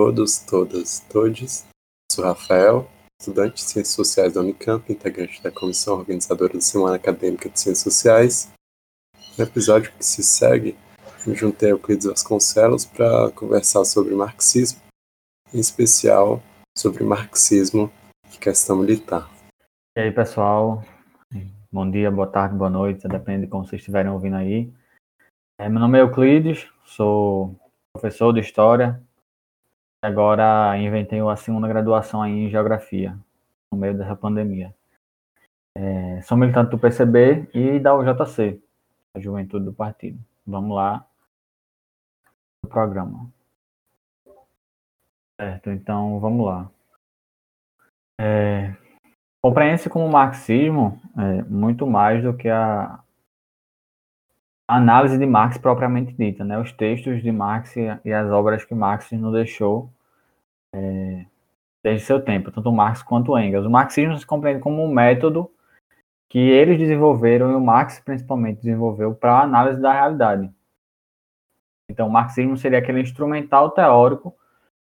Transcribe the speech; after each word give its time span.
todos, 0.00 0.38
todas, 0.38 1.00
todes. 1.12 1.68
Sou 2.10 2.24
Rafael, 2.24 2.88
estudante 3.20 3.56
de 3.56 3.60
Ciências 3.60 3.94
Sociais 3.94 4.32
da 4.32 4.40
Unicamp, 4.40 4.90
integrante 4.90 5.42
da 5.42 5.50
comissão 5.50 5.98
organizadora 5.98 6.54
da 6.54 6.60
Semana 6.62 6.96
Acadêmica 6.96 7.50
de 7.50 7.60
Ciências 7.60 7.94
Sociais. 7.94 8.50
No 9.36 9.44
episódio 9.44 9.92
que 9.92 10.02
se 10.02 10.22
segue, 10.22 10.74
me 11.26 11.34
juntei 11.34 11.68
a 11.68 11.72
Euclides 11.72 12.06
Vasconcelos 12.06 12.86
para 12.86 13.30
conversar 13.32 13.84
sobre 13.84 14.14
marxismo, 14.14 14.80
em 15.52 15.60
especial 15.60 16.42
sobre 16.74 17.04
marxismo 17.04 17.92
e 18.34 18.38
questão 18.38 18.76
militar. 18.76 19.30
E 19.98 20.00
aí, 20.00 20.10
pessoal? 20.10 20.82
Bom 21.70 21.90
dia, 21.90 22.10
boa 22.10 22.26
tarde, 22.26 22.56
boa 22.56 22.70
noite, 22.70 23.06
depende 23.06 23.44
de 23.44 23.48
como 23.48 23.66
vocês 23.66 23.82
estiverem 23.82 24.10
ouvindo 24.10 24.36
aí. 24.36 24.72
É, 25.60 25.68
meu 25.68 25.78
nome 25.78 25.98
é 25.98 26.00
Euclides, 26.00 26.66
sou 26.86 27.54
professor 27.92 28.32
de 28.32 28.40
História. 28.40 28.98
Agora 30.02 30.76
inventei 30.78 31.20
a 31.20 31.36
segunda 31.36 31.68
graduação 31.68 32.22
aí 32.22 32.32
em 32.32 32.50
Geografia, 32.50 33.18
no 33.70 33.78
meio 33.78 33.96
dessa 33.96 34.16
pandemia. 34.16 34.74
É, 35.76 36.22
sou 36.22 36.36
militante 36.36 36.70
do 36.70 36.78
PCB 36.78 37.48
e 37.54 37.78
da 37.78 37.94
UJC, 37.94 38.62
a 39.14 39.20
Juventude 39.20 39.66
do 39.66 39.72
Partido. 39.72 40.18
Vamos 40.46 40.74
lá 40.74 41.06
no 42.62 42.68
programa. 42.68 43.30
Certo, 45.40 45.70
então 45.70 46.18
vamos 46.20 46.46
lá. 46.46 46.70
É, 48.20 48.74
Compreende-se 49.42 49.88
como 49.88 50.06
marxismo 50.06 51.00
é, 51.16 51.42
muito 51.44 51.86
mais 51.86 52.22
do 52.22 52.36
que 52.36 52.48
a 52.48 53.00
análise 54.68 55.16
de 55.16 55.24
Marx 55.24 55.56
propriamente 55.56 56.12
dita, 56.12 56.44
né? 56.44 56.58
Os 56.58 56.72
textos 56.72 57.22
de 57.22 57.32
Marx 57.32 57.74
e, 57.76 58.12
as 58.12 58.30
obras 58.30 58.64
que 58.66 58.74
Marx 58.74 59.10
nos 59.12 59.32
deixou 59.32 59.90
é, 60.74 61.26
desde 61.82 62.04
seu 62.06 62.22
tempo, 62.22 62.50
tanto 62.50 62.72
Marx 62.72 63.02
quanto 63.02 63.38
Engels. 63.38 63.66
O 63.66 63.70
marxismo 63.70 64.16
se 64.18 64.26
compreende 64.26 64.60
como 64.60 64.84
um 64.84 64.92
método 64.92 65.50
que 66.28 66.38
eles 66.38 66.78
desenvolveram 66.78 67.50
e 67.50 67.54
o 67.54 67.60
Marx 67.60 67.98
principalmente 68.00 68.58
desenvolveu 68.58 69.14
para 69.14 69.42
análise 69.42 69.80
da 69.80 69.92
realidade. 69.92 70.50
Então, 71.90 72.06
o 72.06 72.10
marxismo 72.10 72.56
seria 72.56 72.78
aquele 72.78 73.00
instrumental 73.00 73.70
teórico 73.70 74.36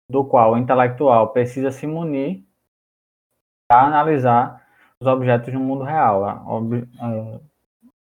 do 0.09 0.23
qual 0.23 0.53
o 0.53 0.57
intelectual 0.57 1.33
precisa 1.33 1.69
se 1.69 1.85
munir 1.85 2.43
para 3.67 3.87
analisar 3.87 4.65
os 5.01 5.07
objetos 5.07 5.53
no 5.53 5.59
mundo 5.59 5.83
real. 5.83 6.47
Ob 6.47 6.75
é, 6.75 7.39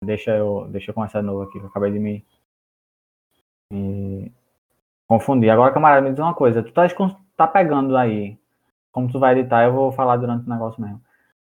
deixa, 0.04 0.32
eu, 0.36 0.68
deixa 0.70 0.92
eu 0.92 0.96
começar 0.96 1.22
de 1.22 1.26
novo 1.26 1.44
aqui, 1.44 1.54
que 1.54 1.66
eu 1.66 1.70
acabei 1.70 1.92
de 1.92 2.00
me, 2.00 2.26
me 3.72 4.32
confundir. 5.08 5.50
Agora, 5.50 5.74
camarada, 5.74 6.02
me 6.02 6.12
diz 6.12 6.20
uma 6.20 6.36
coisa. 6.36 6.62
Tu 6.62 6.72
tá, 6.72 6.86
tá 7.38 7.48
pegando 7.48 7.96
aí, 7.98 8.38
como 8.92 9.12
tu 9.12 9.20
vai 9.20 9.38
editar, 9.38 9.64
eu 9.66 9.74
vou 9.74 9.92
falar 9.92 10.18
durante 10.18 10.46
o 10.48 10.50
negócio 10.50 10.82
mesmo. 10.82 11.02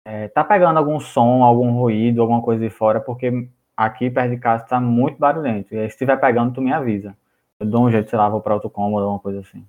É, 0.05 0.27
tá 0.30 0.44
pegando 0.44 0.77
algum 0.80 0.99
som, 0.99 1.44
algum 1.44 1.72
ruído, 1.73 2.22
alguma 2.22 2.41
coisa 2.41 2.61
de 2.63 2.69
fora, 2.69 3.02
porque 3.02 3.49
aqui 3.77 4.09
perto 4.11 4.31
de 4.31 4.38
casa 4.39 4.66
tá 4.66 4.80
muito 4.81 5.17
barulhento. 5.19 5.73
E 5.73 5.80
aí, 5.80 5.89
se 5.89 5.95
estiver 5.95 6.17
pegando, 6.19 6.53
tu 6.53 6.61
me 6.61 6.73
avisa. 6.73 7.17
Eu 7.59 7.67
dou 7.67 7.85
um 7.85 7.91
jeito, 7.91 8.09
sei 8.09 8.19
lá, 8.19 8.29
vou 8.29 8.41
para 8.41 8.56
outro 8.56 8.69
cômodo, 8.69 9.03
alguma 9.06 9.19
coisa 9.22 9.41
assim. 9.41 9.66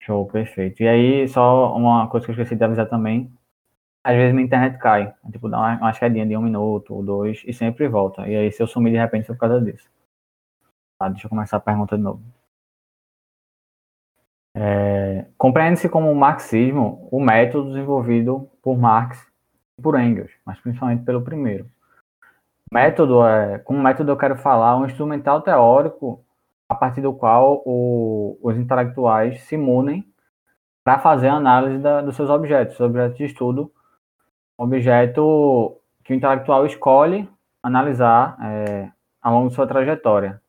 Show, 0.00 0.26
perfeito. 0.26 0.82
E 0.82 0.88
aí, 0.88 1.28
só 1.28 1.74
uma 1.76 2.08
coisa 2.08 2.26
que 2.26 2.32
eu 2.32 2.34
esqueci 2.34 2.56
de 2.56 2.64
avisar 2.64 2.88
também. 2.88 3.30
Às 4.04 4.16
vezes 4.16 4.34
minha 4.34 4.46
internet 4.46 4.78
cai. 4.78 5.14
Tipo, 5.32 5.48
dá 5.48 5.58
uma, 5.58 5.76
uma 5.78 5.92
de 5.92 6.36
um 6.36 6.42
minuto 6.42 6.94
ou 6.94 7.02
dois 7.04 7.42
e 7.46 7.52
sempre 7.54 7.88
volta. 7.88 8.28
E 8.28 8.36
aí, 8.36 8.52
se 8.52 8.62
eu 8.62 8.66
sumir 8.66 8.92
de 8.92 8.98
repente, 8.98 9.26
foi 9.26 9.36
por 9.36 9.40
causa 9.42 9.60
disso. 9.62 9.88
Tá, 11.00 11.08
deixa 11.08 11.26
eu 11.26 11.30
começar 11.30 11.56
a 11.56 11.60
pergunta 11.60 11.96
de 11.96 12.02
novo. 12.02 12.22
É, 14.54 15.24
Compreende-se 15.38 15.88
como 15.88 16.12
o 16.12 16.14
marxismo 16.14 17.08
o 17.10 17.18
método 17.18 17.70
desenvolvido 17.70 18.50
por 18.62 18.76
Marx 18.76 19.18
e 19.78 19.82
por 19.82 19.98
Engels, 19.98 20.30
mas 20.44 20.60
principalmente 20.60 21.02
pelo 21.02 21.22
primeiro. 21.22 21.70
Método, 22.70 23.26
é, 23.26 23.58
como 23.60 23.82
método 23.82 24.12
eu 24.12 24.16
quero 24.18 24.36
falar 24.36 24.76
um 24.76 24.84
instrumental 24.84 25.40
teórico 25.40 26.22
a 26.68 26.74
partir 26.74 27.00
do 27.00 27.14
qual 27.14 27.62
o, 27.64 28.38
os 28.42 28.58
intelectuais 28.58 29.40
se 29.44 29.56
munem 29.56 30.06
para 30.84 30.98
fazer 30.98 31.28
a 31.28 31.36
análise 31.36 31.78
da, 31.78 32.02
dos 32.02 32.14
seus 32.14 32.28
objetos, 32.28 32.78
objetos 32.78 33.16
de 33.16 33.24
estudo, 33.24 33.72
objeto 34.54 35.80
que 36.04 36.12
o 36.12 36.16
intelectual 36.16 36.66
escolhe 36.66 37.26
analisar 37.62 38.36
é, 38.42 38.90
ao 39.22 39.32
longo 39.32 39.48
de 39.48 39.54
sua 39.54 39.66
trajetória. 39.66 40.42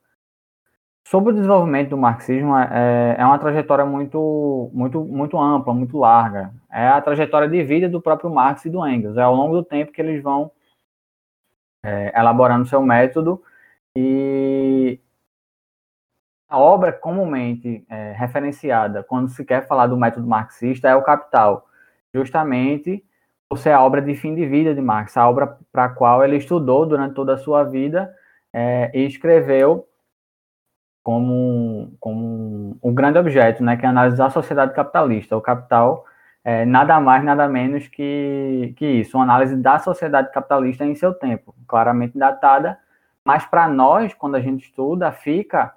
Sobre 1.04 1.32
o 1.32 1.36
desenvolvimento 1.36 1.90
do 1.90 1.98
marxismo, 1.98 2.56
é, 2.58 3.16
é 3.18 3.26
uma 3.26 3.40
trajetória 3.40 3.86
muito, 3.86 4.70
muito, 4.74 5.04
muito 5.04 5.40
ampla, 5.40 5.74
muito 5.74 5.98
larga. 5.98 6.54
É 6.72 6.88
a 6.88 7.02
trajetória 7.02 7.50
de 7.50 7.64
vida 7.64 7.90
do 7.90 8.02
próprio 8.02 8.30
Marx 8.30 8.64
e 8.66 8.70
do 8.70 8.88
Engels. 8.88 9.18
É 9.18 9.22
ao 9.22 9.36
longo 9.36 9.56
do 9.56 9.64
tempo 9.64 9.92
que 9.92 10.02
eles 10.02 10.22
vão 10.24 10.52
é, 11.84 12.18
elaborando 12.18 12.66
seu 12.66 12.82
método 12.82 13.42
e 13.96 15.00
a 16.48 16.58
obra 16.60 16.92
comumente 16.92 17.84
é, 17.90 18.14
referenciada 18.14 19.04
quando 19.04 19.30
se 19.30 19.44
quer 19.44 19.68
falar 19.68 19.88
do 19.88 19.98
método 19.98 20.28
marxista 20.28 20.90
é 20.90 20.96
o 20.96 21.02
Capital, 21.02 21.68
justamente 22.14 23.04
por 23.50 23.58
ser 23.58 23.72
a 23.72 23.84
obra 23.84 24.02
de 24.02 24.16
fim 24.16 24.36
de 24.36 24.46
vida 24.46 24.74
de 24.74 24.82
Marx, 24.82 25.18
a 25.18 25.30
obra 25.30 25.58
para 25.72 25.86
a 25.86 25.90
qual 25.90 26.24
ele 26.24 26.38
estudou 26.38 26.86
durante 26.86 27.16
toda 27.16 27.34
a 27.34 27.38
sua 27.38 27.64
vida 27.64 28.14
é, 28.54 28.92
e 28.94 29.06
escreveu 29.06 29.88
como, 31.04 31.94
como 32.00 32.78
um 32.82 32.94
grande 32.94 33.18
objeto, 33.18 33.64
né, 33.64 33.78
que 33.78 33.86
é 33.86 33.90
analisar 33.90 34.28
a 34.28 34.30
sociedade 34.30 34.74
capitalista. 34.74 35.36
O 35.36 35.42
Capital 35.42 36.06
é 36.44 36.66
nada 36.66 37.00
mais, 37.00 37.24
nada 37.24 37.48
menos 37.48 37.88
que, 37.88 38.74
que 38.78 38.86
isso, 38.86 39.18
uma 39.18 39.24
análise 39.24 39.56
da 39.56 39.80
sociedade 39.80 40.32
capitalista 40.32 40.86
em 40.86 40.96
seu 40.96 41.14
tempo, 41.14 41.56
claramente 41.68 42.18
datada, 42.18 42.78
mas 43.24 43.46
para 43.46 43.68
nós, 43.68 44.14
quando 44.14 44.36
a 44.36 44.42
gente 44.42 44.66
estuda, 44.66 45.12
fica 45.12 45.74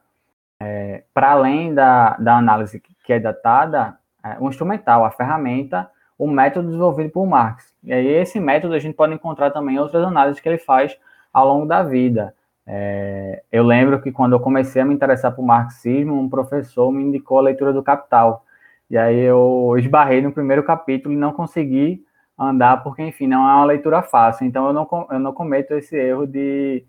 é, 0.61 1.05
para 1.13 1.33
além 1.33 1.75
da, 1.75 2.17
da 2.17 2.37
análise 2.37 2.81
que 2.81 3.13
é 3.13 3.21
datada, 3.21 3.99
é, 4.25 4.37
o 4.41 4.49
instrumental, 4.49 5.05
a 5.05 5.11
ferramenta, 5.11 5.91
o 6.19 6.27
método 6.27 6.69
desenvolvido 6.69 7.11
por 7.11 7.27
Marx. 7.27 7.75
E 7.83 7.93
aí 7.93 8.07
esse 8.07 8.41
método 8.41 8.75
a 8.75 8.79
gente 8.79 8.95
pode 8.95 9.13
encontrar 9.13 9.51
também 9.51 9.79
outras 9.79 10.03
análises 10.05 10.41
que 10.41 10.49
ele 10.49 10.59
faz 10.59 10.99
ao 11.33 11.47
longo 11.47 11.67
da 11.67 11.83
vida. 11.83 12.34
É, 12.67 13.43
eu 13.53 13.63
lembro 13.63 14.01
que 14.01 14.11
quando 14.11 14.33
eu 14.33 14.41
comecei 14.41 14.81
a 14.81 14.85
me 14.85 14.95
interessar 14.95 15.35
por 15.35 15.45
marxismo, 15.45 16.19
um 16.19 16.29
professor 16.29 16.91
me 16.91 17.03
indicou 17.03 17.39
a 17.39 17.43
leitura 17.43 17.73
do 17.73 17.83
Capital. 17.83 18.45
E 18.91 18.97
aí 18.97 19.19
eu 19.19 19.75
esbarrei 19.79 20.23
no 20.23 20.33
primeiro 20.33 20.63
capítulo 20.63 21.15
e 21.15 21.19
não 21.19 21.33
consegui 21.33 22.05
andar, 22.39 22.83
porque, 22.83 23.03
enfim, 23.03 23.27
não 23.27 23.49
é 23.49 23.55
uma 23.55 23.65
leitura 23.65 24.03
fácil. 24.03 24.47
Então 24.47 24.67
eu 24.67 24.73
não, 24.73 24.89
eu 25.11 25.19
não 25.19 25.33
cometo 25.33 25.73
esse 25.75 25.97
erro 25.97 26.27
de 26.27 26.85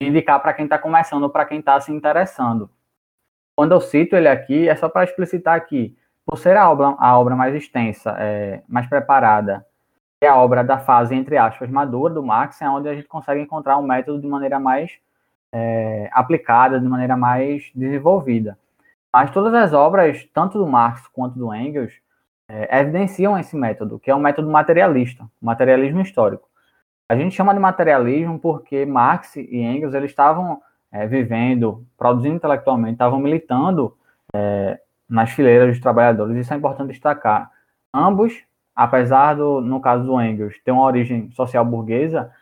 indicar 0.00 0.40
para 0.40 0.52
quem 0.52 0.64
está 0.64 0.78
começando 0.78 1.22
ou 1.24 1.30
para 1.30 1.44
quem 1.44 1.58
está 1.60 1.80
se 1.80 1.92
interessando. 1.92 2.70
Quando 3.56 3.72
eu 3.72 3.80
cito 3.80 4.16
ele 4.16 4.28
aqui, 4.28 4.68
é 4.68 4.74
só 4.76 4.88
para 4.88 5.04
explicitar 5.04 5.54
aqui, 5.54 5.96
por 6.26 6.38
ser 6.38 6.56
a 6.56 6.70
obra, 6.70 6.94
a 6.98 7.18
obra 7.18 7.36
mais 7.36 7.54
extensa, 7.54 8.16
é, 8.18 8.62
mais 8.68 8.88
preparada, 8.88 9.64
é 10.20 10.26
a 10.26 10.36
obra 10.36 10.64
da 10.64 10.78
fase, 10.78 11.14
entre 11.14 11.36
aspas, 11.36 11.68
madura 11.70 12.14
do 12.14 12.22
Marx, 12.22 12.60
é 12.62 12.68
onde 12.68 12.88
a 12.88 12.94
gente 12.94 13.06
consegue 13.08 13.40
encontrar 13.40 13.78
um 13.78 13.86
método 13.86 14.20
de 14.20 14.26
maneira 14.26 14.58
mais 14.58 14.92
é, 15.52 16.08
aplicada, 16.12 16.80
de 16.80 16.86
maneira 16.86 17.16
mais 17.16 17.70
desenvolvida. 17.74 18.58
Mas 19.12 19.30
todas 19.30 19.54
as 19.54 19.72
obras, 19.72 20.24
tanto 20.32 20.58
do 20.58 20.66
Marx 20.66 21.06
quanto 21.08 21.38
do 21.38 21.54
Engels, 21.54 21.92
é, 22.48 22.80
evidenciam 22.80 23.38
esse 23.38 23.56
método, 23.56 23.98
que 23.98 24.10
é 24.10 24.14
um 24.14 24.20
método 24.20 24.50
materialista, 24.50 25.24
materialismo 25.40 26.00
histórico. 26.00 26.48
A 27.08 27.16
gente 27.16 27.34
chama 27.34 27.54
de 27.54 27.60
materialismo 27.60 28.38
porque 28.38 28.84
Marx 28.84 29.36
e 29.36 29.58
Engels 29.58 29.94
eles 29.94 30.10
estavam 30.10 30.60
é, 30.90 31.06
vivendo, 31.06 31.86
produzindo 31.96 32.36
intelectualmente, 32.36 32.94
estavam 32.94 33.18
militando 33.18 33.96
é, 34.34 34.80
nas 35.08 35.30
fileiras 35.30 35.68
dos 35.68 35.80
trabalhadores. 35.80 36.36
Isso 36.36 36.52
é 36.52 36.56
importante 36.56 36.90
destacar. 36.90 37.50
Ambos, 37.92 38.42
apesar 38.74 39.34
do, 39.34 39.60
no 39.60 39.80
caso 39.80 40.04
do 40.04 40.20
Engels, 40.20 40.58
ter 40.64 40.70
uma 40.70 40.84
origem 40.84 41.30
social 41.32 41.64
burguesa, 41.64 42.32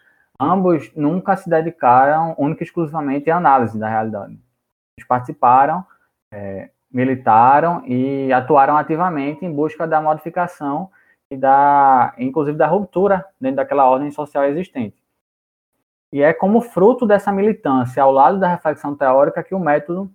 ambos 0.41 0.91
nunca 0.97 1.37
se 1.37 1.49
dedicaram 1.49 2.35
única 2.39 2.63
e 2.63 2.67
exclusivamente 2.67 3.31
à 3.31 3.37
análise 3.37 3.79
da 3.79 3.89
realidade. 3.89 4.39
Eles 4.97 5.07
participaram, 5.07 5.85
é, 6.33 6.71
militaram 6.91 7.83
e 7.87 8.33
atuaram 8.33 8.77
ativamente 8.77 9.45
em 9.45 9.53
busca 9.53 9.87
da 9.87 10.01
modificação 10.01 10.91
e 11.31 11.37
da, 11.37 12.15
inclusive 12.19 12.57
da 12.57 12.67
ruptura 12.67 13.25
dentro 13.41 13.57
daquela 13.57 13.89
ordem 13.89 14.11
social 14.11 14.45
existente. 14.45 15.03
E 16.13 16.23
é 16.23 16.33
como 16.35 16.61
fruto 16.61 17.07
dessa 17.07 17.33
militância, 17.33 18.03
ao 18.03 18.13
lado 18.13 18.39
da 18.39 18.49
reflexão 18.49 18.95
teórica, 18.95 19.43
que 19.43 19.55
o 19.55 19.59
método 19.59 20.13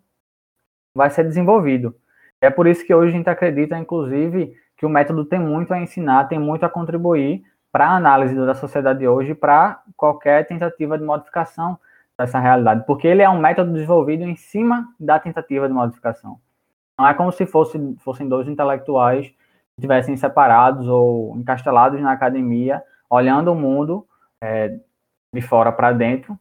vai 0.93 1.09
ser 1.09 1.23
desenvolvido. 1.23 1.95
É 2.39 2.51
por 2.51 2.67
isso 2.67 2.85
que 2.85 2.93
hoje 2.93 3.13
a 3.13 3.17
gente 3.17 3.29
acredita, 3.29 3.77
inclusive, 3.77 4.55
que 4.77 4.85
o 4.85 4.89
método 4.89 5.25
tem 5.25 5.39
muito 5.39 5.73
a 5.73 5.79
ensinar, 5.79 6.27
tem 6.27 6.39
muito 6.39 6.65
a 6.65 6.69
contribuir 6.69 7.43
para 7.71 7.87
a 7.87 7.95
análise 7.95 8.35
da 8.35 8.53
sociedade 8.53 8.99
de 8.99 9.07
hoje, 9.07 9.35
para 9.35 9.81
qualquer 9.95 10.47
tentativa 10.47 10.97
de 10.97 11.03
modificação 11.03 11.77
essa 12.17 12.39
realidade, 12.39 12.83
porque 12.87 13.07
ele 13.07 13.21
é 13.21 13.29
um 13.29 13.39
método 13.39 13.73
desenvolvido 13.73 14.23
em 14.23 14.35
cima 14.35 14.87
da 14.99 15.19
tentativa 15.19 15.67
de 15.67 15.73
modificação. 15.73 16.39
Não 16.97 17.07
é 17.07 17.13
como 17.13 17.31
se 17.31 17.45
fosse, 17.45 17.77
fossem 17.99 18.27
dois 18.27 18.47
intelectuais 18.47 19.27
que 19.27 19.35
estivessem 19.77 20.17
separados 20.17 20.87
ou 20.87 21.37
encastelados 21.37 22.01
na 22.01 22.11
academia, 22.11 22.81
olhando 23.07 23.51
o 23.51 23.55
mundo 23.55 24.07
é, 24.41 24.79
de 25.31 25.41
fora 25.41 25.71
para 25.71 25.91
dentro 25.91 26.37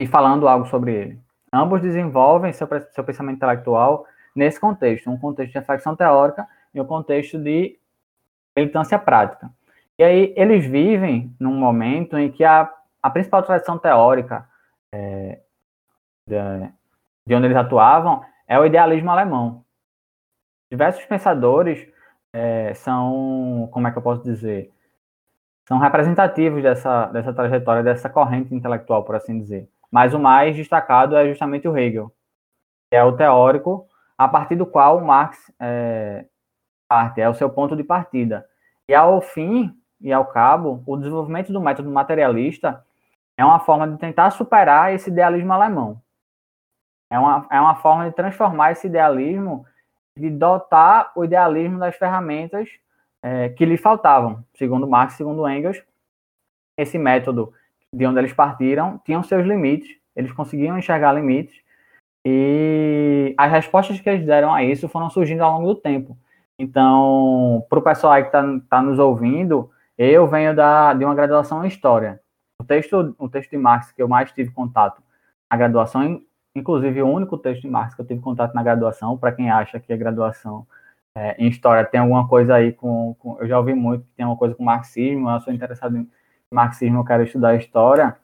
e 0.00 0.06
falando 0.06 0.48
algo 0.48 0.66
sobre 0.66 0.92
ele. 0.92 1.20
Ambos 1.52 1.80
desenvolvem 1.80 2.52
seu, 2.52 2.68
seu 2.90 3.04
pensamento 3.04 3.36
intelectual 3.36 4.06
nesse 4.34 4.58
contexto, 4.58 5.08
um 5.08 5.18
contexto 5.18 5.52
de 5.52 5.58
reflexão 5.58 5.94
teórica 5.94 6.46
e 6.74 6.80
um 6.80 6.84
contexto 6.84 7.38
de 7.38 7.78
militância 8.56 8.98
prática. 8.98 9.50
E 9.98 10.04
aí 10.04 10.34
eles 10.36 10.64
vivem 10.64 11.34
num 11.40 11.54
momento 11.54 12.16
em 12.16 12.30
que 12.30 12.44
a, 12.44 12.72
a 13.02 13.10
principal 13.10 13.42
tradição 13.42 13.78
teórica 13.78 14.48
é, 14.92 15.40
de, 16.26 16.36
de 17.26 17.34
onde 17.34 17.46
eles 17.46 17.56
atuavam 17.56 18.24
é 18.46 18.58
o 18.58 18.64
idealismo 18.64 19.10
alemão. 19.10 19.64
Diversos 20.70 21.04
pensadores 21.06 21.88
é, 22.32 22.74
são, 22.74 23.68
como 23.72 23.88
é 23.88 23.90
que 23.90 23.98
eu 23.98 24.02
posso 24.02 24.22
dizer, 24.22 24.72
são 25.66 25.78
representativos 25.78 26.62
dessa, 26.62 27.06
dessa 27.06 27.32
trajetória, 27.32 27.82
dessa 27.82 28.08
corrente 28.08 28.54
intelectual, 28.54 29.04
por 29.04 29.14
assim 29.14 29.38
dizer. 29.38 29.68
Mas 29.90 30.14
o 30.14 30.18
mais 30.18 30.56
destacado 30.56 31.16
é 31.16 31.28
justamente 31.28 31.68
o 31.68 31.76
Hegel, 31.76 32.12
que 32.90 32.96
é 32.96 33.04
o 33.04 33.16
teórico 33.16 33.86
a 34.16 34.26
partir 34.26 34.56
do 34.56 34.66
qual 34.66 35.00
Marx 35.00 35.52
é, 35.60 36.26
parte, 36.88 37.20
é 37.20 37.28
o 37.28 37.34
seu 37.34 37.50
ponto 37.50 37.76
de 37.76 37.84
partida. 37.84 38.46
E 38.88 38.94
ao 38.94 39.20
fim 39.20 39.76
e 40.00 40.12
ao 40.12 40.24
cabo, 40.26 40.82
o 40.86 40.96
desenvolvimento 40.96 41.52
do 41.52 41.60
método 41.60 41.90
materialista 41.90 42.84
é 43.36 43.44
uma 43.44 43.60
forma 43.60 43.86
de 43.86 43.98
tentar 43.98 44.30
superar 44.30 44.94
esse 44.94 45.10
idealismo 45.10 45.52
alemão. 45.52 46.00
É 47.10 47.18
uma, 47.18 47.46
é 47.50 47.60
uma 47.60 47.76
forma 47.76 48.08
de 48.08 48.16
transformar 48.16 48.72
esse 48.72 48.86
idealismo, 48.86 49.64
de 50.16 50.30
dotar 50.30 51.12
o 51.14 51.24
idealismo 51.24 51.78
das 51.78 51.96
ferramentas 51.96 52.68
é, 53.22 53.50
que 53.50 53.64
lhe 53.64 53.76
faltavam. 53.76 54.44
Segundo 54.54 54.88
Marx, 54.88 55.14
segundo 55.14 55.48
Engels, 55.48 55.82
esse 56.76 56.98
método 56.98 57.52
de 57.94 58.06
onde 58.06 58.18
eles 58.18 58.32
partiram 58.32 58.98
tinham 59.04 59.22
seus 59.22 59.46
limites, 59.46 59.96
eles 60.14 60.32
conseguiam 60.32 60.78
enxergar 60.78 61.12
limites, 61.12 61.60
e 62.24 63.34
as 63.38 63.50
respostas 63.50 64.00
que 64.00 64.08
eles 64.08 64.26
deram 64.26 64.52
a 64.52 64.62
isso 64.62 64.88
foram 64.88 65.08
surgindo 65.08 65.42
ao 65.42 65.52
longo 65.52 65.74
do 65.74 65.80
tempo. 65.80 66.16
Então, 66.58 67.64
para 67.68 67.78
o 67.78 67.82
pessoal 67.82 68.14
aí 68.14 68.22
que 68.22 68.28
está 68.28 68.42
tá 68.68 68.82
nos 68.82 68.98
ouvindo, 68.98 69.70
eu 69.96 70.26
venho 70.26 70.54
da, 70.54 70.92
de 70.92 71.04
uma 71.04 71.14
graduação 71.14 71.64
em 71.64 71.68
História. 71.68 72.20
O 72.60 72.64
texto, 72.64 73.14
o 73.16 73.28
texto 73.28 73.50
de 73.50 73.56
Marx 73.56 73.92
que 73.92 74.02
eu 74.02 74.08
mais 74.08 74.32
tive 74.32 74.50
contato 74.50 75.00
na 75.48 75.56
graduação, 75.56 76.20
inclusive 76.54 77.00
o 77.00 77.08
único 77.08 77.38
texto 77.38 77.62
de 77.62 77.68
Marx 77.68 77.94
que 77.94 78.00
eu 78.00 78.06
tive 78.06 78.20
contato 78.20 78.54
na 78.54 78.62
graduação, 78.62 79.16
para 79.16 79.30
quem 79.30 79.48
acha 79.48 79.78
que 79.78 79.92
a 79.92 79.96
graduação 79.96 80.66
é, 81.14 81.36
em 81.38 81.48
História 81.48 81.84
tem 81.84 82.00
alguma 82.00 82.26
coisa 82.26 82.56
aí 82.56 82.72
com, 82.72 83.14
com, 83.20 83.38
Eu 83.40 83.46
já 83.46 83.56
ouvi 83.56 83.74
muito 83.74 84.04
que 84.04 84.14
tem 84.16 84.26
uma 84.26 84.36
coisa 84.36 84.54
com 84.56 84.64
marxismo, 84.64 85.30
eu 85.30 85.40
sou 85.40 85.52
interessado 85.52 85.96
em 85.96 86.10
marxismo, 86.52 86.98
eu 86.98 87.04
quero 87.04 87.22
estudar 87.22 87.54
História. 87.54 88.16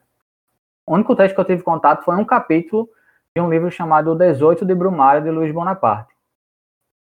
O 0.86 0.94
único 0.94 1.14
texto 1.14 1.36
que 1.36 1.40
eu 1.40 1.44
tive 1.44 1.62
contato 1.62 2.04
foi 2.04 2.16
um 2.16 2.24
capítulo 2.24 2.88
de 3.34 3.40
um 3.40 3.48
livro 3.48 3.70
chamado 3.70 4.10
O 4.10 4.16
18 4.16 4.64
de 4.64 4.74
Brumário, 4.74 5.22
de 5.22 5.30
Luiz 5.30 5.52
Bonaparte 5.52 6.13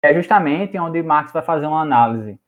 é 0.02 0.14
justamente 0.14 0.78
onde 0.78 1.02
Marx 1.02 1.32
vai 1.32 1.42
fazer 1.42 1.66
uma 1.66 1.82
análise. 1.82 2.40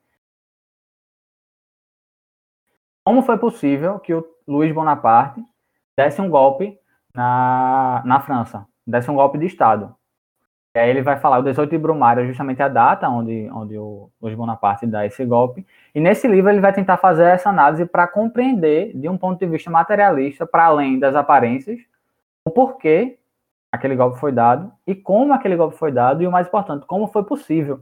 Como 3.03 3.21
foi 3.23 3.37
possível 3.37 3.99
que 3.99 4.13
o 4.13 4.25
Luiz 4.47 4.73
Bonaparte 4.73 5.43
desse 5.97 6.21
um 6.21 6.29
golpe 6.29 6.79
na, 7.13 8.01
na 8.05 8.19
França, 8.21 8.67
desse 8.85 9.09
um 9.09 9.15
golpe 9.15 9.37
de 9.37 9.45
Estado? 9.47 9.95
E 10.75 10.79
aí 10.79 10.89
ele 10.91 11.01
vai 11.01 11.17
falar, 11.17 11.39
o 11.39 11.43
18 11.43 11.71
de 11.71 11.77
Brumário 11.79 12.23
é 12.23 12.27
justamente 12.27 12.61
a 12.61 12.67
data 12.67 13.09
onde, 13.09 13.49
onde 13.51 13.75
o 13.77 14.11
Luiz 14.21 14.35
Bonaparte 14.35 14.85
dá 14.85 15.05
esse 15.05 15.25
golpe. 15.25 15.65
E 15.95 15.99
nesse 15.99 16.27
livro 16.27 16.51
ele 16.51 16.61
vai 16.61 16.71
tentar 16.71 16.97
fazer 16.97 17.25
essa 17.25 17.49
análise 17.49 17.85
para 17.85 18.07
compreender, 18.07 18.95
de 18.95 19.09
um 19.09 19.17
ponto 19.17 19.39
de 19.39 19.47
vista 19.47 19.71
materialista, 19.71 20.45
para 20.45 20.65
além 20.65 20.99
das 20.99 21.15
aparências, 21.15 21.79
o 22.45 22.51
porquê 22.51 23.18
aquele 23.71 23.95
golpe 23.95 24.19
foi 24.19 24.31
dado 24.31 24.71
e 24.85 24.95
como 24.95 25.33
aquele 25.33 25.55
golpe 25.55 25.77
foi 25.77 25.91
dado 25.91 26.23
e 26.23 26.27
o 26.27 26.31
mais 26.31 26.47
importante, 26.47 26.85
como 26.85 27.07
foi 27.07 27.23
possível. 27.23 27.81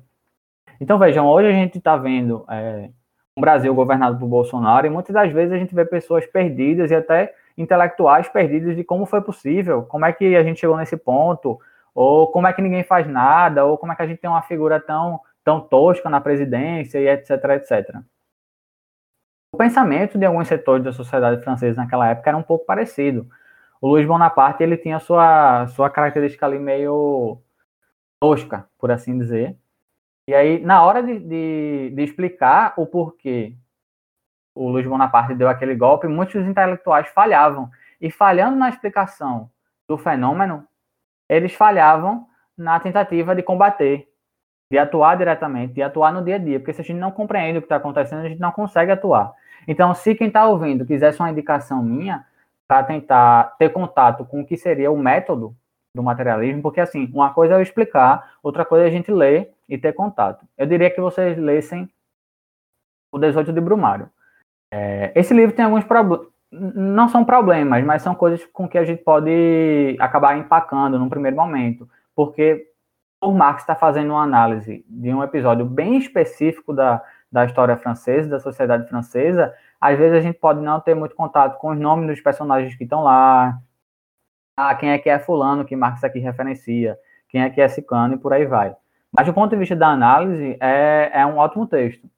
Então 0.79 0.99
vejam, 0.99 1.25
hoje 1.27 1.47
a 1.47 1.51
gente 1.51 1.77
está 1.77 1.97
vendo 1.97 2.45
é, 2.49 2.89
um 3.35 3.41
Brasil 3.41 3.73
governado 3.73 4.17
por 4.17 4.27
Bolsonaro 4.27 4.85
e 4.85 4.89
muitas 4.89 5.13
das 5.13 5.31
vezes 5.31 5.53
a 5.53 5.57
gente 5.57 5.73
vê 5.73 5.85
pessoas 5.85 6.25
perdidas 6.25 6.91
e 6.91 6.95
até 6.95 7.33
intelectuais 7.57 8.29
perdidos 8.29 8.75
de 8.75 8.83
como 8.83 9.05
foi 9.05 9.21
possível, 9.21 9.83
como 9.83 10.05
é 10.05 10.13
que 10.13 10.35
a 10.35 10.43
gente 10.43 10.59
chegou 10.59 10.77
nesse 10.77 10.95
ponto, 10.95 11.59
ou 11.95 12.27
como 12.27 12.45
é 12.45 12.53
que 12.53 12.61
ninguém 12.61 12.83
faz 12.83 13.07
nada, 13.07 13.65
ou 13.65 13.77
como 13.77 13.91
é 13.91 13.95
que 13.95 14.01
a 14.03 14.07
gente 14.07 14.19
tem 14.19 14.29
uma 14.29 14.43
figura 14.43 14.79
tão, 14.79 15.19
tão 15.43 15.59
tosca 15.59 16.09
na 16.09 16.21
presidência 16.21 16.99
e 16.99 17.07
etc, 17.07 17.31
etc. 17.55 17.97
O 19.51 19.57
pensamento 19.57 20.17
de 20.17 20.25
alguns 20.25 20.47
setores 20.47 20.83
da 20.83 20.91
sociedade 20.91 21.41
francesa 21.41 21.81
naquela 21.81 22.07
época 22.09 22.29
era 22.29 22.37
um 22.37 22.43
pouco 22.43 22.65
parecido 22.65 23.27
o 23.81 23.87
Luiz 23.89 24.05
Bonaparte 24.05 24.63
ele 24.63 24.77
tinha 24.77 24.99
sua, 24.99 25.67
sua 25.67 25.89
característica 25.89 26.45
ali 26.45 26.59
meio 26.59 27.39
tosca, 28.19 28.67
por 28.77 28.91
assim 28.91 29.17
dizer. 29.17 29.57
E 30.27 30.33
aí, 30.33 30.59
na 30.59 30.83
hora 30.83 31.01
de, 31.01 31.19
de, 31.19 31.93
de 31.95 32.03
explicar 32.03 32.73
o 32.77 32.85
porquê 32.85 33.55
o 34.57 34.69
Luiz 34.69 34.85
Bonaparte 34.87 35.35
deu 35.35 35.47
aquele 35.47 35.75
golpe, 35.75 36.07
muitos 36.07 36.45
intelectuais 36.45 37.07
falhavam. 37.09 37.69
E 38.01 38.11
falhando 38.11 38.57
na 38.57 38.69
explicação 38.69 39.49
do 39.87 39.97
fenômeno, 39.97 40.67
eles 41.29 41.53
falhavam 41.53 42.27
na 42.57 42.79
tentativa 42.79 43.35
de 43.35 43.43
combater, 43.43 44.09
de 44.71 44.77
atuar 44.77 45.15
diretamente, 45.15 45.73
de 45.73 45.81
atuar 45.81 46.11
no 46.11 46.23
dia 46.23 46.35
a 46.35 46.39
dia. 46.39 46.59
Porque 46.59 46.73
se 46.73 46.81
a 46.81 46.83
gente 46.83 46.97
não 46.97 47.11
compreende 47.11 47.59
o 47.59 47.61
que 47.61 47.65
está 47.65 47.75
acontecendo, 47.75 48.25
a 48.25 48.29
gente 48.29 48.41
não 48.41 48.51
consegue 48.51 48.91
atuar. 48.91 49.31
Então, 49.67 49.93
se 49.93 50.15
quem 50.15 50.27
está 50.27 50.45
ouvindo 50.47 50.85
quisesse 50.85 51.19
uma 51.19 51.29
indicação 51.29 51.83
minha, 51.83 52.25
para 52.67 52.83
tentar 52.83 53.55
ter 53.57 53.69
contato 53.69 54.25
com 54.25 54.41
o 54.41 54.45
que 54.45 54.57
seria 54.57 54.91
o 54.91 54.97
método 54.97 55.55
do 55.95 56.03
materialismo, 56.03 56.61
porque 56.61 56.79
assim, 56.79 57.09
uma 57.13 57.33
coisa 57.33 57.55
é 57.55 57.57
eu 57.57 57.61
explicar, 57.61 58.33
outra 58.43 58.65
coisa 58.65 58.85
é 58.85 58.87
a 58.87 58.91
gente 58.91 59.11
ler 59.11 59.53
e 59.67 59.77
ter 59.77 59.93
contato. 59.93 60.45
Eu 60.57 60.67
diria 60.67 60.91
que 60.91 61.01
vocês 61.01 61.37
lessem 61.37 61.89
o 63.11 63.17
18 63.17 63.51
de 63.51 63.61
Brumário. 63.61 64.09
É, 64.71 65.11
esse 65.15 65.33
livro 65.33 65.55
tem 65.55 65.65
alguns 65.65 65.83
problemas, 65.83 66.27
não 66.51 67.07
são 67.07 67.25
problemas, 67.25 67.83
mas 67.83 68.01
são 68.01 68.13
coisas 68.13 68.45
com 68.45 68.67
que 68.67 68.77
a 68.77 68.83
gente 68.83 69.03
pode 69.03 69.97
acabar 69.99 70.37
empacando 70.37 70.99
num 70.99 71.09
primeiro 71.09 71.35
momento, 71.35 71.89
porque 72.15 72.69
o 73.21 73.31
Marx 73.31 73.61
está 73.61 73.75
fazendo 73.75 74.11
uma 74.11 74.23
análise 74.23 74.85
de 74.87 75.13
um 75.13 75.23
episódio 75.23 75.65
bem 75.65 75.97
específico 75.97 76.73
da, 76.73 77.01
da 77.31 77.45
história 77.45 77.75
francesa, 77.75 78.29
da 78.29 78.39
sociedade 78.39 78.87
francesa, 78.87 79.53
às 79.79 79.97
vezes 79.97 80.17
a 80.17 80.21
gente 80.21 80.39
pode 80.39 80.61
não 80.61 80.79
ter 80.79 80.95
muito 80.95 81.15
contato 81.15 81.57
com 81.59 81.71
os 81.71 81.79
nomes 81.79 82.07
dos 82.07 82.21
personagens 82.21 82.75
que 82.75 82.83
estão 82.83 83.03
lá, 83.03 83.59
ah, 84.55 84.75
quem 84.75 84.89
é 84.89 84.97
que 84.97 85.09
é 85.09 85.19
fulano 85.19 85.65
que 85.65 85.75
Marx 85.75 86.03
aqui 86.03 86.19
referencia, 86.19 86.97
quem 87.29 87.41
é 87.41 87.49
que 87.49 87.61
é 87.61 87.67
ciclano 87.67 88.15
e 88.15 88.17
por 88.17 88.33
aí 88.33 88.45
vai. 88.45 88.75
Mas 89.11 89.27
do 89.27 89.33
ponto 89.33 89.51
de 89.51 89.57
vista 89.57 89.75
da 89.75 89.87
análise, 89.87 90.57
é, 90.59 91.11
é 91.13 91.25
um 91.25 91.37
ótimo 91.37 91.67
texto. 91.67 92.09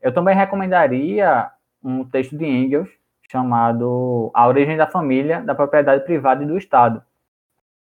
Eu 0.00 0.12
também 0.12 0.36
recomendaria 0.36 1.50
um 1.82 2.04
texto 2.04 2.36
de 2.36 2.44
Engels 2.44 2.88
chamado 3.30 4.30
A 4.34 4.46
Origem 4.46 4.76
da 4.76 4.86
Família, 4.86 5.40
da 5.40 5.54
Propriedade 5.54 6.04
Privada 6.04 6.42
e 6.44 6.46
do 6.46 6.56
Estado. 6.56 7.02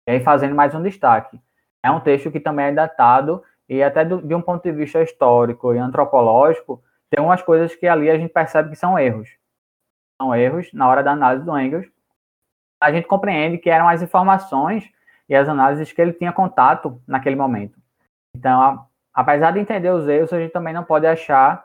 E 0.07 0.13
aí 0.13 0.21
fazendo 0.21 0.55
mais 0.55 0.75
um 0.75 0.83
destaque. 0.83 1.39
É 1.83 1.91
um 1.91 2.01
texto 2.01 2.31
que 2.31 2.41
também 2.41 2.67
é 2.67 2.73
datado 2.73 3.43
e 3.69 3.83
até 3.83 4.05
do, 4.05 4.23
de 4.23 4.35
um 4.35 4.41
ponto 4.41 4.63
de 4.63 4.73
vista 4.73 5.03
histórico 5.03 5.75
e 5.75 5.79
antropológico, 5.79 6.83
tem 7.15 7.25
umas 7.25 7.43
coisas 7.43 7.75
que 7.75 7.87
ali 7.87 8.11
a 8.11 8.19
gente 8.19 8.33
percebe 8.33 8.71
que 8.71 8.77
são 8.77 8.99
erros. 8.99 9.29
São 10.21 10.35
erros 10.35 10.73
na 10.73 10.89
hora 10.89 11.03
da 11.03 11.13
análise 11.13 11.45
do 11.45 11.59
Engels. 11.59 11.87
A 12.81 12.93
gente 12.93 13.07
compreende 13.07 13.59
que 13.59 13.71
eram 13.71 13.89
as 13.89 14.03
informações 14.03 14.85
e 15.29 15.35
as 15.35 15.49
análises 15.49 15.93
que 15.93 16.03
ele 16.03 16.13
tinha 16.13 16.33
contato 16.33 17.01
naquele 17.07 17.37
momento. 17.37 17.79
Então, 18.37 18.85
apesar 19.13 19.53
de 19.53 19.61
entender 19.61 19.91
os 19.91 20.09
erros, 20.09 20.33
a 20.33 20.41
gente 20.41 20.53
também 20.53 20.75
não 20.75 20.85
pode 20.85 21.07
achar 21.07 21.65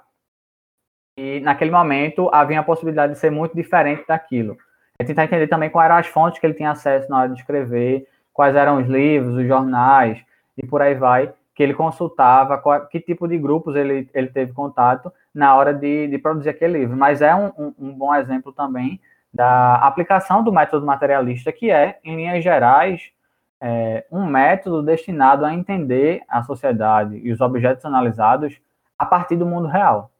que 1.18 1.40
naquele 1.42 1.72
momento 1.72 2.30
havia 2.32 2.60
a 2.60 2.64
possibilidade 2.64 3.14
de 3.14 3.20
ser 3.20 3.32
muito 3.32 3.56
diferente 3.56 4.06
daquilo. 4.08 4.58
É 4.98 5.04
tentar 5.04 5.24
entender 5.24 5.48
também 5.48 5.70
quais 5.70 5.86
eram 5.86 5.98
as 5.98 6.08
fontes 6.08 6.40
que 6.40 6.46
ele 6.46 6.54
tinha 6.54 6.72
acesso 6.72 7.10
na 7.10 7.22
hora 7.22 7.30
de 7.30 7.40
escrever, 7.40 8.08
quais 8.32 8.56
eram 8.56 8.78
os 8.78 8.88
livros, 8.88 9.36
os 9.36 9.48
jornais 9.48 10.24
e 10.58 10.66
por 10.66 10.82
aí 10.82 10.94
vai, 10.94 11.34
que 11.60 11.64
ele 11.64 11.74
consultava, 11.74 12.58
qual, 12.58 12.88
que 12.88 13.02
tipo 13.02 13.28
de 13.28 13.38
grupos 13.38 13.76
ele, 13.76 14.10
ele 14.14 14.30
teve 14.30 14.54
contato 14.54 15.12
na 15.34 15.54
hora 15.54 15.74
de, 15.74 16.08
de 16.08 16.18
produzir 16.18 16.48
aquele 16.48 16.80
livro. 16.80 16.96
Mas 16.96 17.22
é 17.22 17.36
um, 17.36 17.48
um, 17.48 17.74
um 17.78 17.94
bom 17.94 18.16
exemplo 18.16 18.54
também 18.54 19.02
da 19.34 19.76
aplicação 19.76 20.42
do 20.42 20.54
método 20.54 20.86
materialista, 20.86 21.52
que 21.52 21.70
é, 21.70 22.00
em 22.02 22.16
linhas 22.16 22.42
gerais, 22.42 23.12
é, 23.60 24.06
um 24.10 24.26
método 24.26 24.82
destinado 24.82 25.44
a 25.44 25.54
entender 25.54 26.24
a 26.30 26.42
sociedade 26.44 27.18
e 27.18 27.30
os 27.30 27.42
objetos 27.42 27.84
analisados 27.84 28.58
a 28.98 29.06
partir 29.06 29.36
do 29.36 29.46
mundo 29.46 29.68
real. 29.68 30.14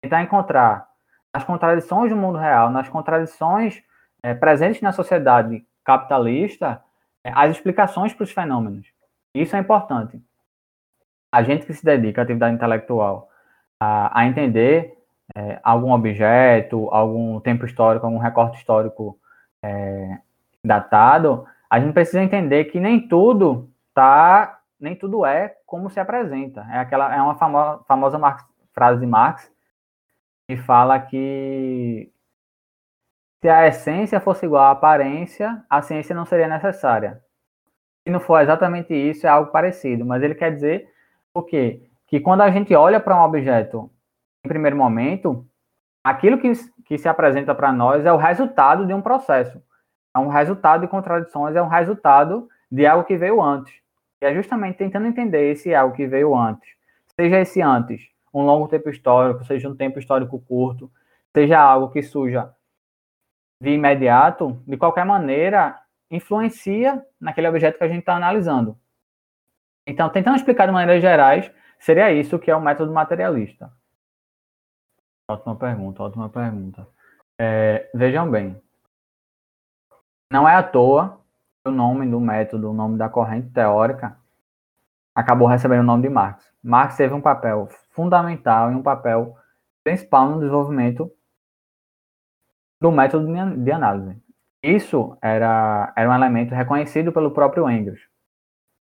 Tentar 0.00 0.22
encontrar 0.22 0.88
as 1.34 1.44
contradições 1.44 2.08
do 2.08 2.16
mundo 2.16 2.38
real, 2.38 2.70
nas 2.70 2.88
contradições 2.88 3.82
é, 4.22 4.32
presentes 4.32 4.80
na 4.80 4.90
sociedade 4.90 5.66
capitalista 5.84 6.82
é, 7.22 7.30
as 7.34 7.50
explicações 7.50 8.14
para 8.14 8.24
os 8.24 8.32
fenômenos. 8.32 8.93
Isso 9.34 9.56
é 9.56 9.58
importante. 9.58 10.22
A 11.32 11.42
gente 11.42 11.66
que 11.66 11.74
se 11.74 11.84
dedica 11.84 12.22
à 12.22 12.24
atividade 12.24 12.54
intelectual 12.54 13.28
a, 13.80 14.20
a 14.20 14.26
entender 14.26 14.96
é, 15.34 15.58
algum 15.62 15.92
objeto, 15.92 16.88
algum 16.90 17.40
tempo 17.40 17.66
histórico, 17.66 18.06
algum 18.06 18.18
recorte 18.18 18.58
histórico 18.58 19.18
é, 19.62 20.18
datado, 20.64 21.46
a 21.68 21.80
gente 21.80 21.92
precisa 21.92 22.22
entender 22.22 22.66
que 22.66 22.78
nem 22.78 23.08
tudo 23.08 23.68
tá, 23.92 24.60
nem 24.78 24.94
tudo 24.94 25.26
é 25.26 25.56
como 25.66 25.90
se 25.90 25.98
apresenta. 25.98 26.64
É 26.70 26.78
aquela 26.78 27.14
é 27.14 27.20
uma 27.20 27.34
famosa, 27.34 27.82
famosa 27.88 28.18
Marx, 28.18 28.44
frase 28.72 29.00
de 29.00 29.06
Marx 29.06 29.52
que 30.46 30.56
fala 30.56 31.00
que 31.00 32.12
se 33.40 33.48
a 33.48 33.66
essência 33.66 34.20
fosse 34.20 34.46
igual 34.46 34.64
à 34.64 34.70
aparência, 34.70 35.64
a 35.68 35.82
ciência 35.82 36.14
não 36.14 36.24
seria 36.26 36.48
necessária. 36.48 37.23
Se 38.06 38.12
não 38.12 38.20
for 38.20 38.40
exatamente 38.40 38.94
isso, 38.94 39.26
é 39.26 39.30
algo 39.30 39.50
parecido, 39.50 40.04
mas 40.04 40.22
ele 40.22 40.34
quer 40.34 40.52
dizer 40.52 40.88
o 41.32 41.42
quê? 41.42 41.82
Que 42.06 42.20
quando 42.20 42.42
a 42.42 42.50
gente 42.50 42.74
olha 42.74 43.00
para 43.00 43.16
um 43.16 43.24
objeto 43.24 43.90
em 44.44 44.48
primeiro 44.48 44.76
momento, 44.76 45.46
aquilo 46.04 46.38
que, 46.38 46.52
que 46.84 46.98
se 46.98 47.08
apresenta 47.08 47.54
para 47.54 47.72
nós 47.72 48.04
é 48.04 48.12
o 48.12 48.18
resultado 48.18 48.86
de 48.86 48.92
um 48.92 49.00
processo. 49.00 49.62
É 50.14 50.18
um 50.18 50.28
resultado 50.28 50.82
de 50.82 50.86
contradições, 50.86 51.56
é 51.56 51.62
um 51.62 51.68
resultado 51.68 52.46
de 52.70 52.86
algo 52.86 53.04
que 53.04 53.16
veio 53.16 53.42
antes. 53.42 53.74
E 54.22 54.26
é 54.26 54.34
justamente 54.34 54.76
tentando 54.76 55.06
entender 55.06 55.50
esse 55.50 55.74
algo 55.74 55.96
que 55.96 56.06
veio 56.06 56.36
antes. 56.36 56.68
Seja 57.18 57.40
esse 57.40 57.62
antes 57.62 58.14
um 58.32 58.42
longo 58.44 58.66
tempo 58.66 58.90
histórico, 58.90 59.44
seja 59.44 59.68
um 59.68 59.76
tempo 59.76 59.98
histórico 59.98 60.40
curto, 60.40 60.90
seja 61.32 61.60
algo 61.60 61.90
que 61.90 62.02
suja 62.02 62.52
de 63.60 63.70
imediato, 63.70 64.60
de 64.66 64.76
qualquer 64.76 65.06
maneira, 65.06 65.78
influencia 66.14 67.04
naquele 67.20 67.48
objeto 67.48 67.78
que 67.78 67.84
a 67.84 67.88
gente 67.88 68.00
está 68.00 68.14
analisando. 68.14 68.78
Então, 69.86 70.08
tentando 70.08 70.36
explicar 70.36 70.66
de 70.66 70.72
maneiras 70.72 71.02
gerais, 71.02 71.50
seria 71.78 72.12
isso 72.12 72.38
que 72.38 72.50
é 72.50 72.56
o 72.56 72.60
método 72.60 72.92
materialista. 72.92 73.72
Ótima 75.28 75.56
pergunta, 75.56 76.02
ótima 76.02 76.28
pergunta. 76.28 76.86
É, 77.38 77.90
vejam 77.94 78.30
bem, 78.30 78.60
não 80.30 80.48
é 80.48 80.54
à 80.54 80.62
toa 80.62 81.20
o 81.66 81.70
nome 81.70 82.08
do 82.10 82.20
método, 82.20 82.70
o 82.70 82.74
nome 82.74 82.98
da 82.98 83.08
corrente 83.08 83.50
teórica, 83.50 84.18
acabou 85.14 85.48
recebendo 85.48 85.80
o 85.80 85.84
nome 85.84 86.02
de 86.02 86.08
Marx. 86.10 86.52
Marx 86.62 86.96
teve 86.96 87.14
um 87.14 87.20
papel 87.20 87.68
fundamental 87.90 88.70
e 88.70 88.74
um 88.74 88.82
papel 88.82 89.36
principal 89.82 90.28
no 90.28 90.40
desenvolvimento 90.40 91.10
do 92.80 92.92
método 92.92 93.26
de 93.56 93.72
análise. 93.72 94.23
Isso 94.64 95.18
era, 95.20 95.92
era 95.94 96.08
um 96.08 96.14
elemento 96.14 96.54
reconhecido 96.54 97.12
pelo 97.12 97.30
próprio 97.32 97.68
Engels. 97.68 98.00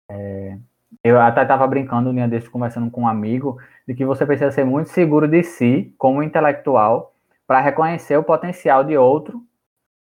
É, 0.09 0.57
eu 1.03 1.21
até 1.21 1.43
estava 1.43 1.67
brincando 1.67 2.11
um 2.11 2.15
dia 2.15 2.29
desse, 2.29 2.49
conversando 2.49 2.89
com 2.89 3.03
um 3.03 3.09
amigo, 3.09 3.59
de 3.85 3.93
que 3.93 4.05
você 4.05 4.25
precisa 4.25 4.53
ser 4.53 4.65
muito 4.65 4.91
seguro 4.91 5.27
de 5.27 5.43
si, 5.43 5.93
como 5.99 6.23
intelectual, 6.23 7.17
para 7.49 7.61
reconhecer 7.61 8.17
o 8.17 8.23
potencial 8.23 8.85
de 8.85 8.97
outro, 8.97 9.45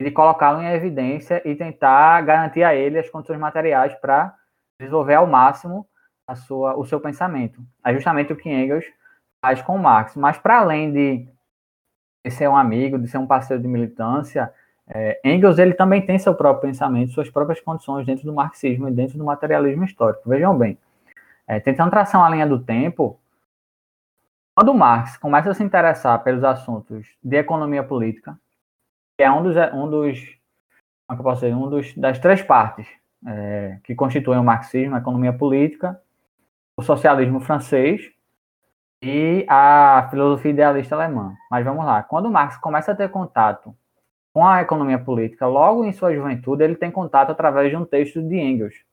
de 0.00 0.12
colocá-lo 0.12 0.62
em 0.62 0.72
evidência 0.72 1.42
e 1.44 1.56
tentar 1.56 2.20
garantir 2.22 2.62
a 2.62 2.72
ele 2.72 3.00
as 3.00 3.10
condições 3.10 3.40
materiais 3.40 3.92
para 3.96 4.32
desenvolver 4.78 5.14
ao 5.14 5.26
máximo 5.26 5.84
a 6.28 6.36
sua, 6.36 6.76
o 6.76 6.84
seu 6.84 7.00
pensamento. 7.00 7.60
É 7.84 7.92
justamente 7.92 8.32
o 8.32 8.36
que 8.36 8.48
Engels 8.48 8.84
faz 9.44 9.60
com 9.62 9.76
Marx. 9.76 10.14
Mas 10.14 10.38
para 10.38 10.60
além 10.60 10.92
de, 10.92 11.28
de, 12.24 12.30
ser 12.30 12.48
um 12.48 12.56
amigo, 12.56 13.00
de 13.00 13.08
ser 13.08 13.18
um 13.18 13.26
parceiro 13.26 13.60
de 13.60 13.68
militância, 13.68 14.54
é, 14.92 15.20
Engels 15.24 15.58
ele 15.58 15.72
também 15.72 16.04
tem 16.04 16.18
seu 16.18 16.34
próprio 16.34 16.68
pensamento, 16.68 17.12
suas 17.12 17.30
próprias 17.30 17.60
condições 17.60 18.04
dentro 18.04 18.24
do 18.24 18.32
marxismo 18.32 18.88
e 18.88 18.90
dentro 18.90 19.16
do 19.16 19.24
materialismo 19.24 19.84
histórico. 19.84 20.28
Vejam 20.28 20.56
bem, 20.58 20.76
é, 21.46 21.60
tentando 21.60 21.90
traçar 21.90 22.20
uma 22.20 22.28
linha 22.28 22.46
do 22.46 22.58
tempo, 22.58 23.18
quando 24.52 24.74
Marx 24.74 25.16
começa 25.16 25.50
a 25.50 25.54
se 25.54 25.62
interessar 25.62 26.22
pelos 26.24 26.42
assuntos 26.42 27.06
de 27.22 27.36
economia 27.36 27.84
política, 27.84 28.36
que 29.16 29.22
é 29.22 29.30
um 29.30 29.42
dos, 29.44 29.56
um 29.72 29.88
dos, 29.88 30.18
como 31.06 31.18
é 31.18 31.20
eu 31.20 31.22
posso 31.22 31.40
dizer, 31.42 31.54
um 31.54 31.68
dos, 31.68 31.96
das 31.96 32.18
três 32.18 32.42
partes 32.42 32.88
é, 33.24 33.78
que 33.84 33.94
constituem 33.94 34.40
o 34.40 34.44
marxismo, 34.44 34.96
a 34.96 34.98
economia 34.98 35.32
política, 35.32 36.00
o 36.76 36.82
socialismo 36.82 37.38
francês 37.38 38.10
e 39.00 39.46
a 39.48 40.08
filosofia 40.10 40.50
idealista 40.50 40.96
alemã. 40.96 41.36
Mas 41.48 41.64
vamos 41.64 41.84
lá, 41.84 42.02
quando 42.02 42.28
Marx 42.28 42.56
começa 42.56 42.90
a 42.90 42.94
ter 42.94 43.08
contato 43.08 43.72
com 44.32 44.46
a 44.46 44.62
economia 44.62 44.98
política, 44.98 45.46
logo 45.46 45.84
em 45.84 45.92
sua 45.92 46.14
juventude, 46.14 46.62
ele 46.62 46.76
tem 46.76 46.90
contato 46.90 47.30
através 47.30 47.70
de 47.70 47.76
um 47.76 47.84
texto 47.84 48.22
de 48.22 48.36
Engels. 48.36 48.84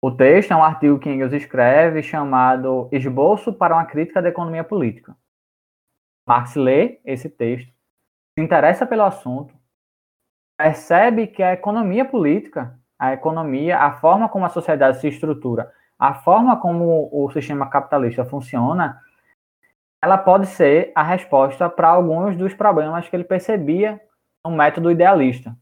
O 0.00 0.12
texto 0.12 0.52
é 0.52 0.56
um 0.56 0.62
artigo 0.62 0.98
que 0.98 1.10
Engels 1.10 1.32
escreve 1.32 2.02
chamado 2.02 2.88
Esboço 2.92 3.52
para 3.52 3.74
uma 3.74 3.86
Crítica 3.86 4.22
da 4.22 4.28
Economia 4.28 4.62
Política. 4.62 5.16
Marx 6.26 6.54
lê 6.54 7.00
esse 7.04 7.28
texto, 7.28 7.72
se 8.38 8.44
interessa 8.44 8.86
pelo 8.86 9.02
assunto, 9.02 9.54
percebe 10.58 11.26
que 11.26 11.42
a 11.42 11.54
economia 11.54 12.04
política, 12.04 12.78
a 12.98 13.12
economia, 13.14 13.78
a 13.78 13.92
forma 13.92 14.28
como 14.28 14.44
a 14.44 14.50
sociedade 14.50 15.00
se 15.00 15.08
estrutura, 15.08 15.72
a 15.98 16.14
forma 16.14 16.60
como 16.60 17.08
o 17.10 17.30
sistema 17.30 17.68
capitalista 17.70 18.24
funciona, 18.24 19.00
ela 20.02 20.16
pode 20.16 20.46
ser 20.46 20.92
a 20.94 21.02
resposta 21.02 21.68
para 21.68 21.88
alguns 21.88 22.36
dos 22.36 22.54
problemas 22.54 23.08
que 23.08 23.16
ele 23.16 23.24
percebia 23.24 24.00
no 24.44 24.52
método 24.52 24.90
idealista. 24.90 25.56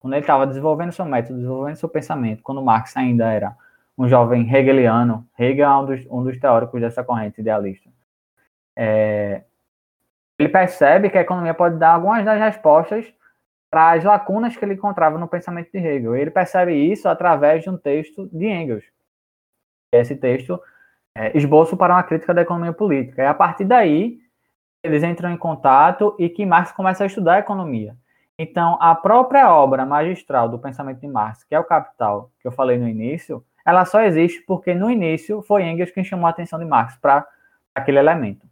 Quando 0.00 0.14
ele 0.14 0.22
estava 0.22 0.46
desenvolvendo 0.46 0.92
seu 0.92 1.04
método, 1.04 1.38
desenvolvendo 1.38 1.76
seu 1.76 1.88
pensamento, 1.88 2.42
quando 2.42 2.62
Marx 2.62 2.96
ainda 2.96 3.30
era 3.30 3.56
um 3.96 4.08
jovem 4.08 4.52
hegeliano, 4.52 5.26
Hegel 5.38 5.66
é 5.66 5.76
um 5.76 5.86
dos, 5.86 6.06
um 6.10 6.22
dos 6.24 6.38
teóricos 6.38 6.80
dessa 6.80 7.04
corrente 7.04 7.40
idealista. 7.40 7.88
É, 8.76 9.44
ele 10.38 10.48
percebe 10.48 11.08
que 11.08 11.16
a 11.16 11.20
economia 11.20 11.54
pode 11.54 11.78
dar 11.78 11.94
algumas 11.94 12.24
das 12.24 12.38
respostas 12.38 13.12
para 13.70 13.92
as 13.92 14.04
lacunas 14.04 14.56
que 14.56 14.64
ele 14.64 14.74
encontrava 14.74 15.18
no 15.18 15.28
pensamento 15.28 15.70
de 15.70 15.78
Hegel. 15.78 16.16
Ele 16.16 16.30
percebe 16.30 16.74
isso 16.74 17.08
através 17.08 17.62
de 17.62 17.70
um 17.70 17.76
texto 17.76 18.28
de 18.32 18.46
Engels. 18.46 18.84
Esse 19.92 20.16
texto 20.16 20.60
é, 21.16 21.36
esboço 21.36 21.76
para 21.76 21.94
uma 21.94 22.02
crítica 22.02 22.34
da 22.34 22.42
economia 22.42 22.72
política. 22.72 23.22
E 23.22 23.26
a 23.26 23.34
partir 23.34 23.64
daí, 23.64 24.18
eles 24.82 25.02
entram 25.02 25.30
em 25.30 25.36
contato 25.36 26.14
e 26.18 26.28
que 26.28 26.44
Marx 26.44 26.72
começa 26.72 27.04
a 27.04 27.06
estudar 27.06 27.34
a 27.34 27.38
economia. 27.38 27.96
Então, 28.38 28.76
a 28.80 28.94
própria 28.94 29.52
obra 29.52 29.86
magistral 29.86 30.48
do 30.48 30.58
pensamento 30.58 31.00
de 31.00 31.06
Marx, 31.06 31.44
que 31.44 31.54
é 31.54 31.58
o 31.58 31.64
Capital, 31.64 32.30
que 32.40 32.48
eu 32.48 32.52
falei 32.52 32.76
no 32.76 32.88
início, 32.88 33.44
ela 33.64 33.84
só 33.84 34.02
existe 34.02 34.42
porque 34.42 34.74
no 34.74 34.90
início 34.90 35.40
foi 35.42 35.62
Engels 35.62 35.92
quem 35.92 36.04
chamou 36.04 36.26
a 36.26 36.30
atenção 36.30 36.58
de 36.58 36.64
Marx 36.64 36.96
para 36.96 37.26
aquele 37.74 37.98
elemento. 37.98 38.46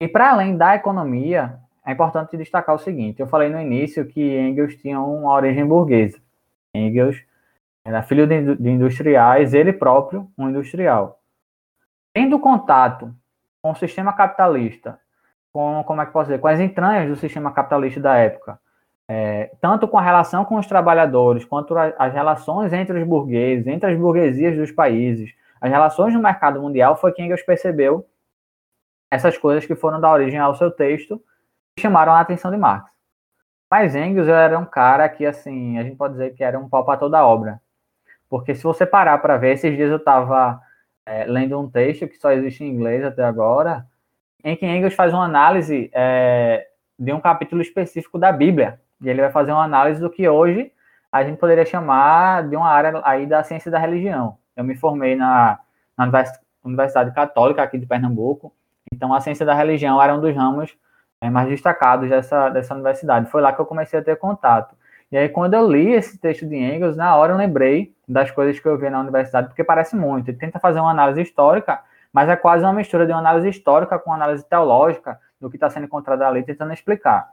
E 0.00 0.06
para 0.06 0.30
além 0.30 0.56
da 0.56 0.76
economia, 0.76 1.58
é 1.84 1.92
importante 1.92 2.36
destacar 2.36 2.74
o 2.74 2.78
seguinte: 2.78 3.20
eu 3.20 3.26
falei 3.26 3.48
no 3.48 3.60
início 3.60 4.06
que 4.06 4.38
Engels 4.38 4.76
tinha 4.76 5.00
uma 5.00 5.32
origem 5.32 5.66
burguesa. 5.66 6.20
Engels 6.72 7.20
era 7.84 8.02
filho 8.02 8.26
de 8.26 8.70
industriais, 8.70 9.52
ele 9.52 9.72
próprio 9.72 10.30
um 10.38 10.48
industrial 10.48 11.20
tendo 12.14 12.38
contato 12.38 13.12
com 13.60 13.72
o 13.72 13.74
sistema 13.74 14.12
capitalista, 14.12 14.98
com, 15.52 15.82
como 15.84 16.00
é 16.00 16.06
que 16.06 16.12
posso 16.12 16.28
dizer, 16.28 16.40
com 16.40 16.48
as 16.48 16.60
entranhas 16.60 17.08
do 17.08 17.16
sistema 17.16 17.52
capitalista 17.52 18.00
da 18.00 18.16
época, 18.16 18.58
é, 19.08 19.50
tanto 19.60 19.86
com 19.86 19.98
a 19.98 20.02
relação 20.02 20.44
com 20.44 20.56
os 20.56 20.66
trabalhadores, 20.66 21.44
quanto 21.44 21.76
a, 21.76 21.92
as 21.98 22.14
relações 22.14 22.72
entre 22.72 22.98
os 22.98 23.06
burgueses, 23.06 23.66
entre 23.66 23.90
as 23.90 23.98
burguesias 23.98 24.56
dos 24.56 24.70
países, 24.70 25.34
as 25.60 25.70
relações 25.70 26.14
no 26.14 26.22
mercado 26.22 26.62
mundial, 26.62 26.96
foi 26.96 27.12
quem 27.12 27.26
Engels 27.26 27.42
percebeu 27.42 28.06
essas 29.10 29.36
coisas 29.36 29.66
que 29.66 29.74
foram 29.74 30.00
da 30.00 30.10
origem 30.10 30.38
ao 30.38 30.54
seu 30.54 30.70
texto 30.70 31.22
e 31.76 31.80
chamaram 31.80 32.12
a 32.12 32.20
atenção 32.20 32.50
de 32.50 32.56
Marx. 32.56 32.90
Mas 33.70 33.94
Engels 33.96 34.28
era 34.28 34.58
um 34.58 34.64
cara 34.64 35.08
que, 35.08 35.26
assim, 35.26 35.78
a 35.78 35.82
gente 35.82 35.96
pode 35.96 36.14
dizer 36.14 36.34
que 36.34 36.44
era 36.44 36.58
um 36.58 36.68
pau 36.68 36.84
para 36.84 36.98
toda 36.98 37.26
obra. 37.26 37.60
Porque 38.28 38.54
se 38.54 38.62
você 38.62 38.86
parar 38.86 39.18
para 39.18 39.36
ver, 39.36 39.54
esses 39.54 39.74
dias 39.76 39.90
eu 39.90 39.96
estava 39.96 40.60
é, 41.06 41.24
lendo 41.24 41.58
um 41.58 41.68
texto 41.68 42.08
que 42.08 42.16
só 42.16 42.32
existe 42.32 42.64
em 42.64 42.68
inglês 42.68 43.04
até 43.04 43.22
agora, 43.24 43.86
em 44.42 44.56
que 44.56 44.66
Engels 44.66 44.94
faz 44.94 45.12
uma 45.12 45.24
análise 45.24 45.90
é, 45.92 46.66
de 46.98 47.12
um 47.12 47.20
capítulo 47.20 47.62
específico 47.62 48.18
da 48.18 48.30
Bíblia. 48.30 48.80
E 49.00 49.08
ele 49.08 49.20
vai 49.20 49.30
fazer 49.30 49.52
uma 49.52 49.64
análise 49.64 50.00
do 50.00 50.10
que 50.10 50.28
hoje 50.28 50.72
a 51.10 51.22
gente 51.22 51.38
poderia 51.38 51.64
chamar 51.64 52.48
de 52.48 52.56
uma 52.56 52.68
área 52.68 53.00
aí 53.04 53.26
da 53.26 53.42
ciência 53.42 53.70
da 53.70 53.78
religião. 53.78 54.36
Eu 54.56 54.64
me 54.64 54.74
formei 54.74 55.14
na, 55.14 55.58
na 55.96 56.10
Universidade 56.64 57.12
Católica 57.14 57.62
aqui 57.62 57.78
de 57.78 57.86
Pernambuco, 57.86 58.52
então 58.92 59.12
a 59.14 59.20
ciência 59.20 59.46
da 59.46 59.54
religião 59.54 60.00
era 60.02 60.14
um 60.14 60.20
dos 60.20 60.34
ramos 60.34 60.76
é, 61.20 61.30
mais 61.30 61.48
destacados 61.48 62.08
dessa, 62.08 62.48
dessa 62.50 62.74
universidade. 62.74 63.30
Foi 63.30 63.40
lá 63.40 63.52
que 63.52 63.60
eu 63.60 63.66
comecei 63.66 63.98
a 63.98 64.02
ter 64.02 64.16
contato. 64.16 64.74
E 65.10 65.16
aí, 65.16 65.28
quando 65.28 65.54
eu 65.54 65.70
li 65.70 65.92
esse 65.92 66.18
texto 66.18 66.46
de 66.46 66.56
Engels, 66.56 66.96
na 66.96 67.16
hora 67.16 67.32
eu 67.32 67.36
lembrei 67.36 67.93
das 68.06 68.30
coisas 68.30 68.58
que 68.58 68.66
eu 68.66 68.78
vi 68.78 68.90
na 68.90 69.00
universidade, 69.00 69.48
porque 69.48 69.64
parece 69.64 69.96
muito. 69.96 70.28
Ele 70.28 70.38
tenta 70.38 70.58
fazer 70.58 70.80
uma 70.80 70.90
análise 70.90 71.22
histórica, 71.22 71.82
mas 72.12 72.28
é 72.28 72.36
quase 72.36 72.64
uma 72.64 72.72
mistura 72.72 73.06
de 73.06 73.12
uma 73.12 73.18
análise 73.18 73.48
histórica 73.48 73.98
com 73.98 74.12
análise 74.12 74.44
teológica 74.48 75.18
do 75.40 75.50
que 75.50 75.56
está 75.56 75.68
sendo 75.68 75.86
encontrado 75.86 76.22
ali, 76.22 76.42
tentando 76.42 76.72
explicar. 76.72 77.28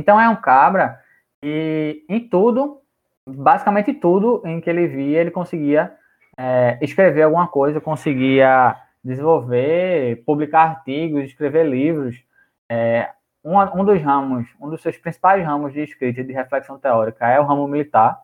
Então 0.00 0.20
é 0.20 0.28
um 0.28 0.36
cabra 0.36 1.00
e 1.42 2.04
em 2.08 2.20
tudo, 2.20 2.80
basicamente 3.26 3.92
tudo 3.92 4.42
em 4.44 4.60
que 4.60 4.70
ele 4.70 4.86
via, 4.86 5.20
ele 5.20 5.30
conseguia 5.30 5.94
é, 6.36 6.78
escrever 6.80 7.22
alguma 7.22 7.46
coisa, 7.48 7.80
conseguia 7.80 8.76
desenvolver, 9.04 10.22
publicar 10.24 10.70
artigos, 10.70 11.24
escrever 11.24 11.66
livros. 11.66 12.22
É, 12.68 13.10
um, 13.44 13.58
um 13.58 13.84
dos 13.84 14.00
ramos, 14.00 14.48
um 14.60 14.68
dos 14.68 14.82
seus 14.82 14.96
principais 14.96 15.44
ramos 15.44 15.72
de 15.72 15.80
escrita 15.80 16.20
e 16.20 16.24
de 16.24 16.32
reflexão 16.32 16.78
teórica 16.78 17.28
é 17.28 17.40
o 17.40 17.44
ramo 17.44 17.66
militar. 17.66 18.20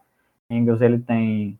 Engels 0.51 0.81
ele 0.81 0.99
tem 0.99 1.59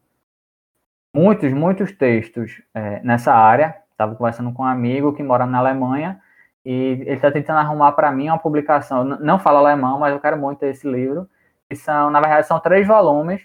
muitos, 1.15 1.53
muitos 1.53 1.93
textos 1.93 2.63
é, 2.75 3.01
nessa 3.03 3.33
área. 3.33 3.77
Estava 3.91 4.15
conversando 4.15 4.53
com 4.53 4.63
um 4.63 4.67
amigo 4.67 5.13
que 5.13 5.23
mora 5.23 5.47
na 5.47 5.59
Alemanha 5.59 6.21
e 6.65 6.73
ele 6.73 7.13
está 7.13 7.31
tentando 7.31 7.59
arrumar 7.59 7.93
para 7.93 8.13
mim 8.13 8.29
uma 8.29 8.39
publicação. 8.39 9.05
Não 9.05 9.39
fala 9.39 9.59
alemão, 9.59 9.99
mas 9.99 10.13
eu 10.13 10.21
quero 10.21 10.37
muito 10.37 10.63
esse 10.65 10.87
livro. 10.89 11.29
Que 11.69 11.75
são, 11.75 12.11
na 12.11 12.21
verdade, 12.21 12.47
são 12.47 12.61
três 12.61 12.87
volumes 12.87 13.43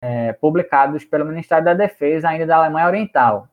é, 0.00 0.32
publicados 0.34 1.04
pelo 1.04 1.24
Ministério 1.24 1.64
da 1.64 1.74
Defesa 1.74 2.28
ainda 2.28 2.46
da 2.46 2.56
Alemanha 2.58 2.86
Oriental 2.86 3.48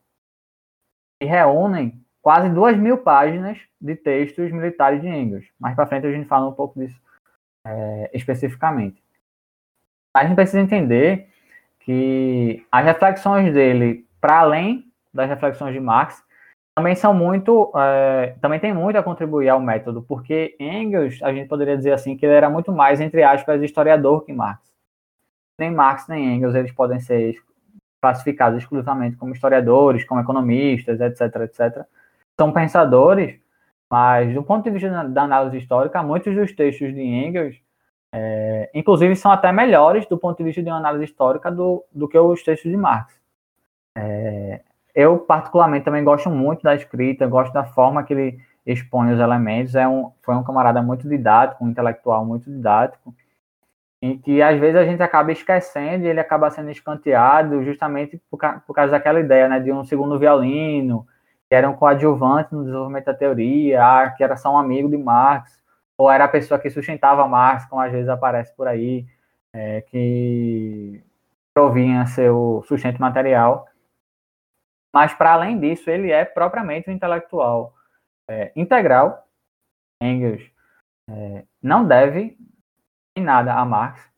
e 1.21 1.25
reúnem 1.25 2.01
quase 2.21 2.49
duas 2.49 2.77
mil 2.77 2.97
páginas 2.97 3.59
de 3.79 3.95
textos 3.95 4.51
militares 4.51 5.01
de 5.01 5.07
Engels. 5.07 5.45
Mais 5.59 5.75
para 5.75 5.87
frente 5.87 6.07
a 6.07 6.11
gente 6.11 6.27
fala 6.27 6.47
um 6.47 6.53
pouco 6.53 6.79
disso 6.79 6.99
é, 7.65 8.09
especificamente. 8.13 9.02
A 10.13 10.23
gente 10.23 10.35
precisa 10.35 10.61
entender 10.61 11.27
que 11.79 12.65
as 12.71 12.85
reflexões 12.85 13.53
dele, 13.53 14.05
para 14.21 14.39
além 14.39 14.85
das 15.13 15.27
reflexões 15.27 15.73
de 15.73 15.79
Marx, 15.79 16.23
também 16.75 16.95
são 16.95 17.13
muito, 17.13 17.71
é, 17.75 18.35
também 18.41 18.59
tem 18.59 18.73
muito 18.73 18.97
a 18.97 19.03
contribuir 19.03 19.49
ao 19.49 19.59
método, 19.59 20.01
porque 20.01 20.55
Engels, 20.59 21.21
a 21.21 21.31
gente 21.31 21.47
poderia 21.47 21.77
dizer 21.77 21.93
assim, 21.93 22.17
que 22.17 22.25
ele 22.25 22.33
era 22.33 22.49
muito 22.49 22.71
mais, 22.71 22.99
entre 22.99 23.23
aspas, 23.23 23.61
historiador 23.61 24.23
que 24.25 24.33
Marx. 24.33 24.73
Nem 25.59 25.71
Marx 25.71 26.07
nem 26.07 26.35
Engels, 26.35 26.55
eles 26.55 26.71
podem 26.71 26.99
ser 26.99 27.35
classificados 28.01 28.59
exclusivamente 28.61 29.15
como 29.17 29.33
historiadores, 29.33 30.03
como 30.03 30.19
economistas, 30.19 30.99
etc, 30.99 31.35
etc. 31.41 31.85
São 32.39 32.51
pensadores, 32.51 33.39
mas 33.89 34.33
do 34.33 34.43
ponto 34.43 34.63
de 34.63 34.71
vista 34.71 34.89
da 35.07 35.23
análise 35.23 35.57
histórica, 35.57 36.01
muitos 36.01 36.35
dos 36.35 36.51
textos 36.53 36.93
de 36.93 37.01
Engels 37.01 37.62
é, 38.15 38.69
inclusive, 38.75 39.15
são 39.15 39.31
até 39.31 39.51
melhores 39.51 40.05
do 40.05 40.19
ponto 40.19 40.37
de 40.37 40.43
vista 40.43 40.61
de 40.61 40.69
uma 40.69 40.77
análise 40.77 41.05
histórica 41.05 41.51
do, 41.51 41.83
do 41.91 42.07
que 42.07 42.17
os 42.17 42.43
textos 42.43 42.69
de 42.69 42.77
Marx. 42.77 43.19
É, 43.97 44.61
eu, 44.93 45.17
particularmente, 45.17 45.85
também 45.85 46.03
gosto 46.03 46.29
muito 46.29 46.61
da 46.61 46.75
escrita, 46.75 47.25
gosto 47.25 47.51
da 47.51 47.63
forma 47.63 48.03
que 48.03 48.13
ele 48.13 48.39
expõe 48.67 49.11
os 49.11 49.19
elementos. 49.19 49.73
É 49.73 49.87
um, 49.87 50.11
foi 50.21 50.35
um 50.35 50.43
camarada 50.43 50.79
muito 50.79 51.09
didático, 51.09 51.65
um 51.65 51.69
intelectual 51.69 52.23
muito 52.23 52.51
didático, 52.51 53.15
em 53.99 54.15
que 54.19 54.43
às 54.43 54.59
vezes 54.59 54.75
a 54.75 54.85
gente 54.85 55.01
acaba 55.01 55.31
esquecendo 55.31 56.05
e 56.05 56.07
ele 56.07 56.19
acaba 56.19 56.51
sendo 56.51 56.69
escanteado 56.69 57.63
justamente 57.63 58.21
por, 58.29 58.39
por 58.67 58.75
causa 58.75 58.91
daquela 58.91 59.19
ideia 59.19 59.49
né, 59.49 59.59
de 59.59 59.71
um 59.71 59.83
segundo 59.83 60.19
violino, 60.19 61.07
que 61.49 61.55
era 61.55 61.67
um 61.67 61.73
coadjuvante 61.73 62.53
no 62.53 62.63
desenvolvimento 62.63 63.05
da 63.05 63.13
teoria, 63.15 63.83
ah, 63.83 64.11
que 64.11 64.23
era 64.23 64.37
só 64.37 64.53
um 64.53 64.57
amigo 64.57 64.87
de 64.87 64.97
Marx 64.97 65.62
ou 65.97 66.11
era 66.11 66.25
a 66.25 66.29
pessoa 66.29 66.59
que 66.59 66.69
sustentava 66.69 67.27
Marx, 67.27 67.65
como 67.65 67.81
às 67.81 67.91
vezes 67.91 68.09
aparece 68.09 68.55
por 68.55 68.67
aí, 68.67 69.05
é, 69.53 69.81
que 69.81 71.03
provinha 71.53 72.05
seu 72.07 72.63
sustento 72.67 72.99
material. 72.99 73.67
Mas, 74.93 75.13
para 75.13 75.33
além 75.33 75.59
disso, 75.59 75.89
ele 75.89 76.11
é 76.11 76.25
propriamente 76.25 76.89
um 76.89 76.93
intelectual 76.93 77.73
é, 78.29 78.51
integral. 78.55 79.27
Engels 80.01 80.43
é, 81.09 81.45
não 81.61 81.85
deve 81.85 82.37
em 83.15 83.23
nada 83.23 83.53
a 83.53 83.65
Marx. 83.65 84.11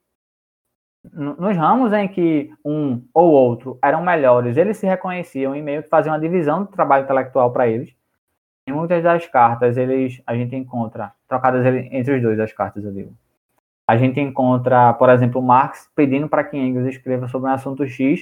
Nos 1.14 1.56
ramos 1.56 1.94
em 1.94 2.08
que 2.08 2.52
um 2.66 3.08
ou 3.14 3.32
outro 3.32 3.78
eram 3.84 4.04
melhores, 4.04 4.58
eles 4.58 4.78
se 4.78 4.88
reconheciam 4.88 5.56
e 5.56 5.62
meio 5.62 5.84
que 5.84 5.90
faziam 5.90 6.14
uma 6.14 6.20
divisão 6.20 6.64
do 6.64 6.72
trabalho 6.72 7.04
intelectual 7.04 7.54
para 7.54 7.68
eles. 7.68 7.96
Muitas 8.68 9.04
das 9.04 9.28
cartas, 9.28 9.78
eles, 9.78 10.22
a 10.26 10.36
gente 10.36 10.56
encontra, 10.56 11.12
trocadas 11.28 11.64
entre 11.92 12.16
os 12.16 12.22
dois, 12.22 12.40
as 12.40 12.52
cartas, 12.52 12.84
eu 12.84 12.92
digo. 12.92 13.14
A 13.88 13.96
gente 13.96 14.20
encontra, 14.20 14.92
por 14.94 15.08
exemplo, 15.10 15.40
Marx 15.42 15.88
pedindo 15.96 16.28
para 16.28 16.44
que 16.44 16.58
Engels 16.58 16.88
escreva 16.88 17.28
sobre 17.28 17.48
um 17.48 17.54
assunto 17.54 17.88
X, 17.88 18.22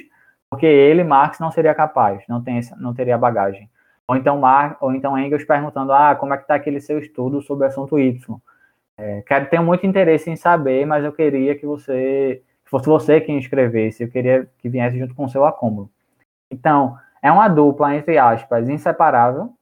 porque 0.50 0.66
ele, 0.66 1.02
Marx, 1.04 1.40
não 1.40 1.50
seria 1.50 1.74
capaz, 1.74 2.24
não, 2.28 2.44
tem, 2.44 2.60
não 2.78 2.94
teria 2.94 3.18
bagagem. 3.18 3.70
Ou 4.06 4.18
então, 4.18 4.42
ou 4.82 4.94
então 4.94 5.18
Engels 5.18 5.46
perguntando, 5.46 5.94
ah, 5.94 6.14
como 6.16 6.34
é 6.34 6.38
que 6.38 6.44
está 6.44 6.56
aquele 6.56 6.82
seu 6.82 7.00
estudo 7.00 7.42
sobre 7.42 7.66
o 7.66 7.68
assunto 7.70 7.98
Y? 7.98 8.38
É, 8.98 9.22
quero, 9.22 9.50
tenho 9.50 9.64
muito 9.64 9.88
interesse 9.88 10.30
em 10.30 10.36
saber, 10.36 10.86
mas 10.86 11.06
eu 11.06 11.14
queria 11.14 11.56
que 11.56 11.66
você, 11.66 12.44
que 12.66 12.70
fosse 12.70 12.88
você 12.88 13.22
quem 13.22 13.40
escrevesse, 13.40 14.04
eu 14.04 14.10
queria 14.10 14.48
que 14.60 14.68
viesse 14.68 15.00
junto 15.00 15.16
com 15.16 15.24
o 15.24 15.30
seu 15.30 15.46
acúmulo. 15.46 15.90
Então, 16.52 16.98
é 17.22 17.32
uma 17.32 17.48
dupla, 17.48 17.96
entre 17.96 18.18
aspas, 18.18 18.68
inseparável, 18.68 19.54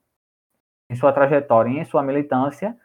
em 0.91 0.95
sua 0.95 1.13
trajetória 1.13 1.69
e 1.69 1.79
em 1.79 1.85
sua 1.85 2.03
militância, 2.03 2.75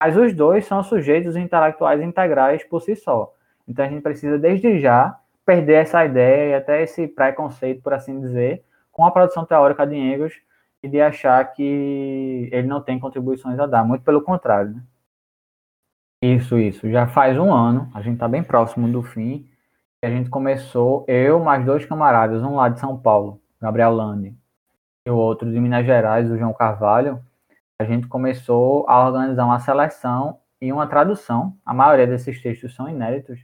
mas 0.00 0.16
os 0.16 0.34
dois 0.34 0.66
são 0.66 0.82
sujeitos 0.82 1.36
intelectuais 1.36 2.02
integrais 2.02 2.64
por 2.64 2.82
si 2.82 2.96
só. 2.96 3.32
Então 3.68 3.84
a 3.84 3.88
gente 3.88 4.02
precisa, 4.02 4.36
desde 4.36 4.80
já, 4.80 5.16
perder 5.46 5.74
essa 5.74 6.04
ideia 6.04 6.50
e 6.50 6.54
até 6.54 6.82
esse 6.82 7.06
preconceito, 7.06 7.80
por 7.80 7.94
assim 7.94 8.20
dizer, 8.20 8.64
com 8.90 9.04
a 9.06 9.12
produção 9.12 9.44
teórica 9.46 9.86
de 9.86 9.94
Engels 9.94 10.34
e 10.82 10.88
de 10.88 11.00
achar 11.00 11.44
que 11.52 12.48
ele 12.50 12.66
não 12.66 12.82
tem 12.82 12.98
contribuições 12.98 13.58
a 13.60 13.66
dar. 13.66 13.84
Muito 13.84 14.02
pelo 14.02 14.22
contrário. 14.22 14.72
Né? 14.74 14.82
Isso, 16.20 16.58
isso. 16.58 16.90
Já 16.90 17.06
faz 17.06 17.38
um 17.38 17.52
ano, 17.52 17.88
a 17.94 18.02
gente 18.02 18.14
está 18.14 18.26
bem 18.26 18.42
próximo 18.42 18.88
do 18.88 19.04
fim, 19.04 19.48
a 20.02 20.08
gente 20.08 20.28
começou, 20.28 21.04
eu 21.06 21.38
mais 21.38 21.64
dois 21.64 21.84
camaradas, 21.84 22.42
um 22.42 22.56
lá 22.56 22.68
de 22.68 22.80
São 22.80 22.98
Paulo, 22.98 23.40
Gabriel 23.60 23.92
Lande, 23.92 24.34
e 25.06 25.10
o 25.10 25.16
outro 25.16 25.48
de 25.48 25.60
Minas 25.60 25.86
Gerais, 25.86 26.28
o 26.28 26.36
João 26.36 26.52
Carvalho, 26.52 27.22
a 27.82 27.84
gente 27.84 28.06
começou 28.06 28.88
a 28.88 29.06
organizar 29.06 29.44
uma 29.44 29.58
seleção 29.58 30.38
e 30.60 30.72
uma 30.72 30.86
tradução. 30.86 31.56
A 31.66 31.74
maioria 31.74 32.06
desses 32.06 32.40
textos 32.40 32.74
são 32.74 32.88
inéditos, 32.88 33.40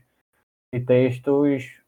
de 0.73 0.79
textos 0.79 1.81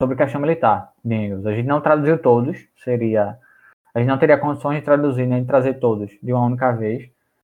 sobre 0.00 0.16
questão 0.16 0.40
militar 0.40 0.92
de. 1.04 1.32
A 1.46 1.54
gente 1.54 1.66
não 1.66 1.80
traduziu 1.80 2.18
todos, 2.18 2.58
seria. 2.76 3.38
A 3.94 3.98
gente 3.98 4.08
não 4.08 4.18
teria 4.18 4.38
condições 4.38 4.76
de 4.78 4.84
traduzir 4.84 5.26
nem 5.26 5.42
de 5.42 5.46
trazer 5.46 5.74
todos 5.74 6.10
de 6.22 6.32
uma 6.32 6.46
única 6.46 6.72
vez. 6.72 7.08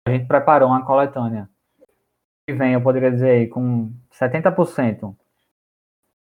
A 0.08 0.12
gente 0.12 0.28
preparou 0.28 0.70
uma 0.70 0.86
coletânea 0.86 1.50
que 2.48 2.54
vem, 2.54 2.74
eu 2.74 2.82
poderia 2.82 3.10
dizer 3.10 3.48
com 3.50 3.92
70% 4.14 5.16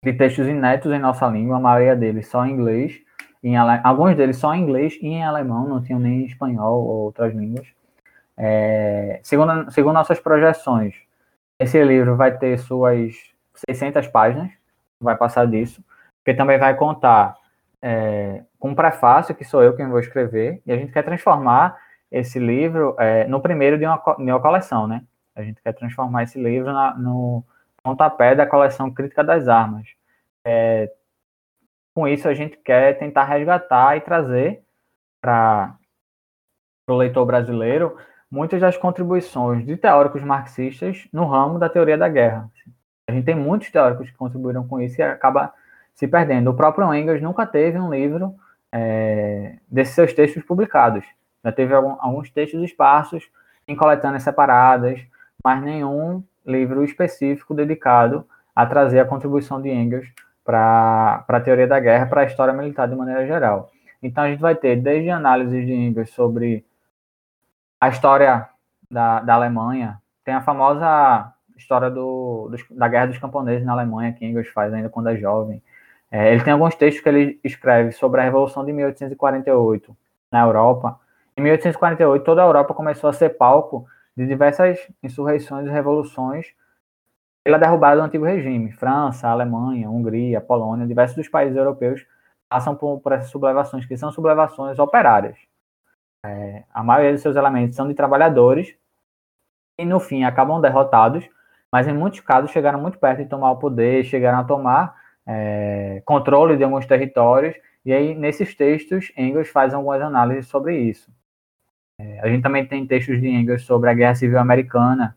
de 0.04 0.14
textos 0.14 0.48
inéditos 0.48 0.92
em 0.92 1.00
nossa 1.00 1.28
língua, 1.28 1.58
a 1.58 1.60
maioria 1.60 1.96
deles 1.96 2.28
só 2.28 2.46
em 2.46 2.52
inglês, 2.52 3.02
em 3.42 3.58
ale... 3.58 3.82
alguns 3.84 4.16
deles 4.16 4.38
só 4.38 4.54
em 4.54 4.62
inglês 4.62 5.00
e 5.02 5.08
em 5.08 5.24
alemão, 5.24 5.68
não 5.68 5.82
tinham 5.82 6.00
nem 6.00 6.26
espanhol 6.26 6.84
ou 6.84 7.06
outras 7.06 7.34
línguas. 7.34 7.68
É, 8.38 9.20
segundo, 9.24 9.72
segundo 9.72 9.94
nossas 9.94 10.20
projeções, 10.20 10.96
esse 11.60 11.82
livro 11.84 12.16
vai 12.16 12.38
ter 12.38 12.58
suas 12.60 13.16
600 13.68 14.08
páginas, 14.08 14.52
vai 15.00 15.16
passar 15.16 15.48
disso, 15.48 15.84
porque 16.18 16.36
também 16.38 16.58
vai 16.58 16.76
contar 16.76 17.36
é, 17.82 18.44
com 18.60 18.70
um 18.70 18.76
prefácio, 18.76 19.36
que 19.36 19.44
sou 19.44 19.64
eu 19.64 19.76
quem 19.76 19.88
vou 19.88 20.00
escrever, 20.00 20.62
e 20.66 20.72
a 20.72 20.78
gente 20.78 20.92
quer 20.92 21.04
transformar 21.04 21.78
esse 22.12 22.40
livro 22.40 22.96
é, 23.00 23.26
no 23.28 23.42
primeiro 23.42 23.78
de 23.78 23.86
uma, 23.86 23.98
de 24.18 24.32
uma 24.32 24.42
coleção, 24.42 24.88
né? 24.88 25.04
A 25.36 25.44
gente 25.44 25.62
quer 25.62 25.74
transformar 25.74 26.24
esse 26.24 26.42
livro 26.42 26.72
na, 26.72 26.96
no 26.96 27.44
pontapé 27.84 28.36
da 28.36 28.46
coleção 28.48 28.92
Crítica 28.92 29.24
das 29.24 29.48
Armas. 29.48 29.88
É, 30.44 30.92
com 31.94 32.08
isso, 32.08 32.28
a 32.28 32.34
gente 32.34 32.58
quer 32.58 32.98
tentar 32.98 33.26
resgatar 33.26 33.96
e 33.98 34.02
trazer 34.02 34.64
para 35.22 35.78
o 36.88 36.96
leitor 36.96 37.26
brasileiro 37.26 37.98
muitas 38.36 38.60
das 38.60 38.76
contribuições 38.76 39.66
de 39.66 39.78
teóricos 39.78 40.22
marxistas 40.22 41.08
no 41.12 41.26
ramo 41.26 41.58
da 41.58 41.70
teoria 41.70 41.98
da 41.98 42.10
guerra. 42.10 42.52
A 43.08 43.14
gente 43.14 43.24
tem 43.24 43.34
muitos 43.34 43.72
teóricos 43.72 44.10
que 44.10 44.18
contribuíram 44.18 44.68
com 44.68 44.82
isso 44.82 45.00
e 45.00 45.04
acaba 45.04 45.54
se 45.94 46.06
perdendo. 46.06 46.52
O 46.52 46.54
próprio 46.54 46.94
Engels 46.94 47.22
nunca 47.22 47.46
teve 47.46 47.80
um 47.80 47.90
livro 47.90 48.36
é, 48.74 49.56
desses 49.72 49.96
seus 49.96 50.12
textos 50.12 50.44
publicados. 50.44 51.06
Já 51.46 51.52
teve 51.54 51.74
alguns 51.74 52.30
textos 52.30 52.62
esparsos 52.62 53.24
em 53.66 53.74
coletâneas 53.74 54.24
separadas, 54.24 55.00
mas 55.42 55.64
nenhum 55.64 56.22
livro 56.46 56.84
específico 56.84 57.54
dedicado 57.54 58.28
a 58.54 58.66
trazer 58.66 59.00
a 59.00 59.06
contribuição 59.06 59.62
de 59.62 59.70
Engels 59.70 60.12
para 60.44 61.24
a 61.26 61.40
teoria 61.40 61.68
da 61.68 61.80
guerra, 61.80 62.06
para 62.06 62.22
a 62.22 62.26
história 62.26 62.54
militar 62.54 62.86
de 62.86 62.96
maneira 62.96 63.26
geral. 63.26 63.72
Então 64.04 64.26
a 64.26 64.28
gente 64.28 64.42
vai 64.42 64.56
ter 64.56 64.76
desde 64.76 65.10
análises 65.10 65.66
de 65.66 65.74
Engels 65.74 66.10
sobre 66.10 66.66
a 67.86 67.90
história 67.90 68.50
da, 68.90 69.22
da 69.22 69.34
Alemanha. 69.36 70.02
Tem 70.24 70.34
a 70.34 70.42
famosa 70.42 71.32
história 71.56 71.90
do, 71.90 72.52
da 72.72 72.88
Guerra 72.88 73.08
dos 73.08 73.18
Camponeses 73.18 73.66
na 73.66 73.74
Alemanha, 73.74 74.14
que 74.14 74.26
Engels 74.26 74.50
faz 74.50 74.74
ainda 74.74 74.90
quando 74.90 75.10
é 75.10 75.16
jovem. 75.16 75.62
É, 76.12 76.32
ele 76.32 76.44
tem 76.44 76.54
alguns 76.54 76.76
textos 76.76 77.04
que 77.04 77.10
ele 77.10 77.40
escreve 77.44 77.92
sobre 77.92 78.22
a 78.22 78.24
Revolução 78.24 78.66
de 78.66 78.74
1848 78.74 79.96
na 80.32 80.42
Europa. 80.42 81.00
Em 81.38 81.42
1848, 81.42 82.24
toda 82.24 82.42
a 82.42 82.46
Europa 82.46 82.74
começou 82.74 83.10
a 83.10 83.14
ser 83.14 83.30
palco 83.30 83.86
de 84.16 84.26
diversas 84.26 84.80
insurreições 85.04 85.68
e 85.68 85.70
revoluções 85.70 86.48
pela 87.44 87.60
derrubada 87.60 87.98
do 87.98 88.06
antigo 88.06 88.26
regime. 88.26 88.72
França, 88.72 89.28
Alemanha, 89.28 89.90
Hungria, 89.90 90.42
Polônia, 90.42 90.88
diversos 90.88 91.16
dos 91.16 91.28
países 91.28 91.56
europeus 91.56 92.06
passam 92.50 92.76
por, 92.76 93.00
por 93.00 93.12
essas 93.12 93.30
sublevações, 93.30 93.86
que 93.86 93.98
são 93.98 94.12
sublevações 94.12 94.80
operárias. 94.80 95.38
É, 96.30 96.64
a 96.74 96.84
maioria 96.84 97.14
dos 97.14 97.22
seus 97.22 97.36
elementos 97.36 97.76
são 97.76 97.88
de 97.88 97.94
trabalhadores 97.94 98.76
e, 99.78 99.86
no 99.86 100.00
fim, 100.00 100.24
acabam 100.24 100.62
derrotados, 100.62 101.28
mas 101.72 101.88
em 101.88 101.94
muitos 101.94 102.20
casos 102.22 102.52
chegaram 102.52 102.80
muito 102.80 102.98
perto 102.98 103.24
de 103.24 103.30
tomar 103.30 103.52
o 103.52 103.58
poder, 103.58 104.04
chegaram 104.04 104.40
a 104.40 104.44
tomar 104.44 104.96
é, 105.26 106.02
controle 106.06 106.58
de 106.58 106.64
alguns 106.64 106.86
territórios, 106.86 107.56
e 107.86 107.94
aí, 107.94 108.16
nesses 108.16 108.56
textos, 108.56 109.12
Engels 109.16 109.50
faz 109.50 109.74
algumas 109.74 110.02
análises 110.02 110.48
sobre 110.48 110.76
isso. 110.76 111.12
É, 112.00 112.20
a 112.22 112.28
gente 112.28 112.42
também 112.42 112.66
tem 112.66 112.86
textos 112.88 113.22
de 113.22 113.28
Engels 113.28 113.64
sobre 113.64 113.90
a 113.90 113.94
Guerra 113.94 114.16
Civil 114.16 114.40
Americana, 114.40 115.16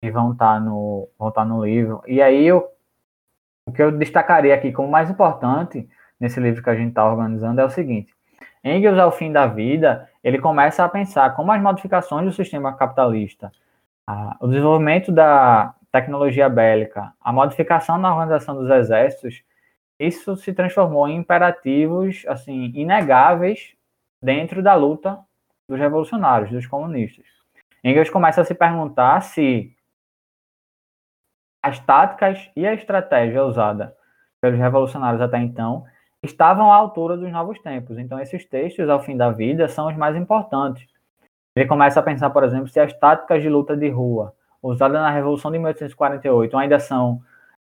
que 0.00 0.10
vão 0.10 0.32
estar 0.32 0.54
tá 0.54 0.60
no, 0.60 1.08
vão 1.18 1.30
estar 1.30 1.42
tá 1.42 1.46
no 1.46 1.64
livro. 1.64 2.00
E 2.06 2.22
aí, 2.22 2.46
eu, 2.46 2.68
o 3.66 3.72
que 3.72 3.82
eu 3.82 3.90
destacaria 3.90 4.54
aqui 4.54 4.70
como 4.70 4.88
mais 4.88 5.10
importante 5.10 5.88
nesse 6.18 6.38
livro 6.38 6.62
que 6.62 6.70
a 6.70 6.76
gente 6.76 6.90
está 6.90 7.04
organizando 7.04 7.60
é 7.60 7.64
o 7.64 7.70
seguinte: 7.70 8.14
Engels, 8.62 8.98
ao 8.98 9.10
fim 9.10 9.32
da 9.32 9.46
vida, 9.48 10.08
ele 10.22 10.38
começa 10.38 10.84
a 10.84 10.88
pensar 10.88 11.34
como 11.34 11.52
as 11.52 11.60
modificações 11.60 12.24
do 12.24 12.32
sistema 12.32 12.76
capitalista, 12.76 13.50
a, 14.06 14.36
o 14.40 14.46
desenvolvimento 14.46 15.10
da 15.10 15.74
tecnologia 15.90 16.48
bélica, 16.48 17.12
a 17.20 17.32
modificação 17.32 17.98
na 17.98 18.12
organização 18.12 18.56
dos 18.56 18.70
exércitos, 18.70 19.42
isso 19.98 20.36
se 20.36 20.52
transformou 20.52 21.08
em 21.08 21.16
imperativos 21.16 22.24
assim 22.26 22.72
inegáveis 22.74 23.74
dentro 24.22 24.62
da 24.62 24.74
luta 24.74 25.18
dos 25.68 25.78
revolucionários, 25.78 26.50
dos 26.50 26.66
comunistas. 26.66 27.26
Engels 27.82 28.10
começa 28.10 28.40
a 28.40 28.44
se 28.44 28.54
perguntar 28.54 29.20
se 29.22 29.74
as 31.62 31.78
táticas 31.78 32.50
e 32.56 32.66
a 32.66 32.74
estratégia 32.74 33.44
usada 33.44 33.96
pelos 34.40 34.58
revolucionários 34.58 35.20
até 35.20 35.38
então 35.38 35.84
estavam 36.22 36.72
à 36.72 36.76
altura 36.76 37.16
dos 37.16 37.30
novos 37.30 37.58
tempos. 37.60 37.98
Então, 37.98 38.18
esses 38.20 38.44
textos, 38.44 38.88
ao 38.88 39.00
fim 39.00 39.16
da 39.16 39.30
vida, 39.30 39.68
são 39.68 39.88
os 39.88 39.96
mais 39.96 40.16
importantes. 40.16 40.86
Ele 41.56 41.66
começa 41.66 42.00
a 42.00 42.02
pensar, 42.02 42.30
por 42.30 42.44
exemplo, 42.44 42.68
se 42.68 42.78
as 42.78 42.92
táticas 42.92 43.42
de 43.42 43.48
luta 43.48 43.76
de 43.76 43.88
rua 43.88 44.34
usadas 44.62 45.00
na 45.00 45.10
Revolução 45.10 45.50
de 45.50 45.58
1848 45.58 46.56
ainda 46.56 46.78
são 46.78 47.20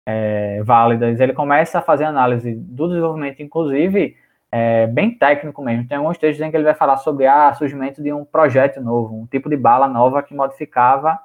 é, 0.06 0.62
válidas. 0.62 1.20
Ele 1.20 1.32
começa 1.32 1.78
a 1.78 1.82
fazer 1.82 2.04
análise 2.04 2.54
do 2.54 2.88
desenvolvimento, 2.88 3.42
inclusive 3.42 4.16
é, 4.50 4.86
bem 4.86 5.10
técnico 5.16 5.62
mesmo. 5.62 5.88
Tem 5.88 5.98
alguns 5.98 6.18
textos 6.18 6.44
em 6.46 6.50
que 6.50 6.56
ele 6.56 6.64
vai 6.64 6.74
falar 6.74 6.98
sobre 6.98 7.26
o 7.26 7.30
ah, 7.30 7.52
surgimento 7.54 8.02
de 8.02 8.12
um 8.12 8.24
projeto 8.24 8.80
novo, 8.80 9.22
um 9.22 9.26
tipo 9.26 9.50
de 9.50 9.56
bala 9.56 9.88
nova 9.88 10.22
que 10.22 10.34
modificava, 10.34 11.18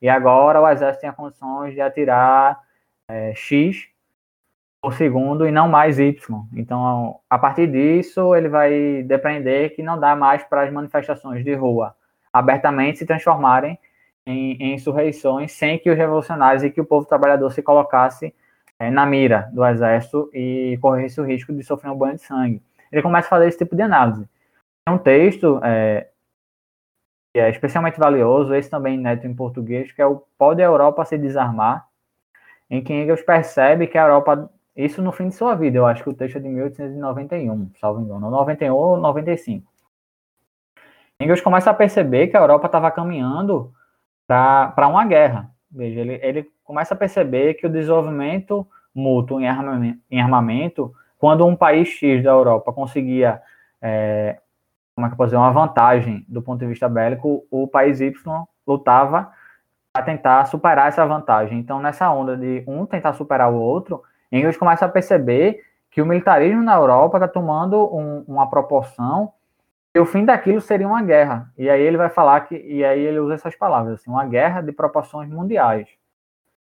e 0.00 0.08
agora 0.08 0.60
o 0.60 0.68
exército 0.68 1.00
tinha 1.00 1.12
condições 1.12 1.74
de 1.74 1.80
atirar 1.80 2.60
é, 3.08 3.32
X 3.34 3.91
por 4.82 4.94
segundo 4.94 5.46
e 5.46 5.52
não 5.52 5.68
mais 5.68 5.98
Y. 5.98 6.14
Então, 6.54 7.20
a 7.30 7.38
partir 7.38 7.68
disso, 7.68 8.34
ele 8.34 8.48
vai 8.48 9.02
depender 9.04 9.70
que 9.70 9.82
não 9.82 9.98
dá 9.98 10.16
mais 10.16 10.42
para 10.42 10.62
as 10.62 10.72
manifestações 10.72 11.44
de 11.44 11.54
rua 11.54 11.94
abertamente 12.32 12.98
se 12.98 13.06
transformarem 13.06 13.78
em, 14.26 14.54
em 14.54 14.74
insurreições 14.74 15.52
sem 15.52 15.78
que 15.78 15.90
os 15.90 15.96
revolucionários 15.96 16.64
e 16.64 16.70
que 16.70 16.80
o 16.80 16.84
povo 16.84 17.06
trabalhador 17.06 17.50
se 17.52 17.62
colocasse 17.62 18.34
é, 18.78 18.90
na 18.90 19.06
mira 19.06 19.50
do 19.52 19.64
exército 19.64 20.28
e 20.34 20.78
corresse 20.80 21.20
o 21.20 21.24
risco 21.24 21.52
de 21.52 21.62
sofrer 21.62 21.90
um 21.90 21.96
banho 21.96 22.16
de 22.16 22.22
sangue 22.22 22.62
ele 22.92 23.02
começa 23.02 23.26
a 23.26 23.30
fazer 23.30 23.48
esse 23.48 23.58
tipo 23.58 23.74
de 23.74 23.82
análise. 23.82 24.28
Tem 24.84 24.94
um 24.94 24.98
texto 24.98 25.58
é, 25.64 26.08
que 27.32 27.40
é 27.40 27.48
especialmente 27.48 27.98
valioso, 27.98 28.54
esse 28.54 28.68
também 28.68 28.98
neto 28.98 29.26
em 29.26 29.34
português, 29.34 29.90
que 29.90 30.02
é 30.02 30.06
o 30.06 30.22
Pode 30.36 30.62
a 30.62 30.66
Europa 30.66 31.04
se 31.06 31.16
desarmar, 31.16 31.88
em 32.68 32.84
que 32.84 32.92
Engels 32.92 33.22
percebe 33.22 33.86
que 33.86 33.96
a 33.96 34.02
Europa, 34.02 34.50
isso 34.74 35.02
no 35.02 35.12
fim 35.12 35.28
de 35.28 35.34
sua 35.34 35.54
vida, 35.54 35.76
eu 35.76 35.86
acho 35.86 36.02
que 36.02 36.08
o 36.10 36.14
texto 36.14 36.36
é 36.36 36.40
de 36.40 36.48
1891, 36.48 37.70
salvo 37.78 38.00
engano, 38.00 38.30
91 38.30 38.74
ou 38.74 38.96
95. 38.96 39.70
Engels 41.20 41.40
começa 41.40 41.70
a 41.70 41.74
perceber 41.74 42.28
que 42.28 42.36
a 42.36 42.40
Europa 42.40 42.66
estava 42.66 42.90
caminhando 42.90 43.72
para 44.26 44.88
uma 44.88 45.04
guerra. 45.04 45.50
Veja, 45.70 46.00
ele, 46.00 46.18
ele 46.22 46.50
começa 46.64 46.94
a 46.94 46.96
perceber 46.96 47.54
que 47.54 47.66
o 47.66 47.70
desenvolvimento 47.70 48.66
mútuo 48.94 49.40
em 49.40 49.48
armamento, 49.48 50.00
em 50.10 50.20
armamento 50.20 50.94
quando 51.18 51.46
um 51.46 51.54
país 51.54 51.88
X 51.88 52.22
da 52.22 52.30
Europa 52.30 52.72
conseguia, 52.72 53.40
é, 53.80 54.40
como 54.94 55.06
é 55.06 55.08
que 55.08 55.14
eu 55.14 55.16
posso 55.16 55.28
dizer, 55.28 55.36
uma 55.36 55.52
vantagem 55.52 56.24
do 56.28 56.42
ponto 56.42 56.58
de 56.58 56.66
vista 56.66 56.88
bélico, 56.88 57.46
o 57.50 57.68
país 57.68 58.00
Y 58.00 58.12
lutava 58.66 59.30
para 59.92 60.04
tentar 60.04 60.44
superar 60.46 60.88
essa 60.88 61.06
vantagem. 61.06 61.58
Então, 61.58 61.80
nessa 61.80 62.10
onda 62.10 62.36
de 62.36 62.64
um 62.66 62.84
tentar 62.84 63.12
superar 63.12 63.52
o 63.52 63.56
outro, 63.56 64.02
Engels 64.32 64.56
começa 64.56 64.86
a 64.86 64.88
perceber 64.88 65.62
que 65.90 66.00
o 66.00 66.06
militarismo 66.06 66.62
na 66.62 66.74
Europa 66.74 67.18
está 67.18 67.28
tomando 67.28 67.94
um, 67.94 68.24
uma 68.26 68.48
proporção 68.48 69.32
e 69.94 70.00
o 70.00 70.06
fim 70.06 70.24
daquilo 70.24 70.60
seria 70.60 70.88
uma 70.88 71.02
guerra. 71.02 71.52
E 71.56 71.68
aí 71.68 71.82
ele 71.82 71.98
vai 71.98 72.08
falar 72.08 72.40
que, 72.40 72.56
e 72.56 72.82
aí 72.82 73.00
ele 73.00 73.20
usa 73.20 73.34
essas 73.34 73.54
palavras, 73.54 74.00
assim, 74.00 74.10
uma 74.10 74.24
guerra 74.24 74.62
de 74.62 74.72
proporções 74.72 75.28
mundiais. 75.28 75.86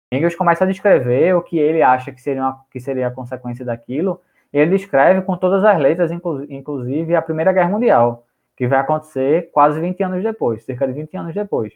Engels 0.09 0.35
começa 0.35 0.63
a 0.63 0.67
descrever 0.67 1.35
o 1.35 1.41
que 1.41 1.59
ele 1.59 1.81
acha 1.81 2.13
que 2.13 2.21
seria, 2.21 2.41
uma, 2.41 2.65
que 2.71 2.79
seria 2.79 3.07
a 3.07 3.11
consequência 3.11 3.65
daquilo, 3.65 4.21
ele 4.51 4.71
descreve 4.71 5.21
com 5.21 5.37
todas 5.37 5.63
as 5.63 5.77
letras, 5.77 6.11
inclusive 6.11 7.15
a 7.15 7.21
Primeira 7.21 7.51
Guerra 7.51 7.69
Mundial, 7.69 8.25
que 8.55 8.67
vai 8.67 8.79
acontecer 8.79 9.51
quase 9.51 9.79
20 9.79 10.01
anos 10.01 10.23
depois, 10.23 10.63
cerca 10.63 10.87
de 10.87 10.93
20 10.93 11.15
anos 11.17 11.35
depois. 11.35 11.73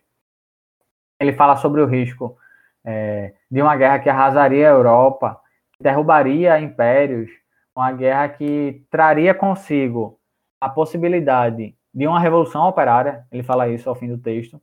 Ele 1.19 1.33
fala 1.33 1.57
sobre 1.57 1.81
o 1.81 1.85
risco 1.85 2.35
é, 2.83 3.33
de 3.51 3.61
uma 3.61 3.75
guerra 3.75 3.99
que 3.99 4.09
arrasaria 4.09 4.67
a 4.67 4.71
Europa, 4.73 5.39
derrubaria 5.79 6.59
impérios, 6.59 7.29
uma 7.75 7.91
guerra 7.91 8.29
que 8.29 8.85
traria 8.89 9.33
consigo 9.33 10.19
a 10.61 10.69
possibilidade 10.69 11.75
de 11.93 12.07
uma 12.07 12.19
revolução 12.19 12.67
operária, 12.67 13.25
ele 13.31 13.43
fala 13.43 13.67
isso 13.67 13.89
ao 13.89 13.95
fim 13.95 14.07
do 14.07 14.17
texto, 14.17 14.61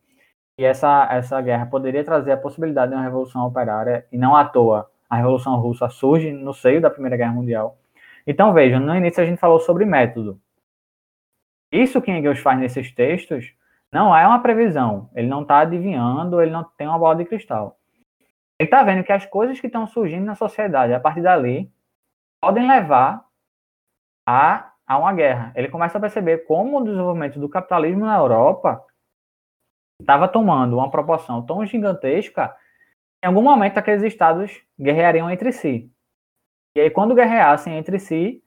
e 0.59 0.64
essa, 0.64 1.09
essa 1.11 1.40
guerra 1.40 1.66
poderia 1.66 2.05
trazer 2.05 2.33
a 2.33 2.37
possibilidade 2.37 2.90
de 2.90 2.96
uma 2.96 3.05
revolução 3.05 3.46
operária, 3.46 4.07
e 4.12 4.18
não 4.18 4.37
à 4.37 4.44
toa 4.44 4.90
a 5.09 5.16
Revolução 5.16 5.57
Russa 5.57 5.88
surge 5.88 6.31
no 6.31 6.55
seio 6.55 6.81
da 6.81 6.88
Primeira 6.88 7.16
Guerra 7.16 7.33
Mundial, 7.33 7.81
então, 8.27 8.53
vejam, 8.53 8.81
no 8.81 8.94
início 8.94 9.23
a 9.23 9.27
gente 9.27 9.40
falou 9.40 9.59
sobre 9.59 9.85
método. 9.85 10.40
Isso 11.73 12.01
que 12.01 12.11
Engels 12.11 12.38
faz 12.38 12.59
nesses 12.59 12.92
textos 12.92 13.53
não 13.92 14.14
é 14.14 14.27
uma 14.27 14.40
previsão. 14.40 15.11
Ele 15.14 15.29
não 15.29 15.42
está 15.42 15.61
adivinhando, 15.61 16.40
ele 16.40 16.51
não 16.51 16.64
tem 16.77 16.87
uma 16.87 16.99
bola 16.99 17.16
de 17.16 17.25
cristal. 17.25 17.77
Ele 18.61 18.66
está 18.66 18.83
vendo 18.83 19.03
que 19.03 19.11
as 19.11 19.25
coisas 19.25 19.59
que 19.59 19.68
estão 19.68 19.87
surgindo 19.87 20.27
na 20.27 20.35
sociedade 20.35 20.92
a 20.92 21.01
partir 21.01 21.23
dali 21.23 21.73
podem 22.42 22.68
levar 22.68 23.25
a, 24.29 24.73
a 24.87 24.99
uma 24.99 25.14
guerra. 25.14 25.51
Ele 25.57 25.70
começa 25.70 25.96
a 25.96 26.01
perceber 26.01 26.44
como 26.44 26.79
o 26.79 26.85
desenvolvimento 26.85 27.40
do 27.40 27.49
capitalismo 27.49 28.05
na 28.05 28.18
Europa 28.18 28.85
estava 29.99 30.29
tomando 30.29 30.77
uma 30.77 30.90
proporção 30.90 31.40
tão 31.40 31.64
gigantesca, 31.64 32.55
em 33.25 33.29
algum 33.29 33.40
momento 33.40 33.79
aqueles 33.79 34.03
estados 34.03 34.62
guerreariam 34.79 35.31
entre 35.31 35.53
si. 35.53 35.90
E 36.77 36.81
aí, 36.83 36.90
quando 36.90 37.14
guerreassem 37.14 37.79
entre 37.79 37.99
si, 37.99 38.44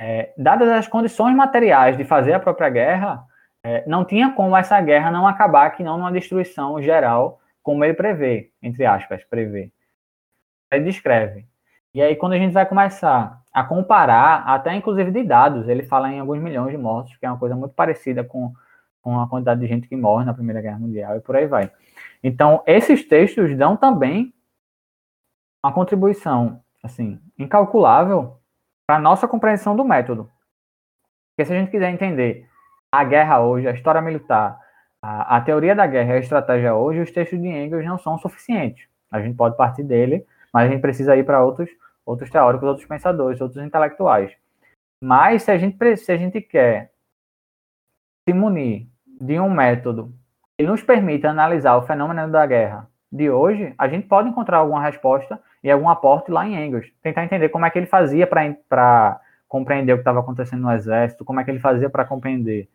é, 0.00 0.32
dadas 0.38 0.70
as 0.70 0.88
condições 0.88 1.36
materiais 1.36 1.98
de 1.98 2.04
fazer 2.04 2.32
a 2.32 2.40
própria 2.40 2.70
guerra, 2.70 3.22
é, 3.62 3.86
não 3.86 4.06
tinha 4.06 4.32
como 4.32 4.56
essa 4.56 4.80
guerra 4.80 5.10
não 5.10 5.26
acabar 5.26 5.68
que 5.72 5.84
não 5.84 5.98
numa 5.98 6.10
destruição 6.10 6.80
geral, 6.80 7.39
como 7.62 7.84
ele 7.84 7.94
prevê, 7.94 8.50
entre 8.62 8.84
aspas, 8.84 9.24
prevê. 9.24 9.72
Ele 10.72 10.84
descreve. 10.84 11.46
E 11.92 12.00
aí, 12.00 12.14
quando 12.14 12.34
a 12.34 12.38
gente 12.38 12.52
vai 12.52 12.64
começar 12.66 13.42
a 13.52 13.64
comparar, 13.64 14.44
até 14.46 14.74
inclusive 14.74 15.10
de 15.10 15.24
dados, 15.24 15.68
ele 15.68 15.82
fala 15.82 16.10
em 16.10 16.20
alguns 16.20 16.38
milhões 16.38 16.70
de 16.70 16.78
mortos, 16.78 17.16
que 17.16 17.26
é 17.26 17.30
uma 17.30 17.38
coisa 17.38 17.56
muito 17.56 17.74
parecida 17.74 18.22
com, 18.22 18.52
com 19.02 19.20
a 19.20 19.28
quantidade 19.28 19.60
de 19.60 19.66
gente 19.66 19.88
que 19.88 19.96
morre 19.96 20.24
na 20.24 20.34
Primeira 20.34 20.60
Guerra 20.60 20.78
Mundial 20.78 21.16
e 21.16 21.20
por 21.20 21.34
aí 21.34 21.46
vai. 21.46 21.70
Então, 22.22 22.62
esses 22.66 23.06
textos 23.06 23.56
dão 23.56 23.76
também 23.76 24.32
uma 25.64 25.72
contribuição 25.72 26.62
assim, 26.82 27.20
incalculável 27.38 28.38
para 28.86 28.96
a 28.96 29.00
nossa 29.00 29.28
compreensão 29.28 29.76
do 29.76 29.84
método. 29.84 30.30
Porque 31.30 31.46
se 31.46 31.52
a 31.52 31.58
gente 31.58 31.70
quiser 31.70 31.90
entender 31.90 32.48
a 32.90 33.04
guerra 33.04 33.40
hoje, 33.40 33.68
a 33.68 33.72
história 33.72 34.00
militar, 34.00 34.58
a, 35.02 35.36
a 35.36 35.40
teoria 35.40 35.74
da 35.74 35.86
guerra 35.86 36.14
e 36.14 36.16
a 36.16 36.20
estratégia 36.20 36.74
hoje, 36.74 37.00
os 37.00 37.10
textos 37.10 37.40
de 37.40 37.48
Engels 37.48 37.84
não 37.84 37.98
são 37.98 38.18
suficientes. 38.18 38.86
A 39.10 39.20
gente 39.20 39.36
pode 39.36 39.56
partir 39.56 39.82
dele, 39.82 40.24
mas 40.52 40.68
a 40.68 40.72
gente 40.72 40.80
precisa 40.80 41.16
ir 41.16 41.24
para 41.24 41.42
outros, 41.42 41.68
outros 42.04 42.30
teóricos, 42.30 42.68
outros 42.68 42.86
pensadores, 42.86 43.40
outros 43.40 43.64
intelectuais. 43.64 44.32
Mas 45.02 45.42
se 45.42 45.50
a 45.50 45.58
gente, 45.58 45.96
se 45.96 46.12
a 46.12 46.16
gente 46.16 46.40
quer 46.40 46.92
se 48.28 48.34
munir 48.34 48.86
de 49.06 49.40
um 49.40 49.50
método 49.50 50.12
que 50.58 50.66
nos 50.66 50.82
permita 50.82 51.30
analisar 51.30 51.76
o 51.76 51.82
fenômeno 51.82 52.30
da 52.30 52.46
guerra 52.46 52.88
de 53.10 53.30
hoje, 53.30 53.74
a 53.78 53.88
gente 53.88 54.06
pode 54.06 54.28
encontrar 54.28 54.58
alguma 54.58 54.82
resposta 54.82 55.40
e 55.64 55.70
algum 55.70 55.88
aporte 55.88 56.30
lá 56.30 56.46
em 56.46 56.66
Engels. 56.66 56.92
Tentar 57.02 57.24
entender 57.24 57.48
como 57.48 57.64
é 57.64 57.70
que 57.70 57.78
ele 57.78 57.86
fazia 57.86 58.26
para 58.26 59.20
compreender 59.48 59.92
o 59.92 59.96
que 59.96 60.02
estava 60.02 60.20
acontecendo 60.20 60.62
no 60.62 60.72
exército, 60.72 61.24
como 61.24 61.40
é 61.40 61.44
que 61.44 61.50
ele 61.50 61.58
fazia 61.58 61.90
para 61.90 62.04
compreender 62.04 62.68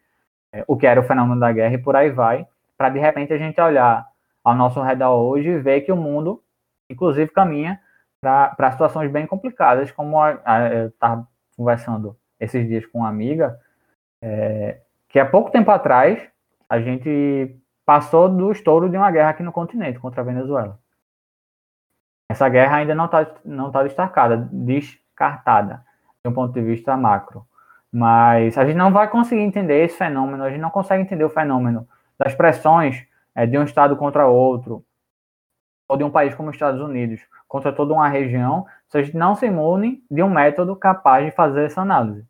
o 0.68 0.78
que 0.78 0.88
era 0.88 1.00
o 1.00 1.04
fenômeno 1.04 1.40
da 1.40 1.52
guerra 1.52 1.74
e 1.74 1.78
por 1.78 1.96
aí 1.96 2.10
vai, 2.10 2.48
para 2.78 2.90
de 2.90 3.00
repente 3.00 3.34
a 3.34 3.38
gente 3.38 3.60
olhar 3.60 4.06
ao 4.44 4.56
nosso 4.56 4.82
redor 4.82 5.16
hoje 5.16 5.50
e 5.50 5.60
ver 5.60 5.82
que 5.82 5.92
o 5.92 5.98
mundo 5.98 6.42
inclusive 6.90 7.32
caminha 7.32 7.80
para 8.22 8.72
situações 8.72 9.12
bem 9.12 9.28
complicadas, 9.28 9.92
como 9.92 10.18
eu 10.26 10.88
estava 10.88 11.28
conversando 11.56 12.18
esses 12.40 12.68
dias 12.68 12.86
com 12.86 13.00
uma 13.00 13.10
amiga, 13.10 13.60
é, 14.22 14.82
que 15.10 15.20
há 15.20 15.26
pouco 15.26 15.52
tempo 15.52 15.70
atrás 15.70 16.28
a 16.68 16.80
gente 16.80 17.56
passou 17.86 18.28
do 18.28 18.52
estouro 18.52 18.90
de 18.90 18.98
uma 18.98 19.12
guerra 19.12 19.30
aqui 19.30 19.44
no 19.44 19.52
continente 19.52 20.00
contra 20.00 20.22
a 20.22 20.26
Venezuela. 20.26 20.80
Essa 22.30 22.50
guerra 22.50 22.78
ainda 22.78 22.96
não 22.96 23.06
está 23.06 23.28
não 23.46 23.72
tá 23.72 23.84
destacada, 23.84 24.50
descartada, 24.52 25.86
de 26.24 26.30
um 26.30 26.34
ponto 26.34 26.52
de 26.52 26.62
vista 26.62 26.98
macro. 26.98 27.46
Mas 27.96 28.58
a 28.58 28.66
gente 28.66 28.76
não 28.76 28.92
vai 28.92 29.10
conseguir 29.10 29.42
entender 29.42 29.86
esse 29.86 29.98
fenômeno, 29.98 30.44
a 30.44 30.50
gente 30.50 30.60
não 30.60 30.70
consegue 30.70 31.02
entender 31.02 31.24
o 31.24 31.30
fenômeno 31.30 31.88
das 32.20 32.36
pressões 32.36 33.08
é, 33.34 33.46
de 33.46 33.58
um 33.58 33.64
Estado 33.64 33.96
contra 33.96 34.28
outro, 34.28 34.84
ou 35.88 35.96
de 35.96 36.04
um 36.04 36.12
país 36.12 36.36
como 36.36 36.50
os 36.50 36.56
Estados 36.58 36.82
Unidos 36.82 37.22
contra 37.48 37.72
toda 37.72 37.94
uma 37.94 38.10
região, 38.10 38.66
se 38.90 38.98
a 38.98 39.02
gente 39.02 39.16
não 39.16 39.34
se 39.34 39.46
imune 39.46 40.04
de 40.12 40.22
um 40.22 40.30
método 40.30 40.76
capaz 40.76 41.24
de 41.24 41.32
fazer 41.32 41.68
essa 41.68 41.84
análise. 41.84 42.28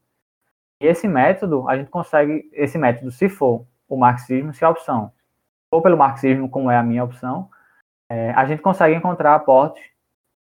E 0.79 0.85
esse 0.85 1.07
método, 1.07 1.67
a 1.67 1.75
gente 1.75 1.89
consegue, 1.89 2.47
esse 2.53 2.77
método, 2.77 3.09
se 3.09 3.27
for 3.27 3.65
o 3.89 3.97
marxismo, 3.97 4.53
se 4.53 4.63
a 4.63 4.69
opção 4.69 5.11
for 5.73 5.81
pelo 5.81 5.97
marxismo, 5.97 6.47
como 6.47 6.69
é 6.69 6.77
a 6.77 6.83
minha 6.83 7.03
opção, 7.03 7.49
é, 8.07 8.29
a 8.33 8.45
gente 8.45 8.61
consegue 8.61 8.93
encontrar 8.93 9.33
aportes 9.33 9.83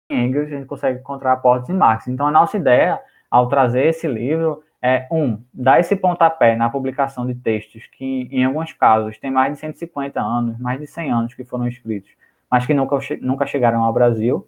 em 0.10 0.26
Engels, 0.26 0.47
a 0.47 0.56
gente 0.56 0.67
consegue 0.67 1.02
encontrar 1.02 1.34
aportes 1.34 1.69
em 1.69 1.74
Marx. 1.74 2.08
Então, 2.08 2.28
a 2.28 2.32
nossa 2.32 2.56
ideia, 2.56 2.97
ao 3.30 3.50
trazer 3.50 3.88
esse 3.88 4.08
livro, 4.08 4.63
é, 4.81 5.07
um, 5.11 5.39
dar 5.53 5.79
esse 5.79 5.95
pontapé 5.95 6.55
na 6.55 6.69
publicação 6.69 7.25
de 7.27 7.35
textos 7.35 7.85
que, 7.85 8.27
em 8.31 8.43
alguns 8.43 8.73
casos, 8.73 9.17
tem 9.19 9.29
mais 9.29 9.53
de 9.53 9.59
150 9.59 10.19
anos, 10.19 10.57
mais 10.57 10.79
de 10.79 10.87
100 10.87 11.11
anos 11.11 11.33
que 11.35 11.45
foram 11.45 11.67
escritos, 11.67 12.11
mas 12.49 12.65
que 12.65 12.73
nunca, 12.73 12.97
nunca 13.21 13.45
chegaram 13.45 13.83
ao 13.83 13.93
Brasil. 13.93 14.47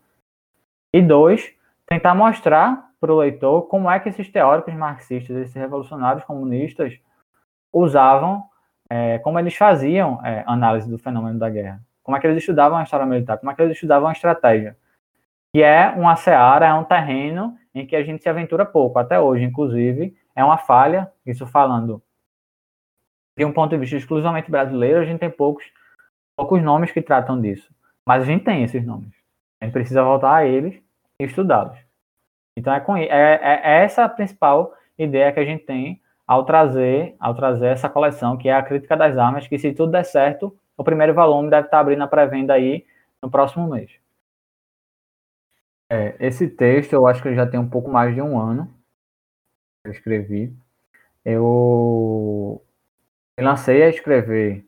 E 0.92 1.02
dois, 1.02 1.54
tentar 1.86 2.16
mostrar 2.16 2.90
para 3.00 3.14
o 3.14 3.18
leitor 3.18 3.64
como 3.68 3.90
é 3.92 4.00
que 4.00 4.10
esses 4.10 4.30
teóricos 4.30 4.74
marxistas, 4.74 5.36
esses 5.38 5.54
revolucionários 5.54 6.24
comunistas, 6.24 7.00
usavam, 7.72 8.44
é, 8.90 9.20
como 9.20 9.38
eles 9.38 9.56
faziam 9.56 10.20
é, 10.26 10.44
análise 10.48 10.90
do 10.90 10.98
fenômeno 10.98 11.38
da 11.38 11.50
guerra, 11.50 11.80
como 12.02 12.18
é 12.18 12.20
que 12.20 12.26
eles 12.26 12.40
estudavam 12.40 12.78
a 12.78 12.84
história 12.84 13.06
militar, 13.06 13.38
como 13.38 13.52
é 13.52 13.56
que 13.56 13.62
eles 13.62 13.74
estudavam 13.74 14.10
a 14.10 14.12
estratégia. 14.12 14.76
Que 15.54 15.62
é 15.62 15.90
uma 15.90 16.16
seara, 16.16 16.66
é 16.66 16.74
um 16.74 16.84
terreno 16.84 17.56
em 17.76 17.86
que 17.86 17.96
a 17.96 18.04
gente 18.04 18.24
se 18.24 18.30
aventura 18.30 18.66
pouco, 18.66 18.98
até 18.98 19.20
hoje, 19.20 19.44
inclusive, 19.44 20.16
é 20.36 20.44
uma 20.44 20.58
falha, 20.58 21.12
isso 21.26 21.46
falando 21.46 22.02
de 23.38 23.46
um 23.46 23.52
ponto 23.52 23.72
de 23.72 23.78
vista 23.78 23.98
exclusivamente 23.98 24.50
brasileiro, 24.50 25.00
a 25.00 25.06
gente 25.06 25.20
tem 25.20 25.30
poucos, 25.30 25.64
poucos 26.36 26.62
nomes 26.62 26.92
que 26.92 27.02
tratam 27.02 27.40
disso. 27.40 27.74
Mas 28.06 28.24
a 28.24 28.26
gente 28.26 28.44
tem 28.44 28.64
esses 28.64 28.86
nomes. 28.86 29.14
A 29.60 29.66
gente 29.66 29.74
precisa 29.74 30.04
voltar 30.04 30.36
a 30.36 30.46
eles 30.46 30.76
e 31.20 31.24
estudá-los. 31.24 31.78
Então 32.56 32.74
é, 32.74 32.80
com, 32.80 32.96
é, 32.96 33.08
é, 33.08 33.62
é 33.64 33.84
essa 33.84 34.04
a 34.04 34.10
principal 34.10 34.74
ideia 34.98 35.32
que 35.32 35.40
a 35.40 35.46
gente 35.46 35.66
tem 35.66 36.02
ao 36.28 36.46
trazer, 36.46 37.16
ao 37.20 37.34
trazer 37.34 37.68
essa 37.68 37.90
coleção, 37.90 38.38
que 38.38 38.50
é 38.50 38.54
a 38.54 38.64
Crítica 38.64 38.96
das 38.96 39.18
Armas, 39.18 39.48
que 39.48 39.58
se 39.58 39.74
tudo 39.74 39.92
der 39.92 40.06
certo, 40.06 40.56
o 40.78 40.84
primeiro 40.84 41.14
volume 41.14 41.50
deve 41.50 41.68
estar 41.68 41.80
abrindo 41.80 42.04
a 42.04 42.08
pré-venda 42.08 42.54
aí 42.54 42.86
no 43.22 43.30
próximo 43.30 43.68
mês. 43.68 43.92
É, 45.90 46.16
esse 46.20 46.48
texto 46.48 46.94
eu 46.94 47.08
acho 47.08 47.22
que 47.22 47.36
já 47.36 47.46
tem 47.46 47.60
um 47.60 47.70
pouco 47.70 47.90
mais 47.90 48.14
de 48.14 48.22
um 48.22 48.40
ano 48.40 48.72
eu 49.84 49.92
escrevi. 49.92 50.56
Eu 51.26 52.64
lancei 53.40 53.84
a 53.84 53.90
escrever 53.90 54.66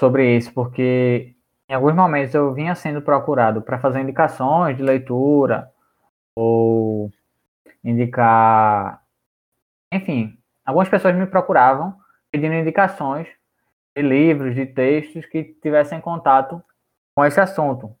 sobre 0.00 0.36
isso 0.36 0.52
porque 0.52 1.34
em 1.68 1.74
alguns 1.74 1.94
momentos 1.94 2.34
eu 2.34 2.52
vinha 2.54 2.74
sendo 2.74 3.02
procurado 3.02 3.60
para 3.62 3.78
fazer 3.78 4.00
indicações 4.00 4.76
de 4.76 4.82
leitura 4.82 5.70
ou 6.34 7.10
indicar. 7.84 9.02
Enfim, 9.92 10.38
algumas 10.64 10.88
pessoas 10.88 11.14
me 11.14 11.26
procuravam 11.26 11.98
pedindo 12.30 12.54
indicações 12.54 13.28
de 13.96 14.02
livros, 14.02 14.54
de 14.54 14.66
textos 14.66 15.26
que 15.26 15.44
tivessem 15.62 16.00
contato 16.00 16.62
com 17.14 17.24
esse 17.24 17.40
assunto, 17.40 17.94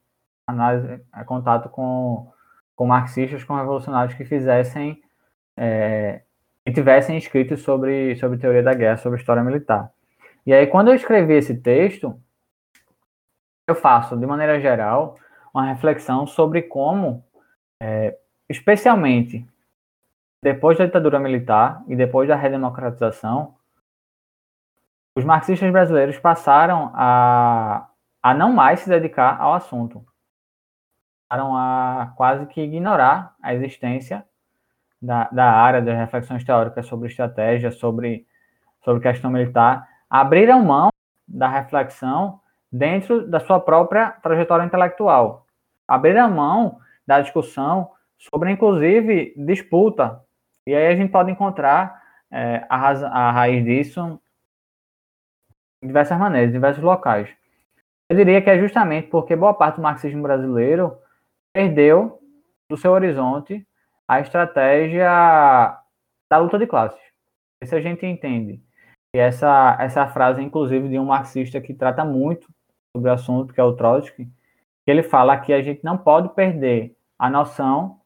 análise, 0.46 1.02
é, 1.14 1.24
contato 1.24 1.68
com, 1.68 2.30
com 2.76 2.86
marxistas, 2.86 3.42
com 3.42 3.56
revolucionários 3.56 4.14
que 4.14 4.24
fizessem 4.24 5.02
é, 5.58 6.22
tivessem 6.72 7.16
escrito 7.16 7.56
sobre, 7.56 8.16
sobre 8.16 8.38
teoria 8.38 8.62
da 8.62 8.74
guerra, 8.74 8.96
sobre 8.96 9.18
história 9.18 9.42
militar. 9.42 9.90
E 10.46 10.52
aí, 10.52 10.66
quando 10.66 10.88
eu 10.88 10.94
escrevi 10.94 11.34
esse 11.34 11.56
texto, 11.58 12.18
eu 13.66 13.74
faço, 13.74 14.16
de 14.16 14.26
maneira 14.26 14.60
geral, 14.60 15.16
uma 15.52 15.66
reflexão 15.66 16.26
sobre 16.26 16.62
como, 16.62 17.24
é, 17.82 18.16
especialmente 18.48 19.46
depois 20.42 20.78
da 20.78 20.86
ditadura 20.86 21.18
militar 21.18 21.82
e 21.88 21.96
depois 21.96 22.28
da 22.28 22.36
redemocratização, 22.36 23.56
os 25.16 25.24
marxistas 25.24 25.70
brasileiros 25.70 26.18
passaram 26.18 26.92
a, 26.94 27.88
a 28.22 28.34
não 28.34 28.52
mais 28.52 28.80
se 28.80 28.88
dedicar 28.88 29.40
ao 29.40 29.52
assunto. 29.52 30.06
Passaram 31.28 31.56
a 31.56 32.12
quase 32.16 32.46
que 32.46 32.60
ignorar 32.60 33.34
a 33.42 33.52
existência 33.52 34.24
da, 35.00 35.28
da 35.30 35.50
área 35.50 35.80
das 35.80 35.96
reflexões 35.96 36.44
teóricas 36.44 36.86
sobre 36.86 37.08
estratégia, 37.08 37.70
sobre, 37.70 38.26
sobre 38.84 39.02
questão 39.02 39.30
militar. 39.30 39.88
Abriram 40.10 40.64
mão 40.64 40.90
da 41.26 41.48
reflexão 41.48 42.40
dentro 42.70 43.26
da 43.26 43.40
sua 43.40 43.60
própria 43.60 44.10
trajetória 44.22 44.64
intelectual. 44.64 45.46
Abrir 45.86 46.16
a 46.18 46.28
mão 46.28 46.78
da 47.06 47.20
discussão 47.20 47.90
sobre, 48.18 48.50
inclusive, 48.50 49.34
disputa. 49.36 50.22
E 50.66 50.74
aí 50.74 50.88
a 50.88 50.96
gente 50.96 51.10
pode 51.10 51.30
encontrar 51.30 52.02
é, 52.30 52.66
a, 52.68 52.90
a 52.90 53.30
raiz 53.30 53.64
disso 53.64 54.20
em 55.82 55.86
diversas 55.86 56.18
maneiras, 56.18 56.50
em 56.50 56.54
diversos 56.54 56.82
locais. 56.82 57.28
Eu 58.08 58.16
diria 58.16 58.40
que 58.42 58.50
é 58.50 58.58
justamente 58.58 59.08
porque 59.08 59.36
boa 59.36 59.54
parte 59.54 59.76
do 59.76 59.82
marxismo 59.82 60.22
brasileiro 60.22 60.98
perdeu 61.52 62.18
do 62.68 62.76
seu 62.76 62.92
horizonte 62.92 63.66
a 64.08 64.20
estratégia 64.20 65.78
da 66.30 66.38
luta 66.38 66.58
de 66.58 66.66
classes. 66.66 66.98
Isso 67.62 67.76
a 67.76 67.80
gente 67.80 68.06
entende. 68.06 68.62
E 69.14 69.18
essa, 69.18 69.76
essa 69.80 70.06
frase, 70.08 70.42
inclusive, 70.42 70.88
de 70.88 70.98
um 70.98 71.04
marxista 71.04 71.60
que 71.60 71.74
trata 71.74 72.04
muito 72.04 72.48
sobre 72.96 73.10
o 73.10 73.12
assunto, 73.12 73.52
que 73.52 73.60
é 73.60 73.64
o 73.64 73.74
Trotsky, 73.74 74.24
que 74.24 74.90
ele 74.90 75.02
fala 75.02 75.38
que 75.38 75.52
a 75.52 75.62
gente 75.62 75.84
não 75.84 75.98
pode 75.98 76.30
perder 76.30 76.96
a 77.18 77.28
noção 77.28 78.00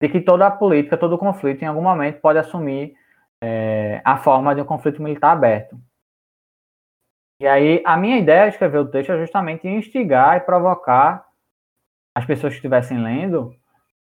de 0.00 0.08
que 0.08 0.20
toda 0.20 0.46
a 0.46 0.50
política, 0.50 0.98
todo 0.98 1.16
conflito, 1.16 1.62
em 1.62 1.66
algum 1.66 1.82
momento, 1.82 2.20
pode 2.20 2.38
assumir 2.38 2.94
é, 3.42 4.02
a 4.04 4.18
forma 4.18 4.54
de 4.54 4.60
um 4.60 4.66
conflito 4.66 5.02
militar 5.02 5.32
aberto. 5.32 5.78
E 7.40 7.46
aí, 7.46 7.82
a 7.84 7.96
minha 7.96 8.18
ideia 8.18 8.44
de 8.44 8.54
escrever 8.54 8.78
o 8.78 8.90
texto 8.90 9.12
é 9.12 9.18
justamente 9.18 9.66
instigar 9.66 10.36
e 10.36 10.40
provocar 10.40 11.26
as 12.14 12.24
pessoas 12.24 12.52
que 12.52 12.58
estivessem 12.58 13.02
lendo 13.02 13.54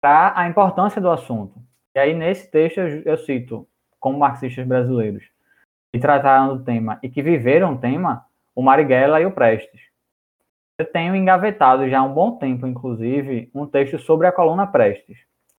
para 0.01 0.33
a 0.39 0.47
importância 0.47 1.01
do 1.01 1.09
assunto. 1.09 1.59
E 1.95 1.99
aí, 1.99 2.13
nesse 2.13 2.49
texto, 2.49 2.79
eu, 2.79 3.01
eu 3.03 3.17
cito 3.17 3.67
como 3.99 4.17
marxistas 4.17 4.65
brasileiros 4.65 5.23
que 5.91 5.99
trataram 5.99 6.57
do 6.57 6.63
tema 6.63 6.99
e 7.01 7.09
que 7.09 7.21
viveram 7.21 7.73
o 7.73 7.77
tema, 7.77 8.25
o 8.55 8.61
Marighella 8.61 9.19
e 9.19 9.25
o 9.25 9.31
Prestes. 9.31 9.81
Eu 10.77 10.85
tenho 10.85 11.15
engavetado 11.15 11.89
já 11.89 11.99
há 11.99 12.03
um 12.03 12.13
bom 12.13 12.37
tempo, 12.37 12.65
inclusive, 12.65 13.49
um 13.53 13.65
texto 13.65 13.99
sobre 13.99 14.27
a 14.27 14.31
coluna 14.31 14.65
Prestes. 14.65 15.17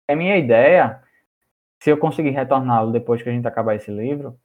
A 0.08 0.15
minha 0.15 0.38
ideia, 0.38 1.02
se 1.80 1.89
eu 1.89 1.97
conseguir 1.97 2.30
retorná-lo 2.30 2.91
depois 2.91 3.21
que 3.21 3.30
a 3.30 3.32
gente 3.32 3.47
acabar 3.47 3.75
esse 3.75 3.91
livro, 3.91 4.39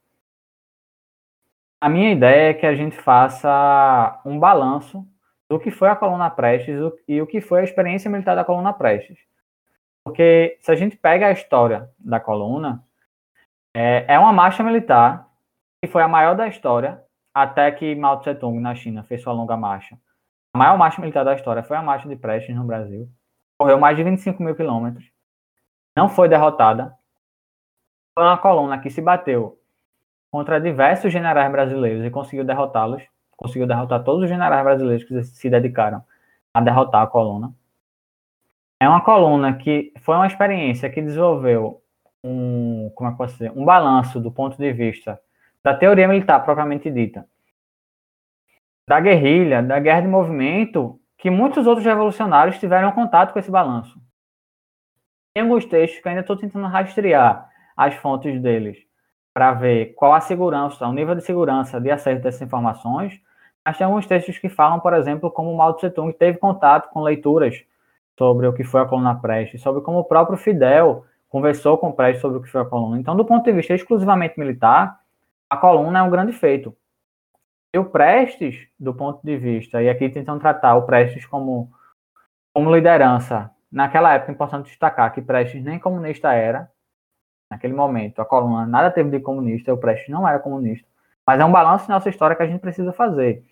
a 1.79 1.87
minha 1.87 2.11
ideia 2.11 2.49
é 2.49 2.53
que 2.53 2.65
a 2.65 2.75
gente 2.75 2.97
faça 2.97 4.19
um 4.25 4.39
balanço 4.39 5.07
do 5.47 5.59
que 5.59 5.71
foi 5.71 5.87
a 5.87 5.95
coluna 5.95 6.29
Prestes 6.29 6.75
e 7.07 7.21
o 7.21 7.27
que 7.27 7.39
foi 7.39 7.61
a 7.61 7.63
experiência 7.63 8.09
militar 8.09 8.35
da 8.35 8.43
coluna 8.43 8.73
Prestes. 8.73 9.17
Porque 10.05 10.59
se 10.61 10.71
a 10.71 10.75
gente 10.75 10.95
pega 10.95 11.27
a 11.27 11.31
história 11.31 11.89
da 11.97 12.19
coluna, 12.19 12.85
é, 13.75 14.05
é 14.13 14.19
uma 14.19 14.31
marcha 14.31 14.63
militar 14.63 15.27
que 15.81 15.91
foi 15.91 16.03
a 16.03 16.07
maior 16.07 16.35
da 16.35 16.47
história, 16.47 17.03
até 17.33 17.71
que 17.71 17.95
Mao 17.95 18.19
Tse 18.19 18.35
Tung, 18.35 18.59
na 18.59 18.75
China, 18.75 19.03
fez 19.03 19.21
sua 19.21 19.33
longa 19.33 19.57
marcha. 19.57 19.97
A 20.53 20.57
maior 20.57 20.77
marcha 20.77 21.01
militar 21.01 21.25
da 21.25 21.33
história 21.33 21.63
foi 21.63 21.75
a 21.75 21.81
marcha 21.81 22.07
de 22.07 22.15
Prestes 22.15 22.55
no 22.55 22.63
Brasil. 22.63 23.09
Correu 23.59 23.79
mais 23.79 23.97
de 23.97 24.03
25 24.03 24.41
mil 24.41 24.55
quilômetros. 24.55 25.11
Não 25.97 26.07
foi 26.07 26.29
derrotada. 26.29 26.95
Foi 28.17 28.23
uma 28.23 28.37
coluna 28.37 28.79
que 28.79 28.89
se 28.89 29.01
bateu 29.01 29.59
contra 30.31 30.61
diversos 30.61 31.11
generais 31.11 31.51
brasileiros 31.51 32.05
e 32.05 32.09
conseguiu 32.11 32.45
derrotá-los. 32.45 33.03
Conseguiu 33.35 33.67
derrotar 33.67 34.03
todos 34.03 34.23
os 34.23 34.29
generais 34.29 34.63
brasileiros 34.63 35.03
que 35.03 35.23
se 35.23 35.49
dedicaram 35.49 36.03
a 36.53 36.61
derrotar 36.61 37.01
a 37.01 37.07
coluna. 37.07 37.53
É 38.79 38.89
uma 38.89 39.01
coluna 39.01 39.55
que 39.57 39.93
foi 40.01 40.15
uma 40.15 40.27
experiência 40.27 40.89
que 40.89 41.01
desenvolveu 41.01 41.81
um, 42.23 42.91
como 42.95 43.09
é 43.09 43.11
que 43.11 43.17
posso 43.17 43.33
dizer, 43.33 43.51
um 43.51 43.63
balanço 43.63 44.19
do 44.19 44.31
ponto 44.31 44.57
de 44.57 44.73
vista 44.73 45.19
da 45.63 45.75
teoria 45.75 46.07
militar 46.07 46.43
propriamente 46.43 46.91
dita, 46.91 47.27
da 48.87 48.99
guerrilha, 48.99 49.63
da 49.63 49.79
guerra 49.79 50.01
de 50.01 50.07
movimento, 50.07 50.99
que 51.17 51.29
muitos 51.29 51.65
outros 51.65 51.85
revolucionários 51.85 52.59
tiveram 52.59 52.91
contato 52.91 53.33
com 53.33 53.39
esse 53.39 53.49
balanço. 53.49 53.99
Tem 55.33 55.43
alguns 55.43 55.65
textos 55.65 56.01
que 56.01 56.07
ainda 56.07 56.21
estou 56.21 56.37
tentando 56.37 56.67
rastrear 56.67 57.49
as 57.75 57.95
fontes 57.95 58.39
deles 58.41 58.77
para 59.33 59.53
ver 59.53 59.93
qual 59.95 60.13
a 60.13 60.21
segurança, 60.21 60.87
o 60.87 60.93
nível 60.93 61.15
de 61.15 61.21
segurança 61.21 61.79
de 61.81 61.91
acesso 61.91 62.21
dessas 62.21 62.41
informações, 62.41 63.19
mas 63.65 63.77
tem 63.77 63.85
alguns 63.85 64.05
textos 64.05 64.37
que 64.37 64.47
falam, 64.47 64.79
por 64.79 64.93
exemplo, 64.93 65.31
como 65.31 65.55
Mao 65.55 65.73
Tse 65.73 65.89
Tung 65.89 66.13
teve 66.13 66.37
contato 66.37 66.89
com 66.89 67.01
leituras 67.01 67.63
sobre 68.17 68.47
o 68.47 68.53
que 68.53 68.63
foi 68.63 68.81
a 68.81 68.85
coluna 68.85 69.15
Prestes, 69.15 69.61
sobre 69.61 69.81
como 69.81 69.99
o 69.99 70.03
próprio 70.03 70.37
Fidel 70.37 71.05
conversou 71.29 71.77
com 71.77 71.89
o 71.89 71.93
Prestes 71.93 72.21
sobre 72.21 72.37
o 72.37 72.41
que 72.41 72.49
foi 72.49 72.61
a 72.61 72.65
coluna. 72.65 72.99
Então, 72.99 73.15
do 73.15 73.25
ponto 73.25 73.43
de 73.43 73.51
vista 73.51 73.73
exclusivamente 73.73 74.39
militar, 74.39 74.99
a 75.49 75.57
coluna 75.57 75.99
é 75.99 76.01
um 76.01 76.09
grande 76.09 76.31
feito. 76.31 76.75
E 77.73 77.77
o 77.77 77.85
Prestes, 77.85 78.67
do 78.79 78.93
ponto 78.93 79.19
de 79.21 79.37
vista, 79.37 79.83
e 79.83 79.89
aqui 79.89 80.09
tentando 80.09 80.39
tratar 80.39 80.75
o 80.75 80.83
Prestes 80.83 81.25
como, 81.25 81.69
como 82.53 82.73
liderança, 82.73 83.51
naquela 83.69 84.13
época, 84.13 84.31
é 84.31 84.33
importante 84.33 84.67
destacar 84.67 85.11
que 85.13 85.21
Prestes 85.21 85.61
nem 85.61 85.77
comunista 85.77 86.31
era, 86.31 86.71
naquele 87.51 87.73
momento, 87.73 88.21
a 88.21 88.25
coluna 88.25 88.65
nada 88.65 88.89
teve 88.89 89.09
de 89.09 89.19
comunista, 89.19 89.73
o 89.73 89.77
Prestes 89.77 90.07
não 90.07 90.25
era 90.25 90.39
comunista, 90.39 90.87
mas 91.27 91.39
é 91.39 91.43
um 91.43 91.51
balanço 91.51 91.89
na 91.89 91.95
nossa 91.95 92.09
história 92.09 92.35
que 92.35 92.43
a 92.43 92.47
gente 92.47 92.61
precisa 92.61 92.93
fazer. 92.93 93.43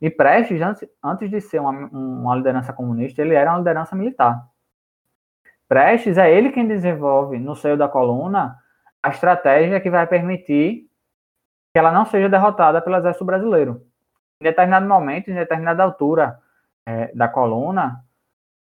E 0.00 0.10
Prestes, 0.10 0.60
antes, 1.02 1.30
de 1.30 1.40
ser 1.40 1.60
uma, 1.60 1.70
uma 1.70 2.36
liderança 2.36 2.72
comunista, 2.72 3.22
ele 3.22 3.34
era 3.34 3.50
uma 3.50 3.58
liderança 3.58 3.96
militar. 3.96 4.46
Prestes 5.68 6.18
é 6.18 6.30
ele 6.30 6.52
quem 6.52 6.66
desenvolve 6.66 7.38
no 7.38 7.56
seio 7.56 7.76
da 7.76 7.88
coluna 7.88 8.58
a 9.02 9.08
estratégia 9.08 9.80
que 9.80 9.90
vai 9.90 10.06
permitir 10.06 10.86
que 11.72 11.78
ela 11.78 11.92
não 11.92 12.04
seja 12.04 12.28
derrotada 12.28 12.80
pelo 12.80 12.96
exército 12.96 13.24
brasileiro. 13.24 13.82
Em 14.40 14.44
determinado 14.44 14.86
momento, 14.86 15.30
em 15.30 15.34
determinada 15.34 15.82
altura 15.82 16.38
é, 16.86 17.12
da 17.14 17.28
coluna, 17.28 18.04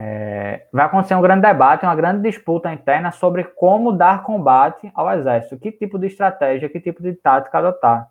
é, 0.02 0.68
vai 0.72 0.86
acontecer 0.86 1.16
um 1.16 1.22
grande 1.22 1.42
debate, 1.42 1.86
uma 1.86 1.96
grande 1.96 2.22
disputa 2.22 2.72
interna 2.74 3.12
sobre 3.12 3.44
como 3.44 3.92
dar 3.92 4.24
combate 4.24 4.92
ao 4.94 5.12
exército, 5.12 5.58
que 5.58 5.72
tipo 5.72 5.98
de 5.98 6.08
estratégia, 6.08 6.70
que 6.70 6.80
tipo 6.80 7.02
de 7.02 7.14
tática 7.14 7.58
adotar. 7.58 8.10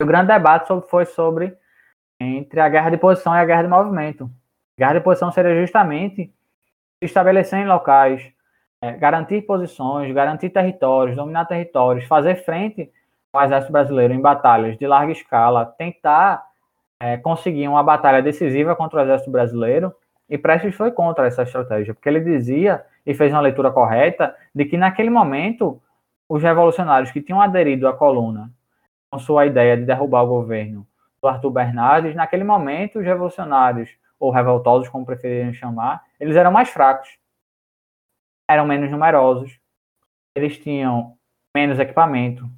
O 0.00 0.06
grande 0.06 0.28
debate 0.28 0.68
foi 0.88 1.04
sobre 1.06 1.56
entre 2.20 2.60
a 2.60 2.68
guerra 2.68 2.90
de 2.90 2.96
posição 2.96 3.34
e 3.34 3.38
a 3.38 3.44
guerra 3.44 3.62
de 3.62 3.68
movimento. 3.68 4.30
Guerra 4.78 4.94
de 4.94 5.00
posição 5.00 5.30
seria 5.30 5.60
justamente 5.60 6.32
estabelecer 7.00 7.58
em 7.58 7.66
locais, 7.66 8.30
é, 8.80 8.92
garantir 8.92 9.42
posições, 9.42 10.12
garantir 10.12 10.50
territórios, 10.50 11.16
dominar 11.16 11.44
territórios, 11.46 12.06
fazer 12.06 12.36
frente 12.36 12.90
o 13.32 13.40
exército 13.40 13.72
brasileiro 13.72 14.14
em 14.14 14.20
batalhas 14.20 14.78
de 14.78 14.86
larga 14.86 15.12
escala, 15.12 15.66
tentar 15.66 16.44
é, 17.00 17.16
conseguir 17.18 17.68
uma 17.68 17.82
batalha 17.82 18.22
decisiva 18.22 18.74
contra 18.74 19.00
o 19.00 19.02
exército 19.02 19.30
brasileiro, 19.30 19.94
e 20.28 20.36
Prestes 20.36 20.74
foi 20.74 20.90
contra 20.90 21.26
essa 21.26 21.42
estratégia, 21.42 21.94
porque 21.94 22.08
ele 22.08 22.20
dizia, 22.20 22.84
e 23.04 23.14
fez 23.14 23.32
uma 23.32 23.40
leitura 23.40 23.70
correta, 23.70 24.34
de 24.54 24.64
que 24.64 24.76
naquele 24.76 25.10
momento 25.10 25.80
os 26.28 26.42
revolucionários 26.42 27.12
que 27.12 27.22
tinham 27.22 27.40
aderido 27.40 27.86
à 27.86 27.92
coluna 27.92 28.50
com 29.10 29.18
sua 29.18 29.46
ideia 29.46 29.76
de 29.76 29.84
derrubar 29.84 30.24
o 30.24 30.28
governo 30.28 30.86
do 31.22 31.28
Arthur 31.28 31.50
Bernardes, 31.50 32.14
naquele 32.14 32.44
momento 32.44 32.98
os 32.98 33.04
revolucionários, 33.04 33.90
ou 34.18 34.30
revoltosos, 34.30 34.88
como 34.88 35.04
preferirem 35.04 35.52
chamar, 35.52 36.04
eles 36.18 36.36
eram 36.36 36.50
mais 36.50 36.68
fracos, 36.68 37.18
eram 38.48 38.66
menos 38.66 38.90
numerosos, 38.90 39.58
eles 40.34 40.58
tinham 40.58 41.18
menos 41.54 41.78
equipamento, 41.78 42.48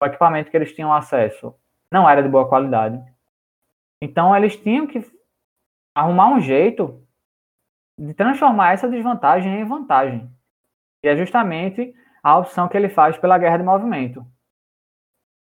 o 0.00 0.06
equipamento 0.06 0.50
que 0.50 0.56
eles 0.56 0.74
tinham 0.74 0.92
acesso 0.92 1.54
não 1.92 2.08
era 2.08 2.22
de 2.22 2.28
boa 2.28 2.48
qualidade. 2.48 3.02
Então 4.00 4.36
eles 4.36 4.56
tinham 4.56 4.86
que 4.86 5.00
arrumar 5.94 6.28
um 6.28 6.40
jeito 6.40 7.04
de 7.98 8.14
transformar 8.14 8.72
essa 8.72 8.88
desvantagem 8.88 9.60
em 9.60 9.64
vantagem. 9.64 10.30
E 11.02 11.08
é 11.08 11.16
justamente 11.16 11.94
a 12.22 12.38
opção 12.38 12.68
que 12.68 12.76
ele 12.76 12.88
faz 12.88 13.18
pela 13.18 13.38
guerra 13.38 13.58
de 13.58 13.64
movimento, 13.64 14.24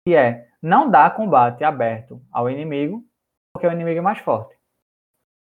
que 0.06 0.15
é 0.15 0.51
não 0.62 0.89
dar 0.89 1.15
combate 1.15 1.63
aberto 1.63 2.21
ao 2.32 2.50
inimigo, 2.50 3.04
porque 3.54 3.67
o 3.67 3.71
inimigo 3.71 4.00
é 4.00 4.02
mais 4.02 4.19
forte. 4.19 4.56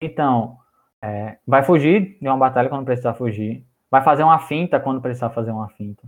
Então, 0.02 0.58
é, 1.02 1.38
vai 1.46 1.64
fugir 1.64 2.18
de 2.22 2.28
uma 2.28 2.38
batalha 2.38 2.70
quando 2.70 2.86
precisar 2.86 3.14
fugir, 3.14 3.66
vai 3.90 4.02
fazer 4.02 4.24
uma 4.24 4.40
finta 4.40 4.80
quando 4.80 5.02
precisar 5.02 5.30
fazer 5.30 5.52
uma 5.52 5.70
finta, 5.70 6.04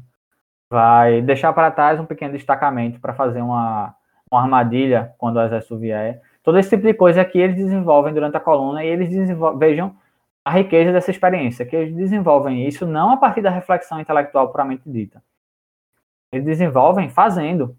vai 0.70 1.22
deixar 1.22 1.52
para 1.54 1.72
trás 1.72 2.00
um 2.00 2.06
pequeno 2.06 2.34
destacamento 2.34 3.00
para 3.00 3.14
fazer 3.14 3.42
uma, 3.42 3.96
uma 4.32 4.42
armadilha 4.42 5.14
quando 5.18 5.38
o 5.38 5.42
exército 5.42 5.78
vier. 5.78 6.22
Todo 6.44 6.58
esse 6.58 6.70
tipo 6.70 6.84
de 6.84 6.94
coisa 6.94 7.26
que 7.26 7.38
eles 7.38 7.56
desenvolvem 7.56 8.14
durante 8.14 8.38
a 8.38 8.40
coluna 8.40 8.84
e 8.84 8.88
eles 8.88 9.10
vejam 9.58 9.96
a 10.44 10.52
riqueza 10.52 10.92
dessa 10.92 11.12
experiência, 11.12 11.66
que 11.66 11.76
eles 11.76 11.96
desenvolvem 11.96 12.68
isso 12.68 12.86
não 12.86 13.12
a 13.12 13.18
partir 13.18 13.42
da 13.42 13.50
reflexão 13.50 14.00
intelectual 14.00 14.52
puramente 14.52 14.90
dita. 14.90 15.22
Eles 16.32 16.46
desenvolvem 16.46 17.10
fazendo, 17.10 17.78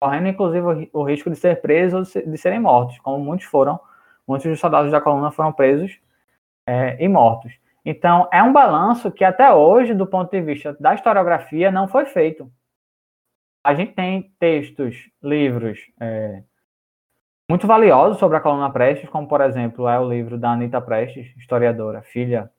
correndo 0.00 0.28
inclusive 0.28 0.90
o 0.92 1.02
risco 1.02 1.30
de 1.30 1.36
ser 1.36 1.60
presos 1.60 2.14
ou 2.14 2.22
de 2.22 2.38
serem 2.38 2.60
mortos, 2.60 2.98
como 3.00 3.18
muitos 3.22 3.46
foram, 3.46 3.80
muitos 4.26 4.48
dos 4.48 4.60
soldados 4.60 4.92
da 4.92 5.00
coluna 5.00 5.30
foram 5.30 5.52
presos 5.52 5.98
é, 6.66 7.02
e 7.02 7.08
mortos. 7.08 7.52
Então, 7.84 8.28
é 8.30 8.42
um 8.42 8.52
balanço 8.52 9.10
que 9.10 9.24
até 9.24 9.52
hoje, 9.52 9.94
do 9.94 10.06
ponto 10.06 10.30
de 10.30 10.40
vista 10.42 10.76
da 10.78 10.94
historiografia, 10.94 11.70
não 11.70 11.88
foi 11.88 12.04
feito. 12.04 12.50
A 13.64 13.74
gente 13.74 13.92
tem 13.92 14.30
textos, 14.38 15.10
livros 15.22 15.78
é, 15.98 16.42
muito 17.50 17.66
valiosos 17.66 18.18
sobre 18.18 18.36
a 18.36 18.40
coluna 18.40 18.70
Prestes, 18.70 19.08
como, 19.08 19.26
por 19.26 19.40
exemplo, 19.40 19.88
é 19.88 19.98
o 19.98 20.08
livro 20.08 20.36
da 20.36 20.52
Anita 20.52 20.80
Prestes, 20.82 21.34
historiadora, 21.36 22.02
filha 22.02 22.50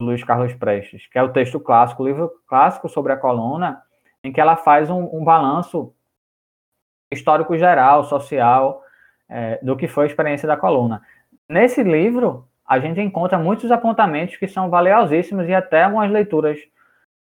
do 0.00 0.06
Luiz 0.06 0.24
Carlos 0.24 0.52
Prestes, 0.54 1.06
que 1.06 1.18
é 1.18 1.22
o 1.22 1.32
texto 1.32 1.60
clássico, 1.60 2.02
o 2.02 2.06
livro 2.06 2.30
clássico 2.46 2.88
sobre 2.88 3.12
a 3.12 3.16
coluna, 3.16 3.80
em 4.24 4.32
que 4.32 4.40
ela 4.40 4.56
faz 4.56 4.90
um, 4.90 5.08
um 5.12 5.24
balanço 5.24 5.94
histórico 7.10 7.56
geral, 7.56 8.04
social, 8.04 8.82
é, 9.28 9.58
do 9.62 9.76
que 9.76 9.88
foi 9.88 10.04
a 10.04 10.06
experiência 10.08 10.46
da 10.46 10.56
coluna. 10.56 11.02
Nesse 11.48 11.82
livro, 11.82 12.46
a 12.66 12.78
gente 12.78 13.00
encontra 13.00 13.38
muitos 13.38 13.70
apontamentos 13.70 14.36
que 14.36 14.46
são 14.46 14.68
valiosíssimos 14.68 15.48
e 15.48 15.54
até 15.54 15.84
algumas 15.84 16.10
leituras 16.10 16.58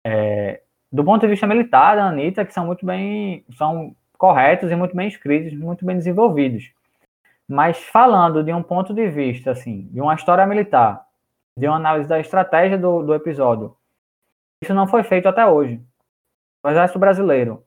é, 0.03 0.61
do 0.91 1.03
ponto 1.03 1.21
de 1.21 1.27
vista 1.27 1.47
militar 1.47 1.95
da 1.95 2.05
Anitta 2.05 2.45
que 2.45 2.53
são 2.53 2.65
muito 2.65 2.85
bem, 2.85 3.45
são 3.57 3.95
corretos 4.17 4.69
e 4.69 4.75
muito 4.75 4.95
bem 4.95 5.07
escritos, 5.07 5.53
muito 5.57 5.85
bem 5.85 5.97
desenvolvidos. 5.97 6.71
Mas 7.47 7.77
falando 7.77 8.43
de 8.43 8.53
um 8.53 8.61
ponto 8.61 8.93
de 8.93 9.09
vista, 9.09 9.51
assim, 9.51 9.87
de 9.91 10.01
uma 10.01 10.15
história 10.15 10.45
militar, 10.45 11.05
de 11.57 11.67
uma 11.67 11.77
análise 11.77 12.07
da 12.07 12.19
estratégia 12.19 12.77
do, 12.77 13.03
do 13.03 13.13
episódio, 13.13 13.75
isso 14.61 14.73
não 14.73 14.87
foi 14.87 15.03
feito 15.03 15.27
até 15.27 15.45
hoje. 15.45 15.81
O 16.63 16.69
exército 16.69 16.99
brasileiro, 16.99 17.63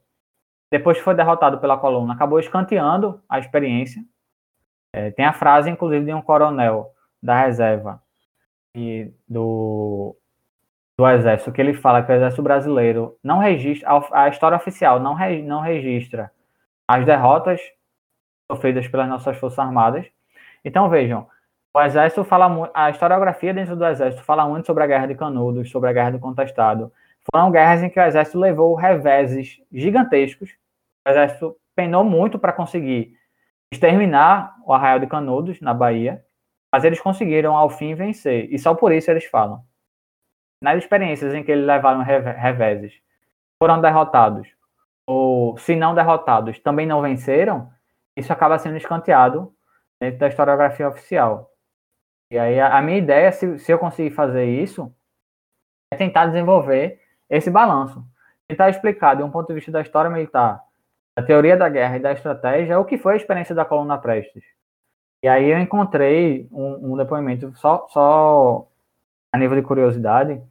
depois 0.74 0.98
que 0.98 1.04
foi 1.04 1.14
derrotado 1.14 1.58
pela 1.58 1.78
coluna, 1.78 2.14
acabou 2.14 2.40
escanteando 2.40 3.22
a 3.28 3.38
experiência. 3.38 4.04
É, 4.92 5.12
tem 5.12 5.24
a 5.24 5.32
frase, 5.32 5.70
inclusive, 5.70 6.04
de 6.04 6.12
um 6.12 6.20
coronel 6.20 6.90
da 7.22 7.42
reserva 7.42 8.02
e 8.74 9.08
do, 9.28 10.16
do 10.98 11.08
Exército, 11.08 11.52
que 11.52 11.60
ele 11.60 11.74
fala 11.74 12.02
que 12.02 12.10
o 12.10 12.14
Exército 12.16 12.42
Brasileiro 12.42 13.16
não 13.22 13.38
registra, 13.38 13.88
a, 14.10 14.28
história 14.28 14.56
oficial 14.56 14.98
não, 14.98 15.14
re, 15.14 15.42
não 15.42 15.60
registra 15.60 16.32
as 16.88 17.06
derrotas 17.06 17.60
sofridas 18.50 18.88
pelas 18.88 19.08
nossas 19.08 19.36
Forças 19.36 19.60
Armadas. 19.60 20.04
Então, 20.64 20.88
vejam, 20.88 21.28
o 21.72 21.80
Exército 21.80 22.24
fala 22.24 22.68
a 22.74 22.90
historiografia 22.90 23.54
dentro 23.54 23.76
do 23.76 23.86
Exército 23.86 24.24
fala 24.24 24.44
muito 24.48 24.66
sobre 24.66 24.82
a 24.82 24.88
Guerra 24.88 25.06
de 25.06 25.14
Canudos, 25.14 25.70
sobre 25.70 25.88
a 25.88 25.92
Guerra 25.92 26.10
do 26.10 26.18
Contestado. 26.18 26.92
Foram 27.32 27.52
guerras 27.52 27.80
em 27.80 27.88
que 27.88 28.00
o 28.00 28.02
Exército 28.02 28.40
levou 28.40 28.74
reveses 28.74 29.62
gigantescos. 29.72 30.50
O 31.06 31.10
Exército 31.10 31.56
penou 31.74 32.04
muito 32.04 32.38
para 32.38 32.52
conseguir 32.52 33.16
exterminar 33.70 34.54
o 34.64 34.72
Arraial 34.72 34.98
de 34.98 35.06
Canudos, 35.06 35.60
na 35.60 35.74
Bahia, 35.74 36.24
mas 36.72 36.84
eles 36.84 37.00
conseguiram, 37.00 37.56
ao 37.56 37.68
fim, 37.68 37.94
vencer. 37.94 38.52
E 38.52 38.58
só 38.58 38.74
por 38.74 38.92
isso 38.92 39.10
eles 39.10 39.24
falam. 39.24 39.62
Nas 40.60 40.78
experiências 40.78 41.34
em 41.34 41.42
que 41.42 41.52
eles 41.52 41.66
levaram 41.66 42.02
reveses, 42.02 42.94
foram 43.58 43.80
derrotados, 43.80 44.48
ou 45.06 45.56
se 45.58 45.76
não 45.76 45.94
derrotados, 45.94 46.58
também 46.58 46.86
não 46.86 47.02
venceram, 47.02 47.70
isso 48.16 48.32
acaba 48.32 48.58
sendo 48.58 48.76
escanteado 48.76 49.54
dentro 50.00 50.18
da 50.18 50.28
historiografia 50.28 50.88
oficial. 50.88 51.50
E 52.30 52.38
aí 52.38 52.58
a, 52.58 52.80
minha 52.80 52.98
ideia, 52.98 53.30
se, 53.30 53.58
se 53.58 53.70
eu 53.70 53.78
conseguir 53.78 54.10
fazer 54.10 54.44
isso, 54.46 54.92
é 55.92 55.96
tentar 55.96 56.26
desenvolver 56.26 57.00
esse 57.28 57.50
balanço. 57.50 58.04
Tentar 58.48 58.70
explicar, 58.70 59.14
de 59.14 59.22
um 59.22 59.30
ponto 59.30 59.48
de 59.48 59.54
vista 59.54 59.70
da 59.70 59.80
história 59.80 60.10
militar, 60.10 60.62
da 61.16 61.24
teoria 61.24 61.56
da 61.56 61.68
guerra 61.68 61.96
e 61.96 62.00
da 62.00 62.12
estratégia, 62.12 62.78
o 62.78 62.84
que 62.84 62.98
foi 62.98 63.14
a 63.14 63.16
experiência 63.16 63.54
da 63.54 63.64
coluna 63.64 63.98
Prestes. 63.98 64.44
E 65.24 65.28
aí 65.28 65.50
eu 65.50 65.58
encontrei 65.58 66.48
um, 66.52 66.92
um 66.92 66.96
depoimento, 66.96 67.52
só, 67.56 67.86
só 67.88 68.68
a 69.32 69.38
nível 69.38 69.56
de 69.56 69.66
curiosidade, 69.66 70.42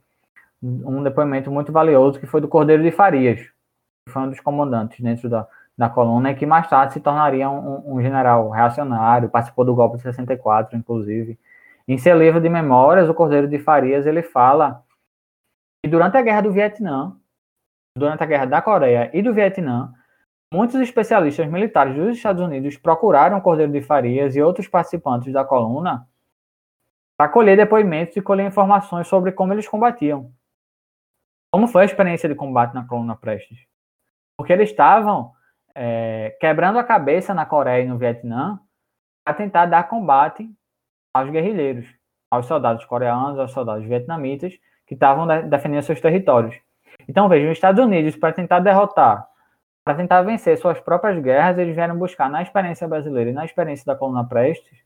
um 0.62 1.02
depoimento 1.02 1.50
muito 1.50 1.70
valioso 1.70 2.18
que 2.18 2.26
foi 2.26 2.40
do 2.40 2.48
Cordeiro 2.48 2.82
de 2.82 2.90
Farias, 2.90 3.40
que 3.40 4.12
foi 4.12 4.22
um 4.22 4.30
dos 4.30 4.40
comandantes 4.40 4.98
dentro 5.00 5.28
da, 5.28 5.46
da 5.76 5.90
coluna 5.90 6.30
e 6.30 6.34
que 6.34 6.46
mais 6.46 6.68
tarde 6.68 6.94
se 6.94 7.00
tornaria 7.00 7.48
um, 7.48 7.94
um, 7.94 8.02
general 8.02 8.48
reacionário, 8.50 9.28
participou 9.28 9.64
do 9.64 9.74
golpe 9.74 9.98
de 9.98 10.02
64, 10.02 10.76
inclusive. 10.76 11.38
Em 11.86 11.98
seu 11.98 12.18
livro 12.18 12.40
de 12.40 12.48
memórias, 12.48 13.08
O 13.08 13.14
Cordeiro 13.14 13.46
de 13.46 13.58
Farias, 13.58 14.06
ele 14.06 14.22
fala 14.22 14.82
que 15.82 15.90
durante 15.90 16.16
a 16.16 16.22
Guerra 16.22 16.40
do 16.40 16.52
Vietnã, 16.52 17.14
durante 17.96 18.22
a 18.22 18.26
Guerra 18.26 18.46
da 18.46 18.62
Coreia 18.62 19.10
e 19.12 19.20
do 19.20 19.34
Vietnã, 19.34 19.92
muitos 20.54 20.80
especialistas 20.80 21.48
militares 21.48 21.96
dos 21.96 22.16
Estados 22.16 22.40
Unidos 22.40 22.76
procuraram 22.76 23.40
Cordeiro 23.40 23.72
de 23.72 23.82
Farias 23.82 24.36
e 24.36 24.42
outros 24.42 24.68
participantes 24.68 25.32
da 25.32 25.44
coluna 25.44 26.08
para 27.16 27.28
colher 27.28 27.56
depoimentos 27.56 28.16
e 28.16 28.22
colher 28.22 28.46
informações 28.46 29.08
sobre 29.08 29.32
como 29.32 29.52
eles 29.52 29.66
combatiam. 29.66 30.30
Como 31.52 31.66
foi 31.66 31.82
a 31.82 31.84
experiência 31.84 32.28
de 32.28 32.36
combate 32.36 32.72
na 32.72 32.86
coluna 32.86 33.16
Prestes? 33.16 33.58
Porque 34.36 34.52
eles 34.52 34.70
estavam 34.70 35.32
é, 35.74 36.36
quebrando 36.40 36.78
a 36.78 36.84
cabeça 36.84 37.34
na 37.34 37.44
Coreia 37.44 37.82
e 37.82 37.88
no 37.88 37.98
Vietnã 37.98 38.60
para 39.24 39.34
tentar 39.34 39.66
dar 39.66 39.88
combate 39.88 40.48
aos 41.12 41.30
guerrilheiros, 41.30 41.86
aos 42.30 42.46
soldados 42.46 42.84
coreanos, 42.84 43.40
aos 43.40 43.50
soldados 43.50 43.84
vietnamitas 43.84 44.52
que 44.86 44.94
estavam 44.94 45.26
defendendo 45.48 45.82
seus 45.82 46.00
territórios. 46.00 46.54
Então, 47.08 47.28
vejam, 47.28 47.50
os 47.50 47.56
Estados 47.58 47.84
Unidos, 47.84 48.16
para 48.16 48.32
tentar 48.32 48.60
derrotar, 48.60 49.26
para 49.84 49.94
tentar 49.94 50.22
vencer 50.22 50.56
suas 50.56 50.80
próprias 50.80 51.22
guerras, 51.22 51.58
eles 51.58 51.74
vieram 51.74 51.96
buscar 51.96 52.30
na 52.30 52.42
experiência 52.42 52.88
brasileira 52.88 53.30
e 53.30 53.34
na 53.34 53.44
experiência 53.44 53.84
da 53.84 53.94
coluna 53.94 54.24
Prestes 54.24 54.78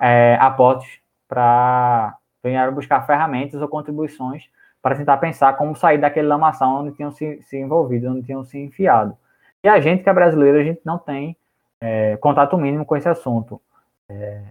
é, 0.00 0.36
aportes 0.40 1.00
para 1.28 2.16
vieram 2.42 2.72
buscar 2.74 3.06
ferramentas 3.06 3.60
ou 3.60 3.68
contribuições 3.68 4.44
para 4.80 4.94
tentar 4.94 5.16
pensar 5.16 5.56
como 5.56 5.74
sair 5.74 5.98
daquele 5.98 6.28
lamaçal 6.28 6.80
onde 6.80 6.94
tinham 6.94 7.10
se, 7.10 7.42
se 7.42 7.56
envolvido, 7.58 8.08
onde 8.08 8.22
tinham 8.22 8.44
se 8.44 8.58
enfiado. 8.58 9.16
E 9.64 9.68
a 9.68 9.80
gente 9.80 10.04
que 10.04 10.08
é 10.08 10.12
brasileiro, 10.12 10.58
a 10.58 10.62
gente 10.62 10.80
não 10.84 10.96
tem 10.96 11.36
é, 11.80 12.16
contato 12.18 12.56
mínimo 12.56 12.84
com 12.84 12.96
esse 12.96 13.08
assunto. 13.08 13.60
É, 14.08 14.42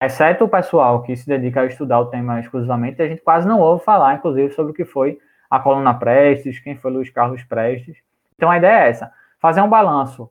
exceto 0.00 0.44
o 0.44 0.48
pessoal 0.48 1.02
que 1.02 1.16
se 1.16 1.26
dedica 1.26 1.62
a 1.62 1.66
estudar 1.66 1.98
o 1.98 2.06
tema 2.06 2.38
exclusivamente, 2.38 3.02
a 3.02 3.08
gente 3.08 3.20
quase 3.20 3.48
não 3.48 3.60
ouve 3.60 3.84
falar, 3.84 4.14
inclusive, 4.14 4.52
sobre 4.54 4.70
o 4.70 4.74
que 4.74 4.84
foi 4.84 5.18
a 5.50 5.58
coluna 5.58 5.92
Prestes, 5.92 6.60
quem 6.60 6.76
foi 6.76 6.92
Luiz 6.92 7.10
Carlos 7.10 7.42
Prestes. 7.42 7.96
Então 8.36 8.48
a 8.48 8.58
ideia 8.58 8.84
é 8.84 8.88
essa: 8.90 9.12
fazer 9.40 9.62
um 9.62 9.68
balanço 9.68 10.30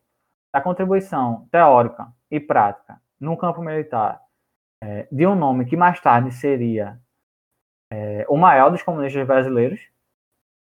da 0.54 0.62
contribuição 0.62 1.48
teórica 1.52 2.08
e 2.30 2.40
prática 2.40 3.02
no 3.20 3.36
campo 3.36 3.62
militar 3.62 4.22
é, 4.82 5.08
de 5.12 5.28
um 5.28 5.36
nome 5.36 5.66
que 5.66 5.76
mais 5.76 6.00
tarde 6.00 6.32
seria 6.32 7.00
é, 7.92 8.26
o 8.30 8.38
maior 8.38 8.70
dos 8.70 8.84
comunistas 8.84 9.26
brasileiros, 9.26 9.80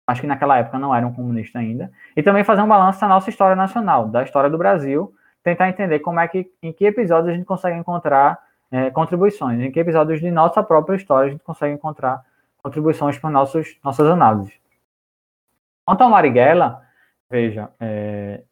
acho 0.07 0.20
que 0.20 0.26
naquela 0.26 0.57
época 0.59 0.78
não 0.78 0.94
era 0.94 1.07
um 1.07 1.12
comunista 1.12 1.59
ainda, 1.59 1.92
e 2.16 2.22
também 2.22 2.44
fazer 2.44 2.62
um 2.62 2.68
balanço 2.68 3.01
da 3.01 3.09
nossa 3.09 3.28
história 3.28 3.57
nacional, 3.57 4.09
da 4.09 4.22
história 4.22 4.49
do 4.49 4.57
Brasil, 4.57 5.14
tentar 5.42 5.68
entender 5.68 5.99
como 6.01 6.20
é 6.20 6.28
que, 6.28 6.51
em 6.62 6.72
que 6.72 6.86
episódios 6.86 7.32
a 7.32 7.36
gente 7.36 7.44
consegue 7.44 7.76
encontrar 7.76 8.38
é, 8.70 8.90
contribuições, 8.90 9.61
em 9.61 9.70
que 9.70 9.80
episódios 9.80 10.20
de 10.20 10.30
nossa 10.30 10.62
própria 10.62 10.97
história 10.97 11.28
a 11.28 11.30
gente 11.30 11.42
consegue 11.42 11.74
encontrar 11.74 12.24
contribuições 12.62 13.18
para 13.18 13.30
nossos, 13.30 13.78
nossas 13.82 14.09
análises. 14.09 14.55
Quanto 15.84 16.03
ao 16.03 16.11
Marighella, 16.11 16.86
veja, 17.31 17.70
é, 17.81 18.43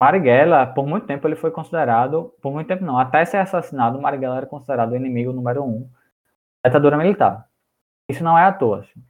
Marighella, 0.00 0.66
por 0.66 0.86
muito 0.86 1.06
tempo, 1.06 1.26
ele 1.26 1.36
foi 1.36 1.50
considerado, 1.50 2.32
por 2.40 2.52
muito 2.52 2.68
tempo 2.68 2.84
não, 2.84 2.98
até 2.98 3.24
ser 3.24 3.38
assassinado, 3.38 4.00
Marighella 4.00 4.36
era 4.36 4.46
considerado 4.46 4.92
o 4.92 4.96
inimigo 4.96 5.32
número 5.32 5.64
um 5.64 5.88
da 6.62 6.70
ditadura 6.70 6.96
militar. 6.96 7.48
Isso 8.08 8.22
não 8.22 8.38
é 8.38 8.44
à 8.44 8.52
toa. 8.52 8.80
Assim. 8.80 9.02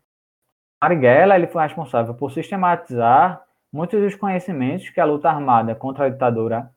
Marighella 0.83 1.37
ele 1.37 1.47
foi 1.47 1.63
responsável 1.63 2.15
por 2.15 2.31
sistematizar 2.31 3.43
muitos 3.73 4.01
dos 4.01 4.15
conhecimentos 4.15 4.89
que 4.89 5.01
a 5.01 5.05
luta 5.05 5.29
armada 5.29 5.75
contra 5.75 6.07
a 6.07 6.09
ditadura 6.09 6.71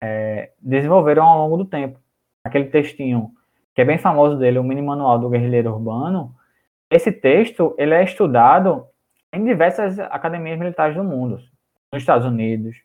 é, 0.00 0.52
desenvolveram 0.58 1.24
ao 1.24 1.38
longo 1.38 1.56
do 1.56 1.64
tempo. 1.64 1.98
Aquele 2.44 2.66
textinho 2.66 3.32
que 3.74 3.80
é 3.80 3.84
bem 3.84 3.98
famoso 3.98 4.36
dele, 4.36 4.58
o 4.58 4.64
Mini 4.64 4.82
Manual 4.82 5.18
do 5.18 5.30
Guerrilheiro 5.30 5.72
Urbano, 5.72 6.34
esse 6.90 7.10
texto 7.10 7.74
ele 7.78 7.94
é 7.94 8.04
estudado 8.04 8.86
em 9.32 9.44
diversas 9.44 9.98
academias 9.98 10.58
militares 10.58 10.94
do 10.94 11.02
mundo, 11.02 11.36
nos 11.92 12.02
Estados 12.02 12.26
Unidos, 12.26 12.76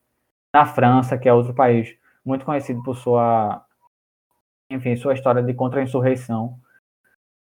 na 0.53 0.65
França, 0.65 1.17
que 1.17 1.27
é 1.27 1.33
outro 1.33 1.53
país 1.53 1.95
muito 2.25 2.45
conhecido 2.45 2.81
por 2.83 2.95
sua, 2.95 3.65
enfim, 4.69 4.95
sua 4.95 5.13
história 5.13 5.43
de 5.43 5.53
contra-insurreição. 5.53 6.57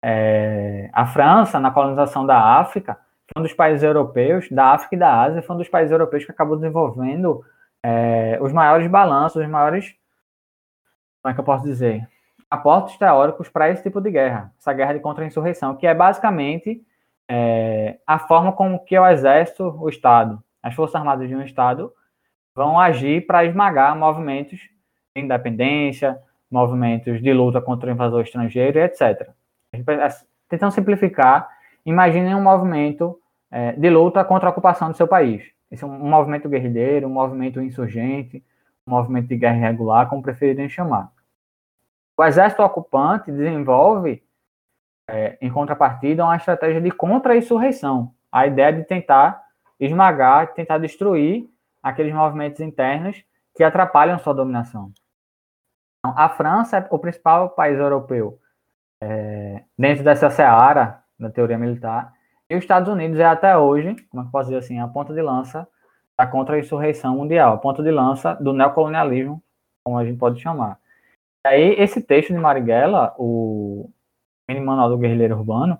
É, 0.03 0.91
a 0.93 1.07
França, 1.07 1.59
na 1.59 1.71
colonização 1.71 2.27
da 2.27 2.39
África, 2.59 2.95
foi 3.33 3.41
um 3.41 3.43
dos 3.43 3.53
países 3.53 3.83
europeus, 3.83 4.49
da 4.51 4.73
África 4.73 4.95
e 4.95 4.99
da 4.99 5.23
Ásia, 5.23 5.43
foi 5.43 5.55
um 5.55 5.59
dos 5.59 5.69
países 5.69 5.93
europeus 5.93 6.25
que 6.25 6.31
acabou 6.31 6.57
desenvolvendo 6.57 7.45
é, 7.83 8.39
os 8.41 8.53
maiores 8.53 8.89
balanços, 8.89 9.43
os 9.43 9.49
maiores, 9.49 9.95
como 11.23 11.33
é 11.33 11.35
que 11.35 11.41
eu 11.41 11.45
posso 11.45 11.65
dizer, 11.65 12.09
aportes 12.51 12.97
teóricos 12.97 13.49
para 13.49 13.71
esse 13.71 13.83
tipo 13.83 14.01
de 14.01 14.11
guerra, 14.11 14.53
essa 14.59 14.73
guerra 14.73 14.95
de 14.95 15.01
contra-insurreição, 15.01 15.77
que 15.77 15.87
é 15.87 15.95
basicamente 15.95 16.85
é, 17.29 17.99
a 18.07 18.19
forma 18.19 18.53
como 18.53 18.85
que 18.85 18.99
o 18.99 19.07
exército, 19.07 19.77
o 19.81 19.89
Estado, 19.89 20.43
as 20.63 20.75
forças 20.75 20.97
armadas 20.97 21.29
de 21.29 21.35
um 21.35 21.43
Estado 21.43 21.93
vão 22.55 22.81
agir 22.81 23.27
para 23.27 23.45
esmagar 23.45 23.97
movimentos 23.97 24.59
de 24.59 25.23
independência, 25.23 26.19
movimentos 26.51 27.21
de 27.21 27.33
luta 27.33 27.61
contra 27.61 27.89
o 27.89 27.93
invasor 27.93 28.23
estrangeiro, 28.23 28.79
etc. 28.79 29.31
Tentando 30.49 30.73
simplificar, 30.73 31.49
imaginem 31.85 32.35
um 32.35 32.43
movimento 32.43 33.21
é, 33.51 33.73
de 33.73 33.91
luta 33.91 34.25
contra 34.25 34.49
a 34.49 34.53
ocupação 34.53 34.91
do 34.91 34.97
seu 34.97 35.07
país. 35.07 35.45
Esse 35.71 35.85
é 35.85 35.87
um 35.87 36.09
movimento 36.09 36.49
guerrilheiro, 36.49 37.07
um 37.07 37.13
movimento 37.13 37.61
insurgente, 37.61 38.43
um 38.87 38.93
movimento 38.93 39.27
de 39.27 39.37
guerra 39.37 39.57
irregular, 39.57 40.09
como 40.09 40.23
preferirem 40.23 40.69
chamar. 40.69 41.11
O 42.17 42.25
exército 42.25 42.63
ocupante 42.63 43.31
desenvolve, 43.31 44.23
é, 45.09 45.39
em 45.41 45.51
contrapartida, 45.51 46.25
uma 46.25 46.37
estratégia 46.37 46.81
de 46.81 46.91
contra-insurreição. 46.91 48.13
A 48.31 48.47
ideia 48.47 48.73
de 48.73 48.85
tentar 48.85 49.43
esmagar, 49.79 50.53
tentar 50.55 50.79
destruir 50.79 51.49
aqueles 51.83 52.15
movimentos 52.15 52.61
internos 52.61 53.25
que 53.55 53.63
atrapalham 53.63 54.19
sua 54.19 54.35
dominação. 54.35 54.93
Então, 55.99 56.15
a 56.17 56.29
França 56.29 56.79
é 56.79 56.87
o 56.91 56.99
principal 56.99 57.51
país 57.51 57.79
europeu 57.79 58.39
é, 59.01 59.63
dentro 59.79 60.05
dessa 60.05 60.31
seara 60.31 61.03
da 61.19 61.31
teoria 61.31 61.59
militar, 61.59 62.13
e 62.49 62.55
os 62.55 62.63
Estados 62.63 62.89
Unidos 62.89 63.19
é 63.19 63.25
até 63.25 63.57
hoje, 63.57 63.97
como 64.11 64.23
é 64.23 64.27
que 64.27 64.31
posso 64.31 64.51
dizer 64.51 64.59
assim, 64.59 64.79
a 64.79 64.87
ponta 64.87 65.13
de 65.13 65.21
lança 65.21 65.67
da 66.17 66.27
contra-insurreição 66.27 67.17
mundial, 67.17 67.55
a 67.55 67.59
ponta 67.59 67.83
de 67.83 67.91
lança 67.91 68.35
do 68.35 68.53
neocolonialismo, 68.53 69.43
como 69.85 69.99
a 69.99 70.05
gente 70.05 70.19
pode 70.19 70.41
chamar. 70.41 70.79
E 71.45 71.49
aí, 71.49 71.75
esse 71.79 72.01
texto 72.01 72.33
de 72.33 72.39
Marighella, 72.39 73.15
o 73.19 73.91
Mini 74.49 74.61
Manual 74.61 74.89
do 74.89 74.99
Guerrilheiro 74.99 75.37
Urbano, 75.37 75.79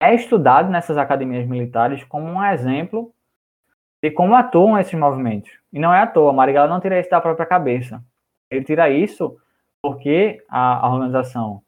é 0.00 0.14
estudado 0.14 0.70
nessas 0.70 0.96
academias 0.98 1.46
militares 1.46 2.02
como 2.04 2.26
um 2.26 2.44
exemplo 2.44 3.12
de 4.02 4.10
como 4.10 4.34
atuam 4.34 4.78
esses 4.78 4.98
movimentos. 4.98 5.50
E 5.72 5.78
não 5.78 5.92
é 5.92 6.00
à 6.00 6.06
toa, 6.06 6.32
Marighella 6.32 6.68
não 6.68 6.80
tira 6.80 6.98
isso 6.98 7.10
da 7.10 7.20
própria 7.20 7.46
cabeça. 7.46 8.02
Ele 8.50 8.64
tira 8.64 8.90
isso 8.90 9.36
porque 9.82 10.42
a, 10.48 10.86
a 10.86 10.90
organização 10.90 11.62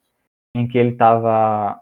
em 0.55 0.67
que 0.67 0.77
ele 0.77 0.89
estava, 0.89 1.79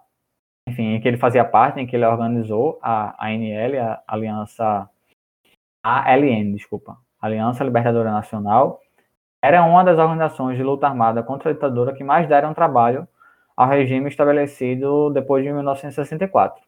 enfim, 0.67 0.93
em 0.93 1.01
que 1.01 1.07
ele 1.07 1.17
fazia 1.17 1.43
parte, 1.43 1.79
em 1.79 1.87
que 1.87 1.95
ele 1.95 2.05
organizou 2.05 2.79
a 2.81 3.15
ANL, 3.25 3.79
a 3.79 4.03
Aliança 4.07 4.89
ALN, 5.83 6.53
desculpa, 6.53 6.97
Aliança 7.19 7.63
Libertadora 7.63 8.11
Nacional, 8.11 8.79
era 9.41 9.63
uma 9.63 9.83
das 9.83 9.97
organizações 9.97 10.57
de 10.57 10.63
luta 10.63 10.87
armada 10.87 11.23
contra 11.23 11.49
a 11.49 11.53
ditadura 11.53 11.93
que 11.93 12.03
mais 12.03 12.27
deram 12.27 12.53
trabalho 12.53 13.07
ao 13.61 13.67
regime 13.67 14.09
estabelecido 14.09 15.11
depois 15.11 15.43
de 15.43 15.51
1964. 15.51 16.63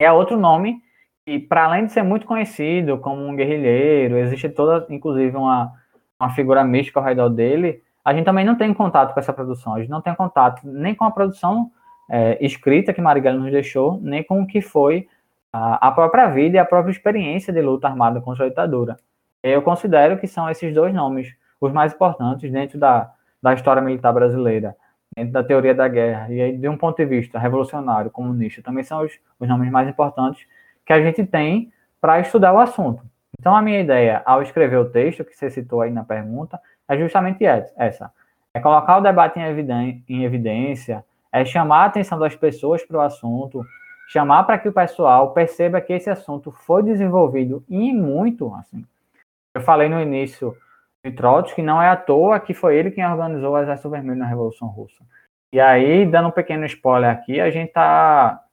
É 0.00 0.10
outro 0.10 0.36
nome 0.36 0.82
e 1.24 1.38
para 1.38 1.66
além 1.66 1.86
de 1.86 1.92
ser 1.92 2.02
muito 2.02 2.26
conhecido 2.26 2.98
como 2.98 3.24
um 3.24 3.36
guerrilheiro, 3.36 4.18
existe 4.18 4.48
toda, 4.48 4.84
inclusive, 4.92 5.36
uma, 5.36 5.72
uma 6.18 6.30
figura 6.30 6.64
mística 6.64 6.98
ao 6.98 7.06
redor 7.06 7.28
dele, 7.28 7.80
a 8.04 8.12
gente 8.12 8.24
também 8.24 8.44
não 8.44 8.56
tem 8.56 8.74
contato 8.74 9.14
com 9.14 9.20
essa 9.20 9.32
produção, 9.32 9.74
a 9.74 9.78
gente 9.78 9.88
não 9.88 10.00
tem 10.00 10.12
contato 10.16 10.62
nem 10.64 10.96
com 10.96 11.04
a 11.04 11.12
produção 11.12 11.70
é, 12.10 12.44
escrita 12.44 12.92
que 12.92 13.00
Marighella 13.00 13.38
nos 13.38 13.52
deixou, 13.52 14.00
nem 14.02 14.24
com 14.24 14.42
o 14.42 14.46
que 14.46 14.60
foi 14.60 15.06
a, 15.52 15.86
a, 15.86 15.92
própria 15.92 16.26
vida 16.26 16.56
e 16.56 16.58
a 16.58 16.64
própria 16.64 16.90
experiência 16.90 17.52
de 17.52 17.62
luta 17.62 17.86
armada 17.86 18.20
contra 18.20 18.46
a 18.46 18.48
ditadura. 18.48 18.96
Eu 19.40 19.62
considero 19.62 20.18
que 20.18 20.26
são 20.26 20.50
esses 20.50 20.74
dois 20.74 20.92
nomes 20.92 21.28
os 21.60 21.72
mais 21.72 21.94
importantes 21.94 22.50
dentro 22.50 22.80
da, 22.80 23.12
da 23.40 23.54
história 23.54 23.80
militar 23.80 24.12
brasileira, 24.12 24.76
dentro 25.14 25.32
da 25.32 25.44
teoria 25.44 25.74
da 25.74 25.88
guerra, 25.88 26.30
e 26.30 26.40
aí, 26.40 26.56
de 26.56 26.68
um 26.68 26.76
ponto 26.76 26.96
de 26.96 27.04
vista 27.04 27.38
revolucionário, 27.38 28.10
comunista, 28.10 28.62
também 28.62 28.82
são 28.82 29.04
os, 29.04 29.12
os 29.38 29.48
nomes 29.48 29.70
mais 29.70 29.88
importantes 29.88 30.46
que 30.84 30.92
a 30.92 31.02
gente 31.02 31.24
tem 31.26 31.72
para 32.00 32.20
estudar 32.20 32.52
o 32.52 32.58
assunto. 32.58 33.02
Então, 33.38 33.54
a 33.54 33.62
minha 33.62 33.80
ideia 33.80 34.22
ao 34.24 34.42
escrever 34.42 34.76
o 34.76 34.90
texto, 34.90 35.24
que 35.24 35.34
você 35.34 35.50
citou 35.50 35.80
aí 35.80 35.90
na 35.90 36.04
pergunta, 36.04 36.60
é 36.88 36.96
justamente 36.96 37.44
essa. 37.44 38.10
É 38.54 38.60
colocar 38.60 38.98
o 38.98 39.00
debate 39.00 39.38
em 39.38 40.24
evidência, 40.24 41.04
é 41.32 41.44
chamar 41.44 41.82
a 41.82 41.86
atenção 41.86 42.18
das 42.18 42.36
pessoas 42.36 42.84
para 42.84 42.98
o 42.98 43.00
assunto, 43.00 43.64
chamar 44.08 44.44
para 44.44 44.58
que 44.58 44.68
o 44.68 44.72
pessoal 44.72 45.32
perceba 45.32 45.80
que 45.80 45.92
esse 45.92 46.10
assunto 46.10 46.50
foi 46.50 46.82
desenvolvido 46.82 47.64
e 47.68 47.92
muito, 47.92 48.54
assim. 48.54 48.84
Eu 49.54 49.62
falei 49.62 49.88
no 49.88 50.00
início 50.00 50.56
de 51.04 51.12
Trotsky 51.12 51.62
não 51.62 51.82
é 51.82 51.88
à 51.88 51.96
toa 51.96 52.38
que 52.40 52.54
foi 52.54 52.76
ele 52.76 52.90
quem 52.90 53.04
organizou 53.06 53.52
o 53.52 53.58
Exército 53.58 53.90
Vermelho 53.90 54.18
na 54.18 54.26
Revolução 54.26 54.68
Russa. 54.68 55.04
E 55.52 55.60
aí, 55.60 56.06
dando 56.10 56.28
um 56.28 56.32
pequeno 56.32 56.64
spoiler 56.66 57.10
aqui, 57.10 57.40
a 57.40 57.50
gente 57.50 57.72
tá. 57.72 58.44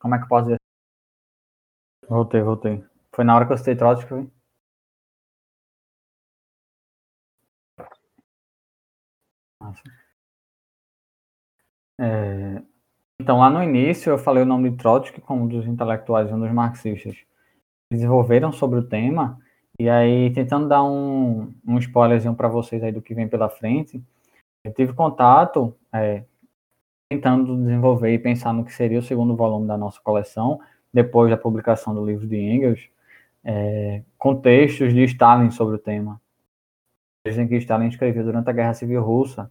Como 0.00 0.14
é 0.14 0.18
que 0.18 0.24
eu 0.24 0.28
posso 0.28 0.44
dizer? 0.46 0.58
Voltei, 2.08 2.40
voltei. 2.42 2.84
Foi 3.14 3.24
na 3.24 3.34
hora 3.36 3.46
que 3.46 3.52
eu 3.52 3.58
citei 3.58 3.76
Trotsky, 3.76 4.08
foi? 4.08 4.30
Nossa. 9.60 9.82
É... 12.00 12.62
Então, 13.20 13.38
lá 13.38 13.48
no 13.48 13.62
início, 13.62 14.10
eu 14.10 14.18
falei 14.18 14.42
o 14.42 14.46
nome 14.46 14.70
de 14.70 14.76
Trotsky 14.78 15.20
como 15.20 15.44
um 15.44 15.48
dos 15.48 15.66
intelectuais, 15.66 16.30
um 16.32 16.40
dos 16.40 16.52
marxistas 16.52 17.16
desenvolveram 17.90 18.52
sobre 18.52 18.80
o 18.80 18.88
tema, 18.88 19.38
e 19.78 19.88
aí, 19.88 20.32
tentando 20.32 20.68
dar 20.68 20.84
um, 20.84 21.52
um 21.66 21.78
spoilerzinho 21.78 22.34
para 22.34 22.48
vocês 22.48 22.82
aí 22.82 22.92
do 22.92 23.02
que 23.02 23.14
vem 23.14 23.28
pela 23.28 23.48
frente, 23.48 24.02
eu 24.64 24.72
tive 24.72 24.92
contato, 24.92 25.74
é, 25.92 26.24
tentando 27.10 27.56
desenvolver 27.56 28.12
e 28.12 28.18
pensar 28.18 28.52
no 28.52 28.64
que 28.64 28.72
seria 28.72 28.98
o 28.98 29.02
segundo 29.02 29.34
volume 29.34 29.66
da 29.66 29.76
nossa 29.76 30.00
coleção, 30.00 30.60
depois 30.92 31.30
da 31.30 31.36
publicação 31.36 31.94
do 31.94 32.04
livro 32.04 32.26
de 32.26 32.36
Engels, 32.36 32.88
é, 33.44 34.02
com 34.16 34.36
textos 34.36 34.94
de 34.94 35.02
Stalin 35.04 35.50
sobre 35.50 35.74
o 35.74 35.78
tema. 35.78 36.20
Dizem 37.26 37.48
que 37.48 37.56
Stalin 37.56 37.88
escreveu 37.88 38.22
durante 38.22 38.48
a 38.48 38.52
Guerra 38.52 38.74
Civil 38.74 39.02
Russa 39.02 39.50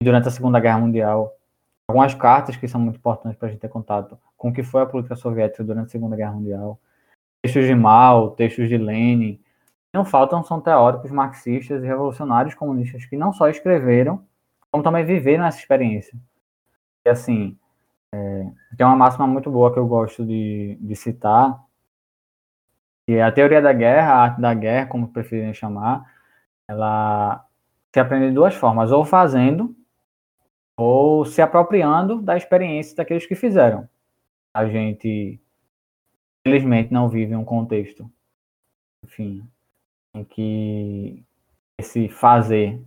e 0.00 0.04
durante 0.04 0.28
a 0.28 0.30
Segunda 0.30 0.60
Guerra 0.60 0.78
Mundial. 0.78 1.34
Algumas 1.88 2.14
cartas 2.14 2.56
que 2.56 2.68
são 2.68 2.80
muito 2.80 2.96
importantes 2.96 3.38
para 3.38 3.48
a 3.48 3.50
gente 3.50 3.60
ter 3.60 3.68
contato 3.68 4.18
com 4.36 4.50
o 4.50 4.52
que 4.52 4.62
foi 4.62 4.82
a 4.82 4.86
política 4.86 5.16
soviética 5.16 5.64
durante 5.64 5.86
a 5.86 5.90
Segunda 5.90 6.16
Guerra 6.16 6.32
Mundial. 6.32 6.78
Textos 7.42 7.64
de 7.64 7.74
Mao, 7.74 8.30
textos 8.30 8.68
de 8.68 8.76
Lenin. 8.76 9.40
Não 9.92 10.04
faltam 10.04 10.42
são 10.42 10.60
teóricos 10.60 11.10
marxistas 11.10 11.82
e 11.82 11.86
revolucionários 11.86 12.54
comunistas 12.54 13.04
que 13.04 13.16
não 13.16 13.32
só 13.32 13.48
escreveram, 13.48 14.26
como 14.70 14.82
também 14.82 15.04
viveram 15.04 15.44
essa 15.44 15.58
experiência. 15.58 16.18
E 17.04 17.10
assim, 17.10 17.58
é, 18.14 18.50
tem 18.76 18.86
uma 18.86 18.96
máxima 18.96 19.26
muito 19.26 19.50
boa 19.50 19.72
que 19.72 19.78
eu 19.78 19.86
gosto 19.86 20.24
de, 20.24 20.78
de 20.80 20.96
citar, 20.96 21.62
que 23.06 23.14
é 23.14 23.22
a 23.22 23.32
teoria 23.32 23.60
da 23.60 23.72
guerra, 23.72 24.12
a 24.12 24.22
arte 24.22 24.40
da 24.40 24.54
guerra, 24.54 24.86
como 24.86 25.12
preferirem 25.12 25.52
chamar, 25.52 26.10
ela 26.68 27.46
se 27.92 28.00
aprende 28.00 28.28
de 28.28 28.34
duas 28.34 28.54
formas, 28.54 28.90
ou 28.90 29.04
fazendo, 29.04 29.76
ou 30.76 31.24
se 31.24 31.42
apropriando 31.42 32.22
da 32.22 32.36
experiência 32.36 32.96
daqueles 32.96 33.26
que 33.26 33.34
fizeram. 33.34 33.88
A 34.54 34.66
gente, 34.66 35.40
infelizmente, 36.46 36.92
não 36.92 37.08
vive 37.08 37.34
um 37.36 37.44
contexto, 37.44 38.10
enfim, 39.04 39.46
em 40.14 40.24
que 40.24 41.24
esse 41.78 42.08
fazer 42.08 42.80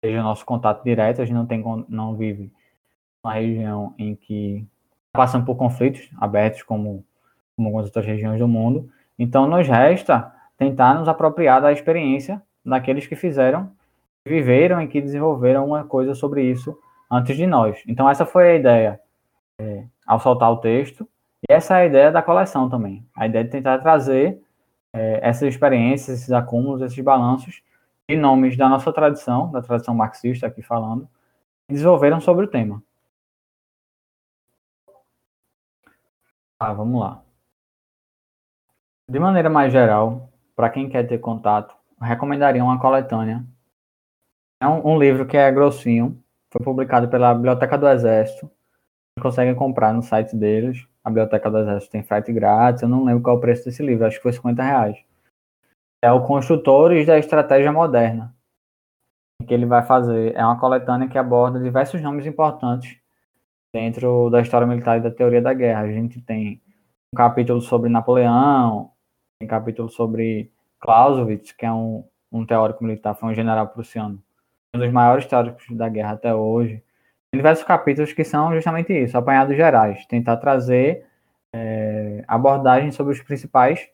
seja 0.00 0.22
nosso 0.22 0.44
contato 0.44 0.84
direto, 0.84 1.20
a 1.20 1.24
gente 1.24 1.34
não 1.34 1.46
tem 1.46 1.62
não 1.88 2.16
vive 2.16 2.52
uma 3.22 3.34
região 3.34 3.94
em 3.98 4.14
que 4.14 4.66
passam 5.12 5.44
por 5.44 5.56
conflitos 5.56 6.08
abertos 6.18 6.62
como, 6.62 7.04
como 7.56 7.68
algumas 7.68 7.86
outras 7.86 8.06
regiões 8.06 8.38
do 8.38 8.46
mundo. 8.46 8.88
Então 9.18 9.46
nos 9.48 9.66
resta 9.66 10.32
tentar 10.56 10.94
nos 10.94 11.08
apropriar 11.08 11.60
da 11.60 11.72
experiência 11.72 12.40
daqueles 12.64 13.06
que 13.06 13.16
fizeram, 13.16 13.70
que 14.24 14.30
viveram 14.30 14.80
e 14.80 14.86
que 14.86 15.00
desenvolveram 15.00 15.66
uma 15.66 15.84
coisa 15.84 16.14
sobre 16.14 16.42
isso 16.42 16.78
antes 17.10 17.36
de 17.36 17.46
nós. 17.46 17.82
Então 17.86 18.08
essa 18.08 18.24
foi 18.24 18.50
a 18.50 18.54
ideia 18.54 19.00
é, 19.58 19.84
ao 20.06 20.20
soltar 20.20 20.52
o 20.52 20.58
texto 20.58 21.08
e 21.48 21.52
essa 21.52 21.78
é 21.78 21.82
a 21.82 21.86
ideia 21.86 22.12
da 22.12 22.22
coleção 22.22 22.68
também. 22.68 23.04
A 23.16 23.26
ideia 23.26 23.44
de 23.44 23.50
tentar 23.50 23.78
trazer 23.78 24.40
é, 24.92 25.20
essas 25.22 25.48
experiências, 25.48 26.18
esses 26.20 26.32
acúmulos, 26.32 26.82
esses 26.82 27.02
balanços 27.02 27.62
e 28.08 28.16
nomes 28.16 28.56
da 28.56 28.68
nossa 28.68 28.92
tradição, 28.92 29.50
da 29.50 29.60
tradição 29.60 29.94
marxista 29.94 30.46
aqui 30.46 30.62
falando, 30.62 31.08
desenvolveram 31.68 32.20
sobre 32.20 32.46
o 32.46 32.48
tema. 32.48 32.82
Ah, 36.58 36.72
vamos 36.72 37.00
lá. 37.00 37.22
De 39.08 39.18
maneira 39.18 39.48
mais 39.48 39.72
geral, 39.72 40.30
para 40.56 40.68
quem 40.70 40.88
quer 40.88 41.06
ter 41.06 41.18
contato, 41.18 41.74
recomendaria 42.00 42.62
uma 42.62 42.80
coletânea. 42.80 43.44
É 44.60 44.66
um, 44.66 44.94
um, 44.94 44.98
livro 44.98 45.26
que 45.26 45.36
é 45.36 45.50
grossinho, 45.52 46.22
foi 46.50 46.64
publicado 46.64 47.08
pela 47.08 47.32
Biblioteca 47.32 47.78
do 47.78 47.88
Exército. 47.88 48.46
Vocês 48.46 49.22
conseguem 49.22 49.54
comprar 49.54 49.92
no 49.92 50.02
site 50.02 50.34
deles. 50.34 50.86
A 51.08 51.10
Biblioteca 51.10 51.50
do 51.50 51.58
Exército 51.58 51.92
tem 51.92 52.02
frete 52.02 52.32
grátis. 52.32 52.82
Eu 52.82 52.88
não 52.88 53.04
lembro 53.04 53.22
qual 53.22 53.36
é 53.36 53.38
o 53.38 53.40
preço 53.40 53.64
desse 53.64 53.82
livro, 53.82 54.06
acho 54.06 54.16
que 54.16 54.22
foi 54.22 54.32
50 54.32 54.62
reais 54.62 55.08
é 56.02 56.12
o 56.12 56.24
Construtores 56.24 57.06
da 57.06 57.18
Estratégia 57.18 57.72
Moderna, 57.72 58.34
que 59.46 59.52
ele 59.52 59.66
vai 59.66 59.82
fazer. 59.82 60.34
É 60.36 60.44
uma 60.44 60.58
coletânea 60.58 61.08
que 61.08 61.18
aborda 61.18 61.60
diversos 61.60 62.00
nomes 62.00 62.26
importantes 62.26 62.98
dentro 63.74 64.30
da 64.30 64.40
história 64.40 64.66
militar 64.66 64.98
e 64.98 65.02
da 65.02 65.10
teoria 65.10 65.42
da 65.42 65.52
guerra. 65.52 65.82
A 65.82 65.92
gente 65.92 66.20
tem 66.20 66.62
um 67.12 67.16
capítulo 67.16 67.60
sobre 67.60 67.90
Napoleão, 67.90 68.92
tem 69.40 69.46
um 69.46 69.50
capítulo 69.50 69.88
sobre 69.88 70.52
Clausewitz, 70.78 71.52
que 71.52 71.66
é 71.66 71.72
um, 71.72 72.04
um 72.30 72.46
teórico 72.46 72.84
militar, 72.84 73.14
foi 73.14 73.30
um 73.30 73.34
general 73.34 73.68
prussiano, 73.68 74.22
um 74.74 74.78
dos 74.78 74.92
maiores 74.92 75.26
teóricos 75.26 75.66
da 75.76 75.88
guerra 75.88 76.12
até 76.12 76.32
hoje. 76.34 76.82
Diversos 77.34 77.64
capítulos 77.64 78.12
que 78.12 78.24
são 78.24 78.54
justamente 78.54 78.92
isso, 78.92 79.16
apanhados 79.16 79.54
gerais, 79.54 80.06
tentar 80.06 80.38
trazer 80.38 81.06
é, 81.52 82.24
abordagens 82.26 82.94
sobre 82.94 83.12
os 83.12 83.20
principais 83.20 83.88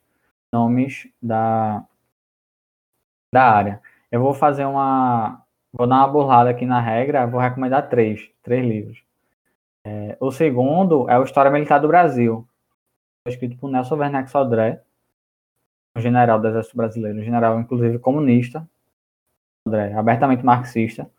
nomes 0.53 1.09
da, 1.21 1.85
da 3.33 3.51
área. 3.51 3.83
Eu 4.11 4.21
vou 4.21 4.33
fazer 4.33 4.65
uma. 4.65 5.43
Vou 5.73 5.89
dar 5.89 5.97
uma 5.97 6.09
burrada 6.09 6.51
aqui 6.51 6.65
na 6.65 6.81
regra, 6.81 7.27
vou 7.27 7.41
recomendar 7.41 7.89
três, 7.89 8.31
três 8.45 8.65
livros. 8.65 9.03
É, 9.85 10.17
o 10.21 10.31
segundo 10.31 11.11
é 11.11 11.19
o 11.19 11.25
História 11.25 11.51
Militar 11.51 11.81
do 11.81 11.89
Brasil, 11.89 12.47
escrito 13.27 13.59
por 13.59 13.69
Nelson 13.69 13.97
Werneck 13.97 14.31
Sodré, 14.31 14.81
um 15.97 16.01
general 16.01 16.41
do 16.41 16.47
Exército 16.47 16.77
Brasileiro, 16.77 17.19
um 17.19 17.25
general 17.25 17.59
inclusive 17.59 17.99
comunista, 17.99 18.69
Sodré, 19.67 19.93
abertamente 19.95 20.45
marxista. 20.45 21.11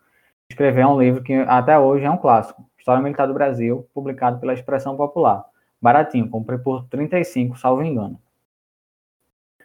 Escreveu 0.50 0.88
um 0.88 1.00
livro 1.00 1.22
que 1.22 1.34
até 1.34 1.78
hoje 1.78 2.04
é 2.04 2.10
um 2.10 2.16
clássico, 2.16 2.64
História 2.78 3.02
Militar 3.02 3.26
do 3.26 3.34
Brasil, 3.34 3.88
publicado 3.92 4.38
pela 4.38 4.54
Expressão 4.54 4.96
Popular. 4.96 5.44
Baratinho, 5.82 6.28
comprei 6.28 6.58
por 6.58 6.84
35, 6.88 7.58
salvo 7.58 7.82
engano. 7.82 8.20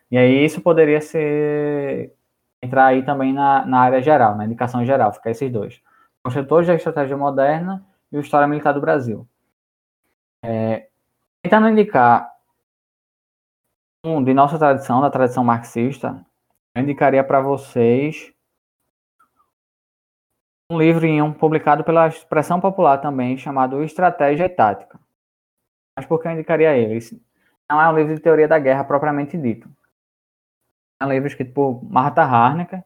E 0.09 0.17
aí 0.17 0.43
isso 0.43 0.59
poderia 0.59 0.99
ser 0.99 2.13
entrar 2.61 2.87
aí 2.87 3.03
também 3.03 3.31
na, 3.31 3.65
na 3.65 3.79
área 3.79 4.01
geral, 4.01 4.35
na 4.35 4.45
indicação 4.45 4.85
geral, 4.85 5.13
ficar 5.13 5.31
esses 5.31 5.51
dois. 5.51 5.81
Construtores 6.23 6.67
da 6.67 6.75
Estratégia 6.75 7.15
Moderna 7.15 7.85
e 8.11 8.17
o 8.17 8.21
História 8.21 8.47
Militar 8.47 8.73
do 8.73 8.81
Brasil. 8.81 9.27
É, 10.43 10.87
tentando 11.41 11.69
indicar 11.69 12.29
um 14.03 14.23
de 14.23 14.33
nossa 14.33 14.57
tradição, 14.57 14.99
da 14.99 15.09
tradição 15.09 15.43
marxista, 15.43 16.25
eu 16.75 16.81
indicaria 16.83 17.23
para 17.23 17.39
vocês 17.39 18.33
um 20.71 20.77
livrinho 20.77 21.33
publicado 21.33 21.83
pela 21.83 22.07
Expressão 22.07 22.59
Popular 22.59 22.97
também, 22.97 23.37
chamado 23.37 23.83
Estratégia 23.83 24.45
e 24.45 24.49
Tática. 24.49 24.99
Mas 25.95 26.05
por 26.05 26.21
que 26.21 26.27
eu 26.27 26.31
indicaria 26.31 26.75
ele? 26.75 26.99
Não 27.69 27.81
é 27.81 27.89
um 27.89 27.95
livro 27.95 28.15
de 28.15 28.21
teoria 28.21 28.47
da 28.47 28.57
guerra 28.59 28.83
propriamente 28.83 29.37
dito 29.37 29.69
um 31.05 31.09
livro 31.09 31.27
escrito 31.27 31.53
por 31.53 31.83
Martha 31.83 32.21
Harnecker, 32.21 32.83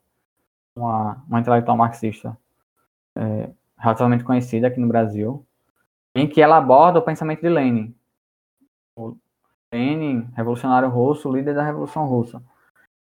uma, 0.76 1.24
uma 1.28 1.40
intelectual 1.40 1.78
marxista 1.78 2.38
é, 3.16 3.50
relativamente 3.78 4.24
conhecida 4.24 4.68
aqui 4.68 4.80
no 4.80 4.88
Brasil, 4.88 5.46
em 6.14 6.28
que 6.28 6.42
ela 6.42 6.58
aborda 6.58 7.00
o 7.00 7.02
pensamento 7.02 7.42
de 7.42 7.50
Lenin. 7.50 7.96
O 8.96 9.16
Lenin, 9.72 10.30
revolucionário 10.36 10.90
russo, 10.90 11.32
líder 11.32 11.56
da 11.56 11.64
Revolução 11.64 12.06
Russa. 12.08 12.42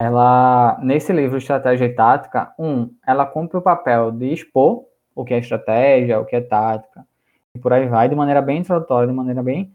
Ela, 0.00 0.78
nesse 0.82 1.12
livro 1.12 1.36
Estratégia 1.36 1.84
e 1.84 1.94
Tática, 1.94 2.54
um, 2.58 2.94
ela 3.06 3.26
cumpre 3.26 3.58
o 3.58 3.62
papel 3.62 4.10
de 4.10 4.32
expor 4.32 4.86
o 5.14 5.24
que 5.24 5.34
é 5.34 5.38
estratégia, 5.38 6.18
o 6.18 6.24
que 6.24 6.36
é 6.36 6.40
tática, 6.40 7.06
e 7.54 7.58
por 7.58 7.72
aí 7.72 7.86
vai, 7.86 8.08
de 8.08 8.14
maneira 8.14 8.40
bem 8.40 8.58
introdutória, 8.58 9.06
de 9.06 9.12
maneira 9.12 9.42
bem, 9.42 9.74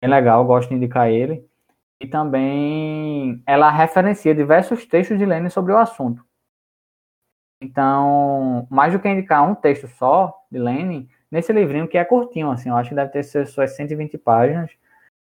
bem 0.00 0.10
legal, 0.10 0.44
gosto 0.44 0.70
de 0.70 0.74
indicar 0.74 1.08
ele. 1.08 1.46
E 2.00 2.06
também 2.06 3.42
ela 3.46 3.70
referencia 3.70 4.34
diversos 4.34 4.84
textos 4.86 5.18
de 5.18 5.24
Lenin 5.24 5.48
sobre 5.48 5.72
o 5.72 5.78
assunto. 5.78 6.24
Então, 7.62 8.66
mais 8.68 8.92
do 8.92 8.98
que 8.98 9.08
indicar 9.08 9.48
um 9.48 9.54
texto 9.54 9.86
só 9.86 10.34
de 10.50 10.58
Lenin, 10.58 11.08
nesse 11.30 11.52
livrinho 11.52 11.88
que 11.88 11.96
é 11.96 12.04
curtinho, 12.04 12.50
assim, 12.50 12.68
eu 12.68 12.76
acho 12.76 12.90
que 12.90 12.96
deve 12.96 13.12
ter 13.12 13.22
suas 13.22 13.76
120 13.76 14.18
páginas, 14.18 14.72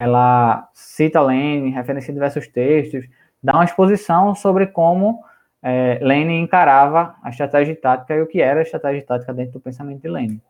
ela 0.00 0.68
cita 0.74 1.20
Lenin, 1.20 1.70
referencia 1.70 2.12
diversos 2.12 2.48
textos, 2.48 3.08
dá 3.42 3.54
uma 3.54 3.64
exposição 3.64 4.34
sobre 4.34 4.66
como 4.66 5.24
é, 5.62 5.98
Lenin 6.02 6.42
encarava 6.42 7.16
a 7.22 7.30
estratégia 7.30 7.74
tática 7.74 8.14
e 8.14 8.22
o 8.22 8.26
que 8.26 8.40
era 8.40 8.60
a 8.60 8.62
estratégia 8.62 9.04
tática 9.04 9.34
dentro 9.34 9.54
do 9.54 9.60
pensamento 9.60 10.02
de 10.02 10.08
Lenin. 10.08 10.40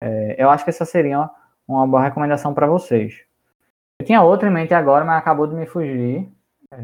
É, 0.00 0.36
eu 0.38 0.50
acho 0.50 0.64
que 0.64 0.70
essa 0.70 0.84
seria 0.84 1.30
uma 1.66 1.86
boa 1.86 2.02
recomendação 2.02 2.52
para 2.52 2.66
vocês. 2.66 3.24
Eu 3.98 4.06
tinha 4.06 4.22
outra 4.22 4.48
em 4.48 4.52
mente 4.52 4.74
agora, 4.74 5.04
mas 5.04 5.18
acabou 5.18 5.46
de 5.46 5.54
me 5.54 5.66
fugir. 5.66 6.28
É... 6.72 6.78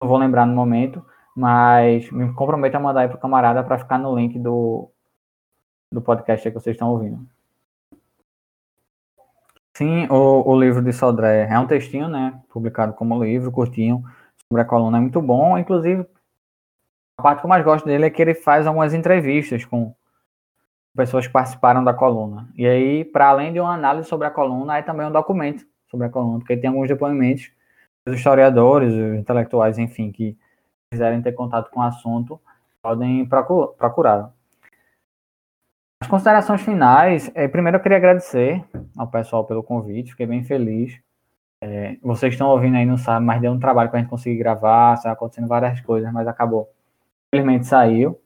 Não 0.00 0.08
vou 0.08 0.18
lembrar 0.18 0.46
no 0.46 0.54
momento, 0.54 1.04
mas 1.36 2.10
me 2.10 2.32
comprometo 2.34 2.76
a 2.76 2.80
mandar 2.80 3.02
aí 3.02 3.08
pro 3.08 3.18
camarada 3.18 3.62
para 3.62 3.78
ficar 3.78 3.98
no 3.98 4.16
link 4.16 4.38
do, 4.38 4.90
do 5.92 6.00
podcast 6.00 6.48
que 6.48 6.54
vocês 6.54 6.74
estão 6.74 6.90
ouvindo. 6.90 7.24
Sim, 9.76 10.06
o, 10.10 10.48
o 10.50 10.60
livro 10.60 10.82
de 10.82 10.92
Sodré 10.92 11.48
é 11.48 11.58
um 11.58 11.66
textinho, 11.66 12.08
né? 12.08 12.40
Publicado 12.48 12.92
como 12.92 13.22
livro, 13.22 13.50
curtinho, 13.52 14.04
sobre 14.48 14.62
a 14.62 14.64
coluna, 14.64 14.98
é 14.98 15.00
muito 15.00 15.22
bom. 15.22 15.56
Inclusive, 15.56 16.06
a 17.18 17.22
parte 17.22 17.40
que 17.40 17.46
eu 17.46 17.48
mais 17.48 17.64
gosto 17.64 17.86
dele 17.86 18.06
é 18.06 18.10
que 18.10 18.20
ele 18.20 18.34
faz 18.34 18.66
algumas 18.66 18.92
entrevistas 18.94 19.64
com 19.64 19.94
pessoas 20.94 21.26
que 21.26 21.32
participaram 21.32 21.84
da 21.84 21.94
coluna. 21.94 22.48
E 22.56 22.66
aí, 22.66 23.04
para 23.04 23.28
além 23.28 23.52
de 23.52 23.60
uma 23.60 23.74
análise 23.74 24.08
sobre 24.08 24.26
a 24.26 24.30
coluna, 24.30 24.78
é 24.78 24.82
também 24.82 25.06
um 25.06 25.12
documento 25.12 25.64
sobre 25.90 26.06
a 26.06 26.10
coluna, 26.10 26.38
porque 26.38 26.56
tem 26.56 26.68
alguns 26.68 26.88
depoimentos 26.88 27.50
dos 28.06 28.16
historiadores, 28.16 28.92
os 28.92 29.18
intelectuais, 29.18 29.78
enfim, 29.78 30.10
que 30.10 30.36
quiserem 30.90 31.22
ter 31.22 31.32
contato 31.32 31.70
com 31.70 31.80
o 31.80 31.82
assunto, 31.82 32.40
podem 32.82 33.26
procurar. 33.26 34.32
As 36.02 36.08
considerações 36.08 36.62
finais, 36.62 37.30
é, 37.34 37.46
primeiro 37.46 37.76
eu 37.76 37.82
queria 37.82 37.98
agradecer 37.98 38.64
ao 38.96 39.06
pessoal 39.06 39.44
pelo 39.44 39.62
convite, 39.62 40.12
fiquei 40.12 40.26
bem 40.26 40.42
feliz. 40.42 40.98
É, 41.62 41.98
vocês 42.02 42.32
estão 42.32 42.48
ouvindo 42.48 42.76
aí, 42.76 42.86
não 42.86 42.96
sabem, 42.96 43.26
mas 43.26 43.40
deu 43.40 43.52
um 43.52 43.58
trabalho 43.58 43.90
para 43.90 43.98
a 43.98 44.02
gente 44.02 44.10
conseguir 44.10 44.38
gravar, 44.38 44.94
está 44.94 45.12
acontecendo 45.12 45.46
várias 45.46 45.78
coisas, 45.82 46.10
mas 46.10 46.26
acabou. 46.26 46.70
Infelizmente 47.28 47.66
saiu. 47.66 48.18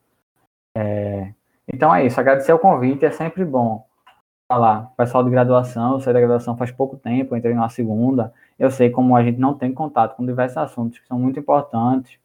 É, 0.76 1.32
então 1.72 1.92
é 1.92 2.06
isso, 2.06 2.18
agradecer 2.20 2.52
o 2.52 2.58
convite, 2.60 3.04
é 3.04 3.10
sempre 3.10 3.44
bom 3.44 3.84
falar. 4.48 4.92
Pessoal 4.96 5.24
de 5.24 5.30
graduação, 5.30 5.94
eu 5.94 6.00
sei 6.00 6.12
da 6.12 6.20
graduação 6.20 6.56
faz 6.56 6.70
pouco 6.70 6.96
tempo, 6.96 7.36
entrei 7.36 7.54
na 7.54 7.68
segunda, 7.68 8.32
eu 8.56 8.70
sei 8.70 8.88
como 8.88 9.16
a 9.16 9.24
gente 9.24 9.40
não 9.40 9.54
tem 9.54 9.74
contato 9.74 10.14
com 10.16 10.24
diversos 10.24 10.56
assuntos 10.58 11.00
que 11.00 11.06
são 11.08 11.18
muito 11.18 11.40
importantes. 11.40 12.18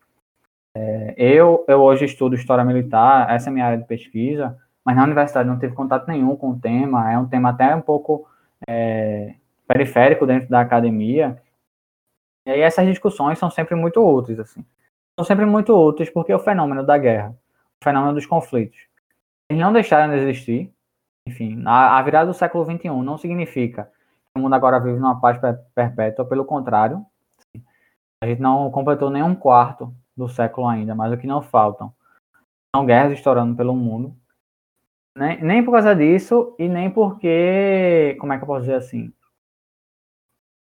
É, 0.75 1.15
eu, 1.17 1.65
eu 1.67 1.81
hoje 1.81 2.05
estudo 2.05 2.35
História 2.35 2.63
Militar, 2.63 3.31
essa 3.31 3.49
é 3.49 3.51
a 3.51 3.53
minha 3.53 3.65
área 3.65 3.79
de 3.79 3.85
pesquisa, 3.85 4.55
mas 4.89 4.95
na 4.95 5.03
universidade 5.03 5.47
não 5.47 5.59
tive 5.59 5.75
contato 5.75 6.07
nenhum 6.07 6.35
com 6.35 6.49
o 6.49 6.59
tema, 6.59 7.11
é 7.11 7.15
um 7.15 7.27
tema 7.27 7.49
até 7.49 7.75
um 7.75 7.81
pouco 7.81 8.27
é, 8.67 9.35
periférico 9.67 10.25
dentro 10.25 10.49
da 10.49 10.61
academia, 10.61 11.39
e 12.43 12.49
aí 12.49 12.61
essas 12.61 12.87
discussões 12.87 13.37
são 13.37 13.51
sempre 13.51 13.75
muito 13.75 14.03
úteis, 14.03 14.39
assim. 14.39 14.65
São 15.15 15.23
sempre 15.23 15.45
muito 15.45 15.75
úteis 15.75 16.09
porque 16.09 16.33
o 16.33 16.39
fenômeno 16.39 16.83
da 16.83 16.97
guerra, 16.97 17.37
o 17.79 17.83
fenômeno 17.83 18.15
dos 18.15 18.25
conflitos, 18.25 18.79
eles 19.47 19.61
não 19.61 19.71
deixaram 19.71 20.11
de 20.11 20.21
existir, 20.21 20.73
enfim, 21.27 21.61
a 21.67 22.01
virada 22.01 22.25
do 22.25 22.33
século 22.33 22.65
XXI 22.65 22.89
não 22.89 23.19
significa 23.19 23.83
que 23.83 24.39
o 24.39 24.39
mundo 24.39 24.55
agora 24.55 24.79
vive 24.79 24.97
numa 24.97 25.21
paz 25.21 25.39
perpétua, 25.75 26.25
pelo 26.25 26.45
contrário, 26.45 27.05
a 28.23 28.25
gente 28.25 28.41
não 28.41 28.71
completou 28.71 29.11
nem 29.11 29.21
um 29.21 29.35
quarto 29.35 29.93
do 30.17 30.27
século 30.27 30.67
ainda, 30.67 30.95
mas 30.95 31.13
o 31.13 31.17
que 31.17 31.27
não 31.27 31.43
faltam 31.43 31.93
são 32.75 32.87
guerras 32.87 33.13
estourando 33.13 33.55
pelo 33.55 33.75
mundo, 33.75 34.17
nem, 35.15 35.41
nem 35.43 35.63
por 35.63 35.71
causa 35.71 35.95
disso 35.95 36.55
e 36.59 36.67
nem 36.67 36.89
porque. 36.91 38.17
Como 38.19 38.33
é 38.33 38.37
que 38.37 38.43
eu 38.43 38.47
posso 38.47 38.61
dizer 38.61 38.75
assim? 38.75 39.13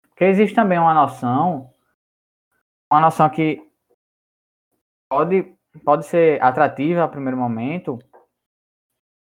Porque 0.09 0.25
existe 0.25 0.55
também 0.55 0.79
uma 0.79 0.95
noção, 0.95 1.71
uma 2.91 3.01
noção 3.01 3.29
que 3.29 3.61
pode, 5.09 5.57
pode 5.85 6.07
ser 6.07 6.41
atrativa 6.43 7.05
a 7.05 7.09
primeiro 7.09 7.37
momento, 7.37 7.99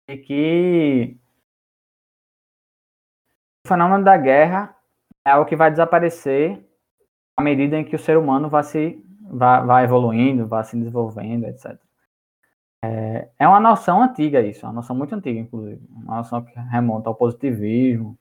e 0.08 0.18
que 0.18 1.18
o 3.66 3.70
fenômeno 3.70 4.04
da 4.04 4.18
guerra 4.18 4.76
é 5.26 5.32
algo 5.32 5.48
que 5.48 5.56
vai 5.56 5.72
desaparecer 5.72 6.64
à 7.36 7.42
medida 7.42 7.78
em 7.78 7.84
que 7.84 7.96
o 7.96 8.00
ser 8.00 8.18
humano 8.18 8.50
vai 8.50 8.64
se 8.64 9.04
vai, 9.22 9.66
vai 9.66 9.84
evoluindo, 9.86 10.48
vai 10.48 10.64
se 10.64 10.78
desenvolvendo, 10.78 11.46
etc. 11.46 11.80
É, 12.84 13.30
é 13.40 13.48
uma 13.48 13.62
noção 13.62 14.04
antiga 14.04 14.42
isso, 14.42 14.66
uma 14.66 14.74
noção 14.74 14.94
muito 14.94 15.16
antiga, 15.16 15.40
inclusive. 15.40 15.82
Uma 15.90 16.18
noção 16.18 16.44
que 16.44 16.54
remonta 16.60 17.10
ao 17.10 17.16
positivismo, 17.16 18.18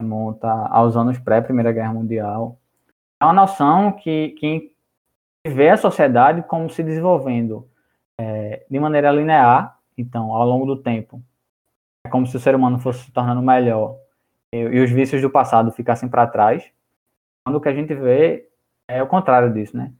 remonta 0.00 0.50
aos 0.50 0.96
anos 0.96 1.18
pré-Primeira 1.18 1.70
Guerra 1.70 1.92
Mundial. 1.92 2.58
É 3.20 3.26
uma 3.26 3.34
noção 3.34 3.92
que, 3.92 4.30
que 4.38 4.74
vê 5.46 5.68
a 5.68 5.76
sociedade 5.76 6.42
como 6.44 6.70
se 6.70 6.82
desenvolvendo 6.82 7.68
é, 8.18 8.64
de 8.70 8.80
maneira 8.80 9.12
linear, 9.12 9.78
então, 9.98 10.32
ao 10.32 10.46
longo 10.46 10.64
do 10.64 10.82
tempo. 10.82 11.22
É 12.06 12.08
como 12.08 12.26
se 12.26 12.34
o 12.36 12.40
ser 12.40 12.54
humano 12.54 12.78
fosse 12.78 13.04
se 13.04 13.12
tornando 13.12 13.42
melhor 13.42 13.98
e, 14.50 14.56
e 14.60 14.80
os 14.82 14.90
vícios 14.90 15.20
do 15.20 15.28
passado 15.28 15.70
ficassem 15.70 16.08
para 16.08 16.26
trás. 16.26 16.70
Quando 17.44 17.56
o 17.56 17.60
que 17.60 17.68
a 17.68 17.74
gente 17.74 17.94
vê 17.94 18.48
é 18.88 19.02
o 19.02 19.06
contrário 19.06 19.52
disso, 19.52 19.76
né? 19.76 19.92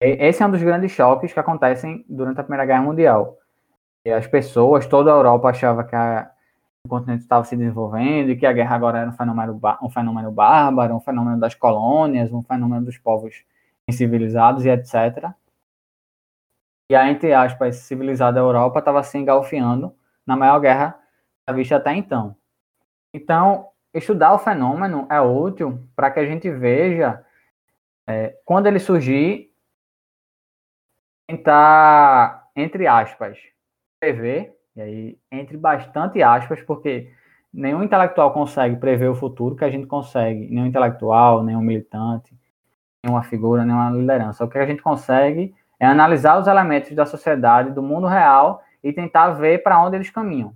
Esse 0.00 0.42
é 0.42 0.46
um 0.46 0.50
dos 0.50 0.62
grandes 0.62 0.92
choques 0.92 1.32
que 1.32 1.40
acontecem 1.40 2.04
durante 2.08 2.38
a 2.38 2.42
Primeira 2.42 2.66
Guerra 2.66 2.82
Mundial. 2.82 3.38
As 4.14 4.26
pessoas, 4.26 4.86
toda 4.86 5.10
a 5.10 5.16
Europa 5.16 5.48
achava 5.48 5.82
que 5.84 5.96
a, 5.96 6.30
o 6.84 6.88
continente 6.88 7.22
estava 7.22 7.44
se 7.44 7.56
desenvolvendo 7.56 8.30
e 8.30 8.36
que 8.36 8.46
a 8.46 8.52
guerra 8.52 8.76
agora 8.76 8.98
era 8.98 9.10
um 9.10 9.12
fenômeno, 9.12 9.60
um 9.82 9.90
fenômeno 9.90 10.30
bárbaro, 10.30 10.94
um 10.94 11.00
fenômeno 11.00 11.40
das 11.40 11.54
colônias, 11.54 12.30
um 12.32 12.42
fenômeno 12.42 12.84
dos 12.84 12.98
povos 12.98 13.44
incivilizados 13.88 14.64
e 14.64 14.68
etc. 14.68 15.30
E 16.90 16.94
a, 16.94 17.10
entre 17.10 17.32
aspas, 17.32 17.76
civilizada 17.76 18.38
Europa 18.38 18.78
estava 18.78 19.02
se 19.02 19.16
engalfiando 19.16 19.94
na 20.26 20.36
maior 20.36 20.60
guerra 20.60 20.98
vista 21.54 21.76
até 21.76 21.94
então. 21.94 22.36
Então, 23.14 23.70
estudar 23.94 24.34
o 24.34 24.38
fenômeno 24.38 25.06
é 25.10 25.20
útil 25.20 25.88
para 25.96 26.10
que 26.10 26.20
a 26.20 26.26
gente 26.26 26.50
veja 26.50 27.24
é, 28.06 28.36
quando 28.44 28.66
ele 28.66 28.78
surgir 28.78 29.45
tentar, 31.26 32.48
entre 32.54 32.86
aspas, 32.86 33.38
prever, 34.00 34.56
e 34.74 34.80
aí 34.80 35.18
entre 35.30 35.56
bastante 35.56 36.22
aspas, 36.22 36.62
porque 36.62 37.12
nenhum 37.52 37.82
intelectual 37.82 38.32
consegue 38.32 38.76
prever 38.76 39.08
o 39.08 39.14
futuro 39.14 39.56
que 39.56 39.64
a 39.64 39.70
gente 39.70 39.86
consegue, 39.86 40.48
nenhum 40.48 40.66
intelectual, 40.66 41.42
nenhum 41.42 41.60
militante, 41.60 42.36
nenhuma 43.02 43.22
figura, 43.22 43.64
nenhuma 43.64 43.90
liderança. 43.90 44.44
O 44.44 44.48
que 44.48 44.58
a 44.58 44.66
gente 44.66 44.82
consegue 44.82 45.54
é 45.80 45.86
analisar 45.86 46.38
os 46.38 46.46
elementos 46.46 46.94
da 46.94 47.06
sociedade, 47.06 47.72
do 47.72 47.82
mundo 47.82 48.06
real 48.06 48.62
e 48.82 48.92
tentar 48.92 49.30
ver 49.30 49.62
para 49.62 49.82
onde 49.82 49.96
eles 49.96 50.10
caminham. 50.10 50.54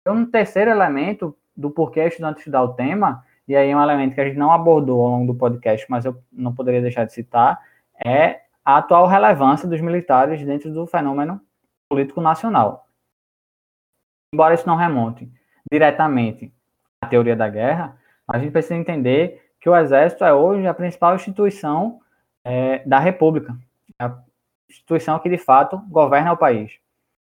Então, 0.00 0.16
um 0.16 0.26
terceiro 0.26 0.70
elemento 0.70 1.36
do 1.56 1.70
porquê 1.70 2.00
estudante 2.00 2.38
estudar 2.38 2.62
o 2.62 2.74
tema, 2.74 3.24
e 3.46 3.54
aí 3.54 3.74
um 3.74 3.82
elemento 3.82 4.14
que 4.14 4.20
a 4.20 4.24
gente 4.24 4.38
não 4.38 4.50
abordou 4.50 5.00
ao 5.02 5.10
longo 5.10 5.32
do 5.32 5.38
podcast, 5.38 5.86
mas 5.88 6.04
eu 6.04 6.16
não 6.32 6.54
poderia 6.54 6.82
deixar 6.82 7.04
de 7.04 7.12
citar, 7.12 7.60
é 8.04 8.40
a 8.64 8.78
atual 8.78 9.06
relevância 9.06 9.68
dos 9.68 9.80
militares 9.80 10.44
dentro 10.44 10.72
do 10.72 10.86
fenômeno 10.86 11.40
político 11.88 12.20
nacional. 12.20 12.88
Embora 14.32 14.54
isso 14.54 14.66
não 14.66 14.76
remonte 14.76 15.30
diretamente 15.70 16.52
à 17.00 17.06
teoria 17.06 17.36
da 17.36 17.48
guerra, 17.48 17.96
a 18.26 18.38
gente 18.38 18.52
precisa 18.52 18.74
entender 18.74 19.52
que 19.60 19.68
o 19.68 19.76
Exército 19.76 20.24
é 20.24 20.32
hoje 20.32 20.66
a 20.66 20.74
principal 20.74 21.14
instituição 21.14 22.00
é, 22.42 22.80
da 22.86 22.98
República, 22.98 23.56
a 23.98 24.18
instituição 24.68 25.18
que 25.18 25.28
de 25.28 25.38
fato 25.38 25.78
governa 25.88 26.32
o 26.32 26.36
país. 26.36 26.78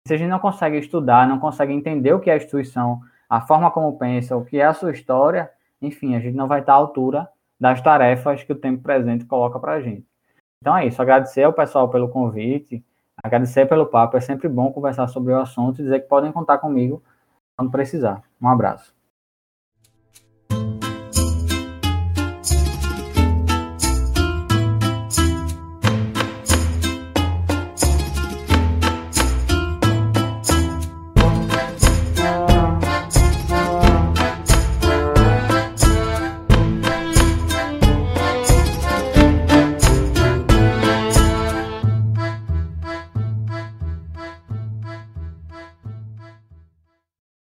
Se 0.08 0.14
a 0.14 0.18
gente 0.18 0.30
não 0.30 0.40
consegue 0.40 0.78
estudar, 0.78 1.28
não 1.28 1.40
consegue 1.40 1.74
entender 1.74 2.14
o 2.14 2.20
que 2.20 2.30
é 2.30 2.34
a 2.34 2.38
instituição, 2.38 3.02
a 3.30 3.42
forma 3.42 3.72
como 3.72 3.98
pensa, 3.98 4.36
o 4.36 4.44
que 4.44 4.60
é 4.60 4.66
a 4.66 4.74
sua 4.74 4.92
história, 4.92 5.50
enfim, 5.82 6.16
a 6.16 6.20
gente 6.20 6.36
não 6.36 6.48
vai 6.48 6.60
estar 6.60 6.74
à 6.74 6.76
altura 6.76 7.30
das 7.60 7.82
tarefas 7.82 8.44
que 8.44 8.52
o 8.52 8.56
tempo 8.56 8.82
presente 8.82 9.26
coloca 9.26 9.60
para 9.60 9.74
a 9.74 9.82
gente. 9.82 10.11
Então 10.62 10.78
é 10.78 10.86
isso, 10.86 11.02
agradecer 11.02 11.44
ao 11.44 11.54
pessoal 11.54 11.90
pelo 11.90 12.08
convite, 12.08 12.84
agradecer 13.24 13.66
pelo 13.68 13.88
papo, 13.88 14.16
é 14.16 14.22
sempre 14.22 14.48
bom 14.48 14.72
conversar 14.72 15.08
sobre 15.08 15.34
o 15.34 15.40
assunto 15.40 15.82
e 15.82 15.84
dizer 15.84 16.02
que 16.02 16.08
podem 16.08 16.32
contar 16.32 16.60
comigo 16.60 17.02
quando 17.58 17.72
precisar. 17.72 18.22
Um 18.40 18.48
abraço. 18.48 18.94